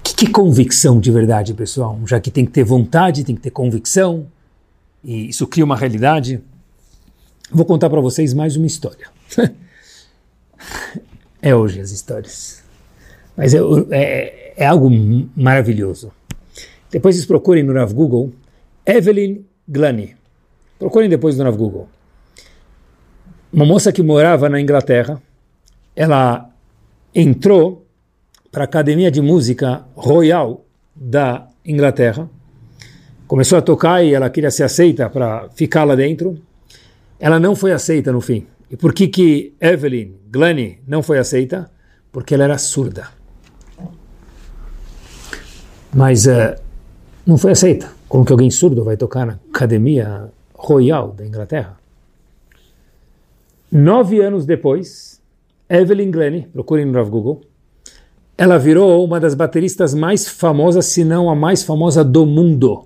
que, 0.04 0.16
que 0.16 0.32
convicção 0.32 1.00
de 1.00 1.12
verdade, 1.12 1.54
pessoal? 1.54 2.00
Já 2.06 2.20
que 2.20 2.30
tem 2.30 2.46
que 2.46 2.52
ter 2.52 2.64
vontade, 2.64 3.24
tem 3.24 3.36
que 3.36 3.42
ter 3.42 3.52
convicção, 3.52 4.28
e 5.04 5.30
isso 5.30 5.48
cria 5.48 5.66
uma 5.66 5.76
realidade. 5.76 6.42
Vou 7.52 7.66
contar 7.66 7.90
para 7.90 8.02
vocês 8.02 8.34
mais 8.34 8.56
uma 8.56 8.68
história. 8.68 9.08
é 11.42 11.56
hoje 11.56 11.80
as 11.80 11.92
histórias. 11.92 12.64
Mas 13.36 13.54
é, 13.54 13.60
é, 13.92 14.54
é 14.58 14.66
algo 14.66 14.90
maravilhoso. 15.36 16.12
Depois 16.92 17.16
vocês 17.16 17.26
procurem 17.26 17.64
no 17.64 17.74
Rav 17.74 17.94
Google 17.94 18.34
Evelyn 18.86 19.44
Glani. 19.68 20.16
Procurem 20.78 21.10
depois 21.10 21.38
no 21.38 21.44
Rav 21.44 21.58
Google. 21.58 21.88
Uma 23.52 23.66
moça 23.66 23.92
que 23.92 24.04
morava 24.04 24.50
na 24.50 24.60
Inglaterra, 24.60 25.22
ela 25.96 26.50
entrou 27.14 27.86
para 28.52 28.64
a 28.64 28.66
Academia 28.66 29.10
de 29.10 29.22
Música 29.22 29.86
Royal 29.96 30.66
da 30.96 31.48
Inglaterra, 31.66 32.30
começou 33.28 33.58
a 33.58 33.62
tocar 33.62 34.04
e 34.04 34.14
ela 34.14 34.30
queria 34.30 34.52
ser 34.52 34.64
aceita 34.64 35.10
para 35.10 35.50
ficar 35.56 35.84
lá 35.84 35.96
dentro. 35.96 36.38
Ela 37.20 37.40
não 37.40 37.56
foi 37.56 37.72
aceita 37.72 38.12
no 38.12 38.22
fim. 38.22 38.46
E 38.70 38.76
por 38.76 38.94
que 38.94 39.08
que 39.08 39.54
Evelyn 39.60 40.16
Glennie 40.30 40.80
não 40.88 41.02
foi 41.02 41.18
aceita? 41.18 41.72
Porque 42.12 42.34
ela 42.34 42.44
era 42.44 42.58
surda. 42.58 43.08
Mas 45.94 46.26
uh, 46.28 46.56
não 47.26 47.38
foi 47.38 47.52
aceita. 47.52 47.95
Como 48.08 48.24
que 48.24 48.32
alguém 48.32 48.52
surdo 48.52 48.84
vai 48.84 48.98
tocar 48.98 49.26
na 49.26 49.40
Academia 49.50 50.30
Royal 50.54 51.12
da 51.12 51.26
Inglaterra? 51.26 51.78
Nove 53.72 54.22
anos 54.22 54.46
depois, 54.46 55.22
Evelyn 55.70 56.12
Glennie, 56.12 56.48
procurem 56.54 56.86
no 56.86 57.06
Google, 57.10 57.42
ela 58.38 58.58
virou 58.58 59.04
uma 59.04 59.20
das 59.20 59.34
bateristas 59.34 59.94
mais 59.94 60.28
famosas, 60.28 60.86
se 60.88 61.04
não 61.04 61.30
a 61.30 61.36
mais 61.36 61.64
famosa 61.64 62.04
do 62.04 62.26
mundo. 62.26 62.86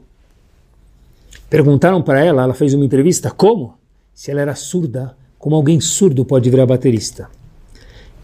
Perguntaram 1.49 2.01
para 2.01 2.23
ela, 2.23 2.43
ela 2.43 2.53
fez 2.53 2.73
uma 2.73 2.85
entrevista, 2.85 3.31
como? 3.31 3.77
Se 4.13 4.31
ela 4.31 4.41
era 4.41 4.55
surda, 4.55 5.15
como 5.37 5.55
alguém 5.55 5.81
surdo 5.81 6.23
pode 6.23 6.49
virar 6.49 6.65
baterista? 6.65 7.29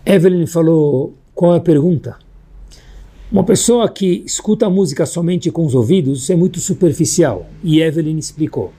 Evelyn 0.06 0.46
falou, 0.46 1.14
qual 1.34 1.56
é 1.56 1.58
a 1.58 1.62
pergunta? 1.62 2.18
Uma 3.32 3.44
pessoa 3.44 3.90
que 3.90 4.24
escuta 4.24 4.68
a 4.68 4.70
música 4.70 5.04
somente 5.04 5.50
com 5.50 5.66
os 5.66 5.74
ouvidos 5.74 6.30
é 6.30 6.36
muito 6.36 6.60
superficial. 6.60 7.48
E 7.64 7.82
Evelyn 7.82 8.18
explicou. 8.18 8.72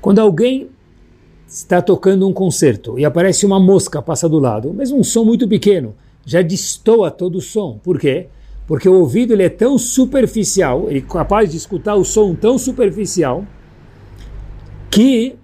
Quando 0.00 0.20
alguém 0.20 0.70
está 1.48 1.82
tocando 1.82 2.26
um 2.26 2.32
concerto 2.32 2.96
e 2.96 3.04
aparece 3.04 3.44
uma 3.44 3.58
mosca 3.58 4.00
passa 4.00 4.28
do 4.28 4.38
lado, 4.38 4.72
mesmo 4.72 4.98
um 4.98 5.04
som 5.04 5.24
muito 5.24 5.48
pequeno, 5.48 5.94
já 6.24 6.40
destoa 6.42 7.10
todo 7.10 7.36
o 7.36 7.40
som. 7.40 7.78
Por 7.82 7.98
quê? 7.98 8.28
Porque 8.68 8.88
o 8.88 8.94
ouvido 8.94 9.32
ele 9.32 9.42
é 9.42 9.48
tão 9.48 9.76
superficial, 9.76 10.88
ele 10.88 11.00
é 11.00 11.02
capaz 11.02 11.50
de 11.50 11.56
escutar 11.56 11.96
o 11.96 12.04
som 12.04 12.36
tão 12.36 12.56
superficial, 12.58 13.44
que 14.88 15.34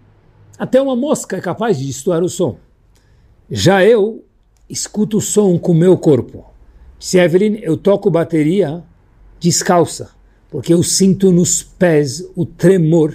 até 0.57 0.81
uma 0.81 0.95
mosca 0.95 1.37
é 1.37 1.41
capaz 1.41 1.77
de 1.77 1.87
destoar 1.87 2.23
o 2.23 2.29
som. 2.29 2.57
Já 3.51 3.85
eu 3.85 4.25
escuto 4.71 5.17
o 5.17 5.21
som 5.21 5.59
com 5.59 5.73
o 5.73 5.75
meu 5.75 5.99
corpo. 5.99 6.47
Se 6.99 7.19
Evelyn, 7.19 7.59
eu 7.63 7.77
toco 7.77 8.11
bateria 8.11 8.83
descalça, 9.39 10.11
porque 10.51 10.73
eu 10.75 10.83
sinto 10.83 11.31
nos 11.31 11.63
pés 11.63 12.25
o 12.35 12.45
tremor 12.45 13.15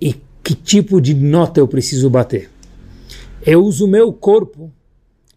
e 0.00 0.14
que 0.42 0.54
tipo 0.54 1.00
de 1.00 1.14
nota 1.14 1.60
eu 1.60 1.68
preciso 1.68 2.10
bater. 2.10 2.50
Eu 3.44 3.64
uso 3.64 3.84
o 3.84 3.88
meu 3.88 4.12
corpo 4.12 4.72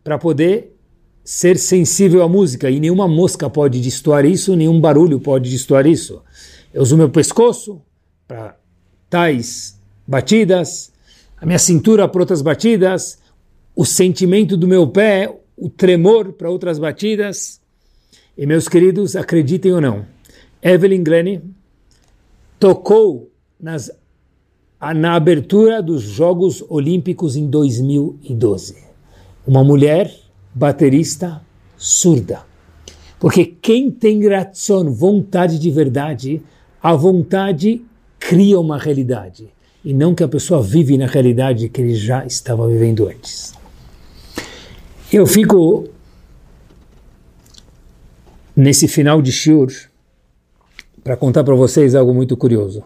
para 0.03 0.17
poder 0.17 0.75
ser 1.23 1.59
sensível 1.59 2.23
à 2.23 2.27
música 2.27 2.71
e 2.71 2.79
nenhuma 2.79 3.07
mosca 3.07 3.47
pode 3.47 3.79
destoar 3.79 4.25
isso, 4.25 4.55
nenhum 4.55 4.81
barulho 4.81 5.19
pode 5.19 5.49
destoar 5.49 5.85
isso. 5.85 6.23
Eu 6.73 6.81
uso 6.81 6.97
meu 6.97 7.09
pescoço 7.09 7.79
para 8.27 8.57
tais 9.07 9.79
batidas, 10.07 10.91
a 11.37 11.45
minha 11.45 11.59
cintura 11.59 12.07
para 12.07 12.21
outras 12.21 12.41
batidas, 12.41 13.19
o 13.75 13.85
sentimento 13.85 14.57
do 14.57 14.67
meu 14.67 14.87
pé, 14.87 15.38
o 15.59 15.69
tremor 15.69 16.33
para 16.33 16.49
outras 16.49 16.79
batidas. 16.79 17.59
E 18.37 18.45
meus 18.45 18.67
queridos, 18.67 19.15
acreditem 19.15 19.73
ou 19.73 19.81
não, 19.81 20.05
Evelyn 20.61 21.03
Glennie 21.03 21.41
tocou 22.57 23.29
nas, 23.59 23.91
na 24.95 25.13
abertura 25.13 25.81
dos 25.81 26.01
Jogos 26.01 26.63
Olímpicos 26.69 27.35
em 27.35 27.47
2012. 27.47 28.77
Uma 29.45 29.63
mulher 29.63 30.13
baterista 30.53 31.41
surda. 31.77 32.41
Porque 33.19 33.45
quem 33.45 33.91
tem 33.91 34.19
gratidão, 34.19 34.91
vontade 34.93 35.59
de 35.59 35.69
verdade, 35.69 36.41
a 36.81 36.93
vontade 36.93 37.81
cria 38.17 38.59
uma 38.59 38.77
realidade. 38.77 39.49
E 39.83 39.93
não 39.93 40.15
que 40.15 40.23
a 40.23 40.27
pessoa 40.27 40.61
vive 40.61 40.97
na 40.97 41.07
realidade 41.07 41.67
que 41.67 41.81
ele 41.81 41.95
já 41.95 42.25
estava 42.25 42.67
vivendo 42.67 43.07
antes. 43.07 43.58
Eu 45.11 45.25
fico 45.25 45.89
nesse 48.55 48.87
final 48.87 49.23
de 49.23 49.31
Shur 49.31 49.67
para 51.03 51.17
contar 51.17 51.43
para 51.43 51.55
vocês 51.55 51.95
algo 51.95 52.13
muito 52.13 52.37
curioso. 52.37 52.83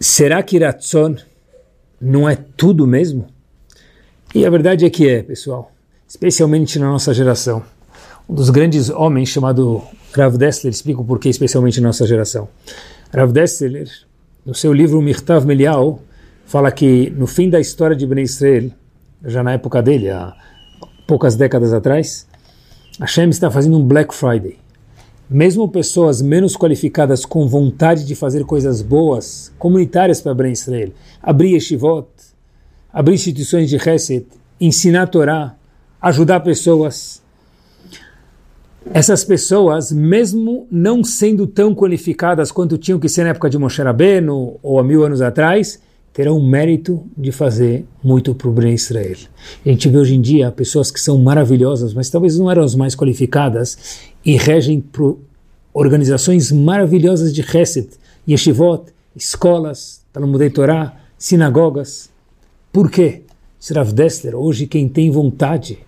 Será 0.00 0.42
que 0.42 0.58
Ratson 0.58 1.14
não 2.00 2.28
é 2.28 2.34
tudo 2.34 2.84
mesmo? 2.84 3.28
E 4.34 4.44
a 4.44 4.50
verdade 4.50 4.84
é 4.84 4.90
que 4.90 5.08
é, 5.08 5.22
pessoal, 5.22 5.70
especialmente 6.08 6.80
na 6.80 6.88
nossa 6.88 7.14
geração. 7.14 7.62
Um 8.28 8.34
dos 8.34 8.50
grandes 8.50 8.90
homens 8.90 9.28
chamado 9.28 9.84
Rav 10.12 10.36
Dessler 10.36 10.72
explica 10.72 11.00
o 11.00 11.04
porquê, 11.04 11.28
especialmente 11.28 11.80
na 11.80 11.86
nossa 11.86 12.04
geração. 12.08 12.48
Rav 13.14 13.30
Dessler, 13.30 13.88
no 14.44 14.52
seu 14.52 14.72
livro 14.72 15.00
Mirtav 15.00 15.46
Melial, 15.46 16.02
fala 16.44 16.72
que 16.72 17.08
no 17.10 17.28
fim 17.28 17.48
da 17.48 17.60
história 17.60 17.94
de 17.94 18.04
Ben 18.04 18.24
Israel, 18.24 18.72
já 19.24 19.42
na 19.42 19.52
época 19.52 19.82
dele, 19.82 20.10
há 20.10 20.34
poucas 21.06 21.36
décadas 21.36 21.72
atrás, 21.72 22.26
Hashem 22.98 23.30
está 23.30 23.50
fazendo 23.50 23.78
um 23.78 23.84
Black 23.84 24.14
Friday. 24.14 24.58
Mesmo 25.28 25.68
pessoas 25.68 26.20
menos 26.20 26.56
qualificadas 26.56 27.24
com 27.24 27.46
vontade 27.48 28.04
de 28.04 28.14
fazer 28.14 28.44
coisas 28.44 28.82
boas, 28.82 29.52
comunitárias 29.58 30.20
para 30.20 30.34
Ben 30.34 30.52
Israel, 30.52 30.92
abrir 31.22 31.54
yeshivot, 31.54 32.06
abrir 32.92 33.14
instituições 33.14 33.70
de 33.70 33.76
Hesed, 33.76 34.26
ensinar 34.60 35.02
a 35.02 35.06
Torá, 35.06 35.54
ajudar 36.00 36.40
pessoas. 36.40 37.22
Essas 38.92 39.24
pessoas, 39.24 39.90
mesmo 39.90 40.66
não 40.70 41.02
sendo 41.02 41.46
tão 41.46 41.74
qualificadas 41.74 42.50
quanto 42.50 42.76
tinham 42.76 42.98
que 42.98 43.08
ser 43.08 43.22
na 43.22 43.30
época 43.30 43.48
de 43.48 43.56
Moshe 43.56 43.80
Rabbeinu 43.80 44.58
ou 44.62 44.78
há 44.78 44.84
mil 44.84 45.04
anos 45.04 45.22
atrás, 45.22 45.80
terão 46.12 46.36
o 46.36 46.46
mérito 46.46 47.02
de 47.16 47.32
fazer 47.32 47.86
muito 48.02 48.34
para 48.34 48.48
o 48.48 48.52
Bnei 48.52 48.74
Israel. 48.74 49.16
A 49.64 49.68
gente 49.68 49.88
vê 49.88 49.96
hoje 49.96 50.14
em 50.14 50.20
dia 50.20 50.52
pessoas 50.52 50.90
que 50.90 51.00
são 51.00 51.18
maravilhosas, 51.18 51.94
mas 51.94 52.10
talvez 52.10 52.38
não 52.38 52.50
eram 52.50 52.62
as 52.62 52.74
mais 52.74 52.94
qualificadas 52.94 54.08
e 54.24 54.36
regem 54.36 54.80
por 54.80 55.18
organizações 55.72 56.52
maravilhosas 56.52 57.32
de 57.32 57.40
Hesed, 57.40 57.88
yeshivot, 58.28 58.92
escolas, 59.16 60.02
Talmud 60.12 60.50
Torá, 60.50 60.96
sinagogas. 61.16 62.10
Por 62.70 62.90
quê? 62.90 63.22
Srav 63.58 63.92
Dessler, 63.92 64.34
hoje 64.34 64.66
quem 64.66 64.88
tem 64.88 65.10
vontade, 65.10 65.78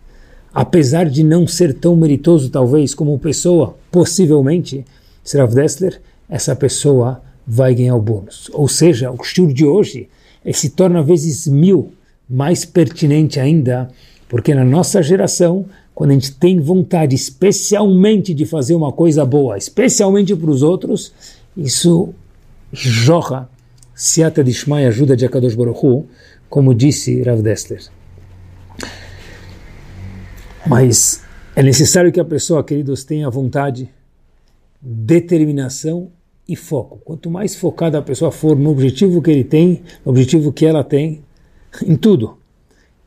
apesar 0.52 1.10
de 1.10 1.24
não 1.24 1.46
ser 1.46 1.74
tão 1.74 1.96
meritoso 1.96 2.48
talvez 2.48 2.94
como 2.94 3.18
pessoa, 3.18 3.76
possivelmente, 3.90 4.84
Rav 5.34 5.54
Dessler, 5.54 6.00
essa 6.28 6.54
pessoa 6.54 7.20
vai 7.46 7.74
ganhar 7.74 7.96
o 7.96 8.02
bônus. 8.02 8.50
Ou 8.52 8.68
seja, 8.68 9.10
o 9.10 9.22
shiur 9.22 9.52
de 9.52 9.64
hoje 9.64 10.08
se 10.52 10.70
torna 10.70 11.02
vezes 11.02 11.46
mil 11.46 11.92
mais 12.28 12.64
pertinente 12.64 13.38
ainda, 13.38 13.88
porque 14.28 14.54
na 14.54 14.64
nossa 14.64 15.02
geração, 15.02 15.66
quando 15.94 16.10
a 16.10 16.14
gente 16.14 16.32
tem 16.32 16.58
vontade 16.58 17.14
especialmente 17.14 18.34
de 18.34 18.44
fazer 18.44 18.74
uma 18.74 18.92
coisa 18.92 19.24
boa, 19.24 19.56
especialmente 19.56 20.34
para 20.34 20.50
os 20.50 20.62
outros, 20.62 21.12
isso 21.56 22.14
jorra 22.72 23.48
Siata 23.94 24.42
Dishmai, 24.42 24.86
ajuda 24.86 25.16
de 25.16 25.24
Akadosh 25.24 25.54
Baruch 25.54 25.86
Hu, 25.86 26.06
como 26.48 26.74
disse 26.74 27.22
Rav 27.22 27.40
Dessler. 27.42 27.82
Mas 30.66 31.22
é 31.54 31.62
necessário 31.62 32.10
que 32.10 32.18
a 32.18 32.24
pessoa, 32.24 32.64
queridos, 32.64 33.04
tenha 33.04 33.30
vontade, 33.30 33.88
determinação 34.80 36.10
e 36.48 36.54
foco. 36.54 36.98
Quanto 37.04 37.30
mais 37.30 37.54
focada 37.54 37.98
a 37.98 38.02
pessoa 38.02 38.30
for 38.30 38.56
no 38.56 38.70
objetivo 38.70 39.22
que 39.22 39.30
ele 39.30 39.44
tem, 39.44 39.82
no 40.04 40.12
objetivo 40.12 40.52
que 40.52 40.66
ela 40.66 40.84
tem, 40.84 41.22
em 41.84 41.96
tudo. 41.96 42.38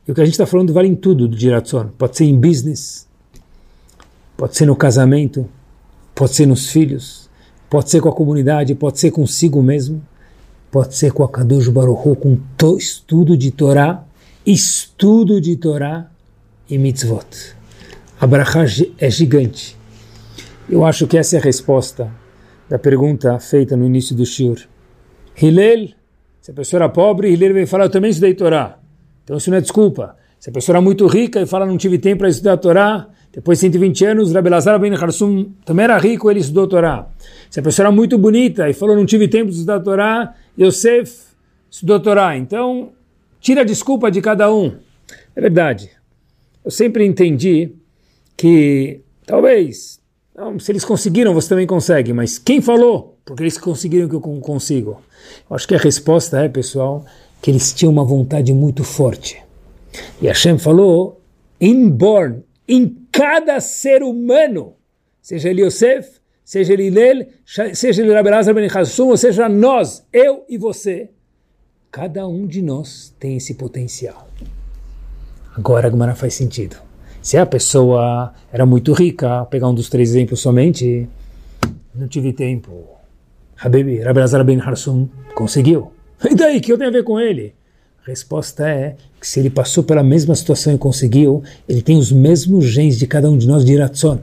E 0.06 0.10
o 0.10 0.14
que 0.14 0.20
a 0.20 0.24
gente 0.24 0.34
está 0.34 0.46
falando 0.46 0.72
vale 0.72 0.88
em 0.88 0.94
tudo 0.94 1.28
do 1.28 1.36
Diratson. 1.36 1.90
Pode 1.96 2.16
ser 2.16 2.24
em 2.24 2.38
business, 2.38 3.06
pode 4.36 4.56
ser 4.56 4.66
no 4.66 4.74
casamento, 4.74 5.48
pode 6.14 6.34
ser 6.34 6.46
nos 6.46 6.70
filhos, 6.70 7.28
pode 7.68 7.90
ser 7.90 8.00
com 8.00 8.08
a 8.08 8.14
comunidade, 8.14 8.74
pode 8.74 8.98
ser 8.98 9.10
consigo 9.10 9.62
mesmo, 9.62 10.02
pode 10.70 10.96
ser 10.96 11.12
com 11.12 11.22
a 11.22 11.28
Kadosh 11.28 11.68
Baruch 11.68 12.08
Hu, 12.08 12.16
com 12.16 12.38
estudo 12.76 13.36
de 13.36 13.50
Torá, 13.50 14.04
estudo 14.44 15.40
de 15.40 15.56
Torá 15.56 16.10
e 16.68 16.78
mitzvot. 16.78 17.56
A 18.20 18.26
brachá 18.26 18.64
é 18.98 19.10
gigante. 19.10 19.76
Eu 20.68 20.84
acho 20.84 21.06
que 21.06 21.16
essa 21.16 21.36
é 21.36 21.38
a 21.38 21.42
resposta 21.42 22.10
da 22.68 22.78
pergunta 22.78 23.38
feita 23.38 23.76
no 23.76 23.86
início 23.86 24.14
do 24.14 24.26
Shur. 24.26 24.58
Hillel, 25.40 25.88
se 26.40 26.50
a 26.50 26.54
pessoa 26.54 26.82
era 26.82 26.88
pobre, 26.88 27.30
Hillel 27.32 27.54
veio 27.54 27.66
falar, 27.66 27.84
eu 27.84 27.90
também 27.90 28.10
estudei 28.10 28.34
Torá. 28.34 28.78
Então 29.24 29.36
isso 29.36 29.50
não 29.50 29.56
é 29.56 29.60
desculpa. 29.60 30.16
Se 30.38 30.50
a 30.50 30.52
pessoa 30.52 30.74
era 30.74 30.80
muito 30.80 31.06
rica 31.06 31.40
e 31.40 31.46
fala, 31.46 31.66
não 31.66 31.76
tive 31.76 31.98
tempo 31.98 32.18
para 32.18 32.28
estudar 32.28 32.56
Torá, 32.58 33.08
depois 33.32 33.58
de 33.58 33.62
120 33.62 34.04
anos, 34.04 34.32
Rabbi 34.32 34.48
Lazar 34.48 34.78
ben 34.78 34.94
Harsum 34.94 35.52
também 35.64 35.84
era 35.84 35.98
rico, 35.98 36.30
ele 36.30 36.40
estudou 36.40 36.66
Torá. 36.66 37.08
Se 37.50 37.60
a 37.60 37.62
pessoa 37.62 37.86
era 37.86 37.92
muito 37.94 38.18
bonita 38.18 38.68
e 38.68 38.72
falou, 38.72 38.96
não 38.96 39.06
tive 39.06 39.28
tempo 39.28 39.50
de 39.50 39.56
estudar 39.56 39.80
Torá, 39.80 40.34
Yosef 40.58 41.28
estudou 41.70 42.00
Torá. 42.00 42.36
Então, 42.36 42.92
tira 43.40 43.62
a 43.62 43.64
desculpa 43.64 44.10
de 44.10 44.20
cada 44.20 44.52
um. 44.52 44.76
É 45.34 45.40
verdade. 45.40 45.90
Eu 46.64 46.70
sempre 46.70 47.04
entendi 47.04 47.72
que, 48.36 49.00
talvez, 49.26 50.00
se 50.60 50.72
eles 50.72 50.84
conseguiram, 50.84 51.34
você 51.34 51.48
também 51.48 51.66
consegue. 51.66 52.12
Mas 52.12 52.38
quem 52.38 52.60
falou? 52.60 53.18
Porque 53.24 53.42
eles 53.42 53.58
conseguiram 53.58 54.08
que 54.08 54.14
eu 54.14 54.20
consigo. 54.20 55.02
Eu 55.48 55.56
acho 55.56 55.66
que 55.66 55.74
a 55.74 55.78
resposta 55.78 56.38
é, 56.38 56.48
pessoal, 56.48 57.04
que 57.42 57.50
eles 57.50 57.72
tinham 57.72 57.92
uma 57.92 58.04
vontade 58.04 58.52
muito 58.52 58.84
forte. 58.84 59.42
E 60.20 60.26
Hashem 60.26 60.58
falou, 60.58 61.20
inborn, 61.60 62.42
em 62.66 62.96
cada 63.10 63.60
ser 63.60 64.02
humano, 64.02 64.74
seja 65.20 65.48
ele 65.48 65.64
Yosef, 65.64 66.20
seja 66.44 66.72
ele 66.72 66.86
Hillel, 66.86 67.26
seja 67.74 68.02
ele 68.02 68.12
Rabbi 68.12 68.30
Lazar 68.30 68.54
Ben 68.54 68.68
Hassum, 68.72 69.08
ou 69.08 69.16
seja 69.16 69.48
nós, 69.48 70.04
eu 70.12 70.44
e 70.48 70.56
você, 70.56 71.10
cada 71.90 72.26
um 72.28 72.46
de 72.46 72.62
nós 72.62 73.14
tem 73.18 73.36
esse 73.36 73.54
potencial. 73.54 74.28
Agora 75.54 75.88
a 75.88 76.14
faz 76.14 76.34
sentido. 76.34 76.87
Se 77.28 77.36
a 77.36 77.44
pessoa 77.44 78.32
era 78.50 78.64
muito 78.64 78.94
rica, 78.94 79.44
pegar 79.50 79.68
um 79.68 79.74
dos 79.74 79.90
três 79.90 80.08
exemplos 80.08 80.40
somente, 80.40 81.06
não 81.94 82.08
tive 82.08 82.32
tempo. 82.32 82.86
Habibi, 83.60 84.00
Rabbi 84.00 84.20
Lazar 84.20 84.42
Ben 84.42 84.58
Harsum 84.58 85.06
conseguiu. 85.34 85.92
E 86.24 86.34
daí, 86.34 86.58
que 86.58 86.72
eu 86.72 86.78
tenho 86.78 86.88
a 86.88 86.92
ver 86.94 87.04
com 87.04 87.20
ele? 87.20 87.54
A 88.02 88.08
resposta 88.08 88.66
é 88.66 88.96
que 89.20 89.28
se 89.28 89.38
ele 89.40 89.50
passou 89.50 89.84
pela 89.84 90.02
mesma 90.02 90.34
situação 90.34 90.72
e 90.74 90.78
conseguiu, 90.78 91.42
ele 91.68 91.82
tem 91.82 91.98
os 91.98 92.10
mesmos 92.10 92.64
genes 92.64 92.98
de 92.98 93.06
cada 93.06 93.28
um 93.28 93.36
de 93.36 93.46
nós 93.46 93.62
de 93.62 93.74
Iratzon. 93.74 94.20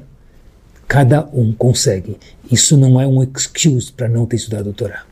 Cada 0.87 1.29
um 1.31 1.53
consegue. 1.53 2.17
Isso 2.51 2.75
não 2.75 2.99
é 2.99 3.05
um 3.05 3.21
excuse 3.21 3.93
para 3.93 4.09
não 4.09 4.25
ter 4.25 4.37
estudado 4.37 4.71
o 4.71 4.73
Torá. 4.73 5.05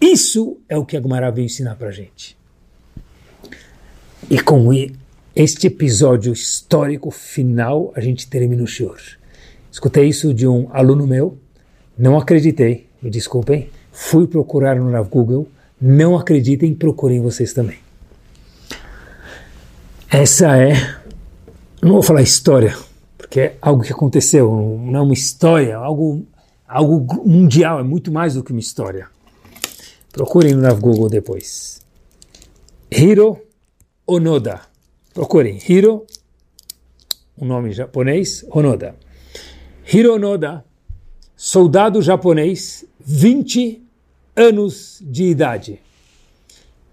Isso 0.00 0.56
é 0.66 0.78
o 0.78 0.86
que 0.86 0.96
a 0.96 1.02
Gemara 1.02 1.30
veio 1.30 1.44
ensinar 1.44 1.74
para 1.74 1.88
a 1.88 1.92
gente. 1.92 2.38
E 4.30 4.40
com 4.40 4.72
este 5.34 5.66
episódio 5.66 6.32
histórico 6.32 7.10
final, 7.10 7.90
a 7.96 8.00
gente 8.00 8.28
termina 8.28 8.62
o. 8.62 9.18
Escutei 9.70 10.06
isso 10.06 10.34
de 10.34 10.46
um 10.46 10.68
aluno 10.70 11.06
meu, 11.06 11.38
não 11.96 12.18
acreditei, 12.18 12.86
me 13.00 13.08
desculpem, 13.08 13.70
fui 13.90 14.26
procurar 14.26 14.76
no 14.76 14.90
Google, 15.04 15.48
não 15.80 16.18
acreditem, 16.18 16.74
procurem 16.74 17.20
vocês 17.20 17.54
também. 17.54 17.78
Essa 20.10 20.58
é, 20.58 20.74
não 21.80 21.92
vou 21.92 22.02
falar 22.02 22.20
história, 22.20 22.76
porque 23.16 23.40
é 23.40 23.56
algo 23.62 23.82
que 23.82 23.92
aconteceu, 23.92 24.50
não 24.84 25.00
é 25.00 25.02
uma 25.02 25.14
história, 25.14 25.76
algo, 25.78 26.26
algo 26.68 27.26
mundial, 27.26 27.80
é 27.80 27.82
muito 27.82 28.12
mais 28.12 28.34
do 28.34 28.44
que 28.44 28.52
uma 28.52 28.60
história. 28.60 29.06
Procurem 30.12 30.52
no 30.52 30.76
Google 30.76 31.08
depois. 31.08 31.80
Hiro 32.90 33.40
Onoda 34.06 34.71
Procurem. 35.12 35.58
Hiro, 35.68 36.06
um 37.38 37.44
nome 37.44 37.70
japonês, 37.72 38.42
Onoda. 38.50 38.96
Hiro 39.92 40.14
Onoda, 40.14 40.64
soldado 41.36 42.00
japonês, 42.00 42.86
20 43.00 43.82
anos 44.34 45.02
de 45.02 45.24
idade. 45.24 45.78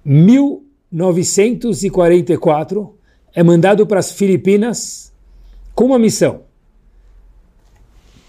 1944, 0.03 2.93
é 3.33 3.41
mandado 3.41 3.87
para 3.87 3.99
as 3.99 4.11
Filipinas 4.11 5.13
com 5.73 5.85
uma 5.85 5.99
missão. 5.99 6.41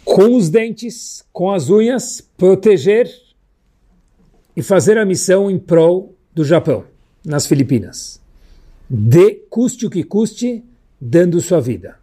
Com 0.04 0.36
os 0.36 0.48
dentes, 0.48 1.24
com 1.32 1.50
as 1.50 1.68
unhas, 1.68 2.24
proteger 2.36 3.10
e 4.56 4.62
fazer 4.62 4.96
a 4.98 5.04
missão 5.04 5.50
em 5.50 5.58
prol 5.58 6.14
do 6.32 6.44
Japão, 6.44 6.84
nas 7.24 7.44
Filipinas 7.46 8.20
de 8.90 9.36
custe 9.48 9.86
o 9.86 9.90
que 9.90 10.02
custe, 10.02 10.64
dando 11.00 11.40
sua 11.40 11.60
vida. 11.60 11.96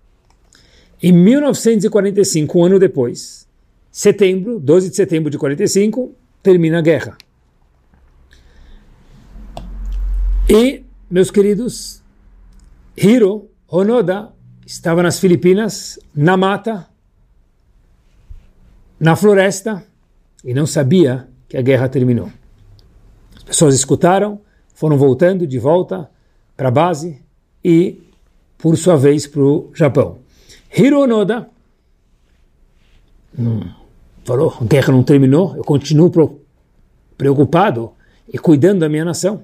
Em 1.03 1.11
1945, 1.11 2.57
um 2.57 2.63
ano 2.63 2.79
depois, 2.79 3.45
setembro, 3.91 4.57
12 4.57 4.89
de 4.91 4.95
setembro 4.95 5.29
de 5.29 5.37
45, 5.37 6.15
termina 6.41 6.79
a 6.79 6.81
guerra. 6.81 7.17
E, 10.49 10.85
meus 11.11 11.29
queridos, 11.29 12.01
Hiro 12.95 13.49
Honoda 13.67 14.31
estava 14.65 15.03
nas 15.03 15.19
Filipinas, 15.19 15.99
na 16.15 16.37
mata, 16.37 16.87
na 18.97 19.15
floresta, 19.15 19.83
e 20.43 20.53
não 20.53 20.65
sabia 20.65 21.27
que 21.49 21.57
a 21.57 21.61
guerra 21.61 21.89
terminou. 21.89 22.31
As 23.35 23.43
pessoas 23.43 23.75
escutaram, 23.75 24.39
foram 24.73 24.97
voltando 24.97 25.45
de 25.45 25.59
volta 25.59 26.09
para 26.57 26.69
a 26.69 26.71
base 26.71 27.21
e, 27.63 28.01
por 28.57 28.75
sua 28.75 28.97
vez, 28.97 29.27
para 29.27 29.41
o 29.41 29.69
Japão. 29.73 30.17
Hironoda 30.75 31.47
hum, 33.37 33.61
falou, 34.25 34.57
a 34.59 34.65
guerra 34.65 34.91
não 34.91 35.03
terminou, 35.03 35.55
eu 35.55 35.63
continuo 35.63 36.11
preocupado 37.15 37.91
e 38.27 38.39
cuidando 38.39 38.79
da 38.79 38.89
minha 38.89 39.05
nação. 39.05 39.43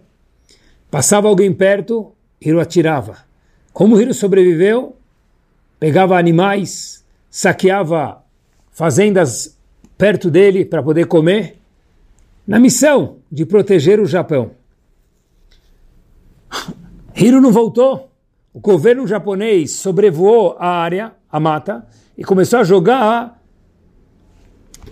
Passava 0.90 1.28
alguém 1.28 1.54
perto, 1.54 2.12
Hiro 2.42 2.60
atirava. 2.60 3.20
Como 3.72 4.00
Hiro 4.00 4.14
sobreviveu? 4.14 4.98
Pegava 5.80 6.18
animais, 6.18 7.04
saqueava 7.30 8.24
fazendas 8.72 9.58
perto 9.98 10.30
dele 10.30 10.66
para 10.66 10.84
poder 10.84 11.06
comer, 11.06 11.58
na 12.46 12.60
missão 12.60 13.18
de 13.32 13.46
proteger 13.46 14.00
o 14.00 14.06
Japão. 14.06 14.52
Hiro 17.16 17.40
não 17.40 17.52
voltou. 17.52 18.10
O 18.54 18.60
governo 18.60 19.08
japonês 19.08 19.76
sobrevoou 19.78 20.56
a 20.60 20.68
área, 20.68 21.14
a 21.32 21.40
mata, 21.40 21.86
e 22.18 22.24
começou 22.24 22.60
a 22.60 22.64
jogar 22.64 23.42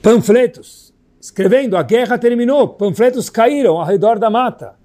panfletos, 0.02 0.94
escrevendo: 1.20 1.78
a 1.78 1.84
guerra 1.84 2.18
terminou, 2.18 2.70
panfletos 2.70 3.30
caíram 3.30 3.78
ao 3.78 3.86
redor 3.86 4.18
da 4.18 4.30
mata. 4.30 4.76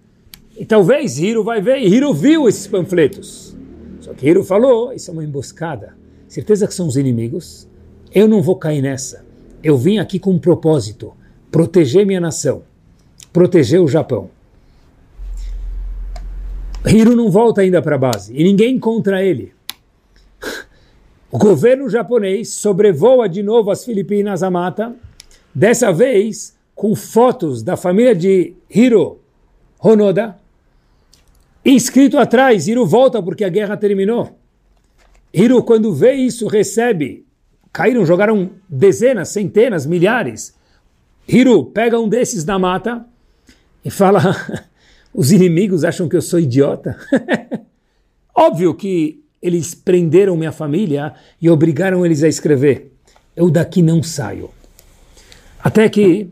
E 0.58 0.64
talvez 0.64 1.18
Hiro 1.18 1.44
vai 1.44 1.60
ver, 1.60 1.78
e 1.78 1.86
Hiro 1.86 2.12
viu 2.12 2.48
esses 2.48 2.66
panfletos. 2.66 3.56
Só 4.00 4.12
que 4.12 4.28
Hiro 4.28 4.44
falou: 4.44 4.92
isso 4.92 5.10
é 5.10 5.12
uma 5.12 5.24
emboscada. 5.24 5.96
Certeza 6.28 6.66
que 6.66 6.74
são 6.74 6.86
os 6.86 6.96
inimigos. 6.96 7.68
Eu 8.14 8.28
não 8.28 8.42
vou 8.42 8.56
cair 8.56 8.82
nessa. 8.82 9.24
Eu 9.62 9.76
vim 9.76 9.98
aqui 9.98 10.18
com 10.18 10.32
um 10.32 10.38
propósito: 10.38 11.12
proteger 11.50 12.06
minha 12.06 12.20
nação, 12.20 12.62
proteger 13.32 13.80
o 13.80 13.88
Japão. 13.88 14.30
Hiro 16.88 17.16
não 17.16 17.30
volta 17.30 17.60
ainda 17.60 17.82
para 17.82 17.96
a 17.96 17.98
base 17.98 18.32
e 18.34 18.44
ninguém 18.44 18.76
encontra 18.76 19.22
ele. 19.22 19.52
O 21.30 21.38
governo 21.38 21.88
japonês 21.88 22.54
sobrevoa 22.54 23.28
de 23.28 23.42
novo 23.42 23.70
as 23.70 23.84
Filipinas, 23.84 24.42
a 24.42 24.50
mata, 24.50 24.94
dessa 25.54 25.92
vez 25.92 26.56
com 26.74 26.94
fotos 26.94 27.62
da 27.62 27.76
família 27.76 28.14
de 28.14 28.54
Hiro 28.70 29.18
Honoda, 29.80 30.38
escrito 31.64 32.18
atrás, 32.18 32.68
Hiro 32.68 32.86
volta 32.86 33.22
porque 33.22 33.44
a 33.44 33.48
guerra 33.48 33.76
terminou. 33.76 34.38
Hiro, 35.32 35.62
quando 35.62 35.92
vê 35.92 36.12
isso, 36.12 36.46
recebe, 36.46 37.26
caíram, 37.72 38.06
jogaram 38.06 38.50
dezenas, 38.68 39.28
centenas, 39.30 39.84
milhares. 39.84 40.54
Hiro 41.28 41.64
pega 41.64 41.98
um 41.98 42.08
desses 42.08 42.44
da 42.44 42.58
mata 42.58 43.04
e 43.84 43.90
fala, 43.90 44.20
os 45.16 45.32
inimigos 45.32 45.84
acham 45.84 46.08
que 46.08 46.16
eu 46.16 46.22
sou 46.22 46.38
idiota? 46.38 46.96
Óbvio 48.34 48.74
que 48.74 49.24
eles 49.40 49.74
prenderam 49.74 50.36
minha 50.36 50.52
família 50.52 51.14
e 51.40 51.48
obrigaram 51.48 52.04
eles 52.04 52.22
a 52.22 52.28
escrever. 52.28 52.92
Eu 53.34 53.50
daqui 53.50 53.82
não 53.82 54.02
saio. 54.02 54.50
Até 55.58 55.88
que 55.88 56.30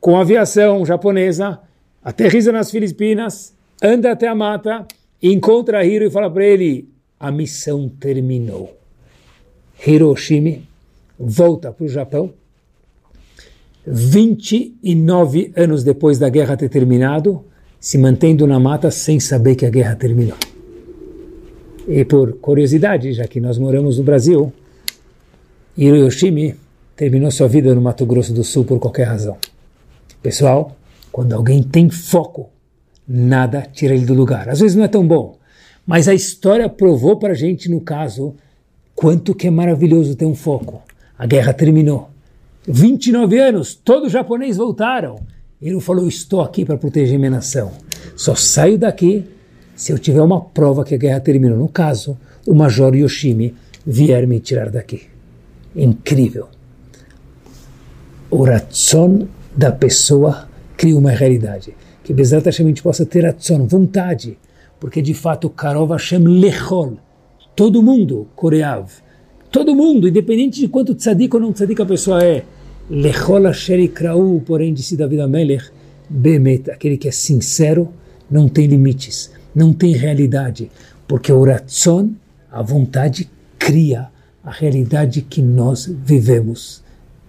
com 0.00 0.16
a 0.16 0.20
aviação 0.20 0.84
japonesa, 0.86 1.58
aterriza 2.02 2.52
nas 2.52 2.70
Filipinas, 2.70 3.54
anda 3.82 4.12
até 4.12 4.28
a 4.28 4.34
mata, 4.34 4.86
encontra 5.22 5.84
Hiro 5.84 6.04
e 6.04 6.10
fala 6.10 6.30
para 6.30 6.44
ele: 6.44 6.88
a 7.18 7.30
missão 7.30 7.88
terminou. 7.88 8.76
Hiroshima 9.86 10.58
volta 11.18 11.72
para 11.72 11.84
o 11.84 11.88
Japão. 11.88 12.32
29 13.86 15.52
anos 15.56 15.84
depois 15.84 16.18
da 16.18 16.28
guerra 16.28 16.56
ter 16.56 16.68
terminado, 16.68 17.44
se 17.78 17.96
mantendo 17.96 18.46
na 18.46 18.58
mata 18.58 18.90
sem 18.90 19.20
saber 19.20 19.54
que 19.54 19.64
a 19.64 19.70
guerra 19.70 19.94
terminou. 19.94 20.36
E 21.86 22.04
por 22.04 22.34
curiosidade, 22.38 23.12
já 23.12 23.28
que 23.28 23.40
nós 23.40 23.58
moramos 23.58 23.98
no 23.98 24.04
Brasil, 24.04 24.52
Hiroshima 25.78 26.56
terminou 26.96 27.30
sua 27.30 27.46
vida 27.46 27.74
no 27.74 27.80
Mato 27.80 28.06
Grosso 28.06 28.32
do 28.32 28.42
Sul 28.42 28.64
por 28.64 28.78
qualquer 28.78 29.04
razão. 29.04 29.36
Pessoal, 30.22 30.76
quando 31.12 31.34
alguém 31.34 31.62
tem 31.62 31.90
foco 31.90 32.50
nada 33.06 33.62
tira 33.72 33.94
ele 33.94 34.04
do 34.04 34.14
lugar. 34.14 34.48
Às 34.48 34.60
vezes 34.60 34.76
não 34.76 34.84
é 34.84 34.88
tão 34.88 35.06
bom, 35.06 35.36
mas 35.86 36.08
a 36.08 36.14
história 36.14 36.68
provou 36.68 37.16
para 37.16 37.32
a 37.32 37.36
gente, 37.36 37.70
no 37.70 37.80
caso, 37.80 38.34
quanto 38.94 39.34
que 39.34 39.46
é 39.46 39.50
maravilhoso 39.50 40.16
ter 40.16 40.26
um 40.26 40.34
foco. 40.34 40.82
A 41.16 41.26
guerra 41.26 41.52
terminou. 41.52 42.10
29 42.66 43.38
anos, 43.38 43.74
todos 43.74 44.08
os 44.08 44.12
japoneses 44.12 44.56
voltaram. 44.56 45.20
Ele 45.62 45.80
falou, 45.80 46.08
estou 46.08 46.40
aqui 46.40 46.64
para 46.64 46.76
proteger 46.76 47.18
minha 47.18 47.30
nação. 47.30 47.72
Só 48.16 48.34
saio 48.34 48.76
daqui 48.76 49.24
se 49.74 49.92
eu 49.92 49.98
tiver 49.98 50.20
uma 50.20 50.40
prova 50.40 50.84
que 50.84 50.94
a 50.94 50.98
guerra 50.98 51.20
terminou. 51.20 51.56
No 51.56 51.68
caso, 51.68 52.18
o 52.46 52.54
Major 52.54 52.94
Yoshimi 52.94 53.54
vier 53.86 54.26
me 54.26 54.40
tirar 54.40 54.70
daqui. 54.70 55.02
Incrível. 55.74 56.48
O 58.30 58.42
razão 58.42 59.28
da 59.56 59.70
pessoa 59.70 60.48
cria 60.76 60.98
uma 60.98 61.10
realidade. 61.10 61.74
Que 62.02 62.12
Hashem 62.12 62.66
a 62.66 62.68
gente 62.68 62.82
possa 62.82 63.06
ter 63.06 63.24
ação, 63.24 63.66
vontade, 63.66 64.38
porque 64.80 65.00
de 65.00 65.14
fato 65.14 65.48
Karov 65.48 65.92
Hashem 65.92 66.24
lechol, 66.24 66.98
todo 67.54 67.82
mundo, 67.82 68.28
Koreav, 68.34 68.90
todo 69.50 69.74
mundo, 69.74 70.08
independente 70.08 70.60
de 70.60 70.68
quanto 70.68 70.94
tzadik 70.94 71.34
ou 71.34 71.40
não 71.40 71.52
tzadik 71.52 71.80
a 71.80 71.86
pessoa 71.86 72.22
é, 72.22 72.44
lechol 72.90 73.46
Asher 73.46 73.78
Ikrau, 73.80 74.40
porém 74.44 74.74
disse 74.74 74.96
David 74.96 75.20
Amelech, 75.20 75.70
Bemet, 76.08 76.70
aquele 76.70 76.96
que 76.96 77.08
é 77.08 77.12
sincero, 77.12 77.88
não 78.30 78.48
tem 78.48 78.66
limites, 78.66 79.30
não 79.54 79.72
tem 79.72 79.92
realidade, 79.92 80.70
porque 81.08 81.32
o 81.32 81.44
Ratzon, 81.44 82.10
a 82.50 82.62
vontade, 82.62 83.30
cria 83.58 84.08
a 84.44 84.50
realidade 84.50 85.22
que 85.22 85.42
nós 85.42 85.86
vivemos, 85.86 86.84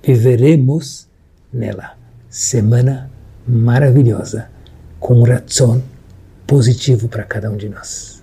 viveremos 0.07 1.05
nela. 1.51 1.97
Semana 2.29 3.11
maravilhosa 3.45 4.49
com 5.01 5.15
um 5.15 5.23
razão 5.23 5.83
positivo 6.45 7.09
para 7.09 7.23
cada 7.23 7.51
um 7.51 7.57
de 7.57 7.67
nós. 7.67 8.16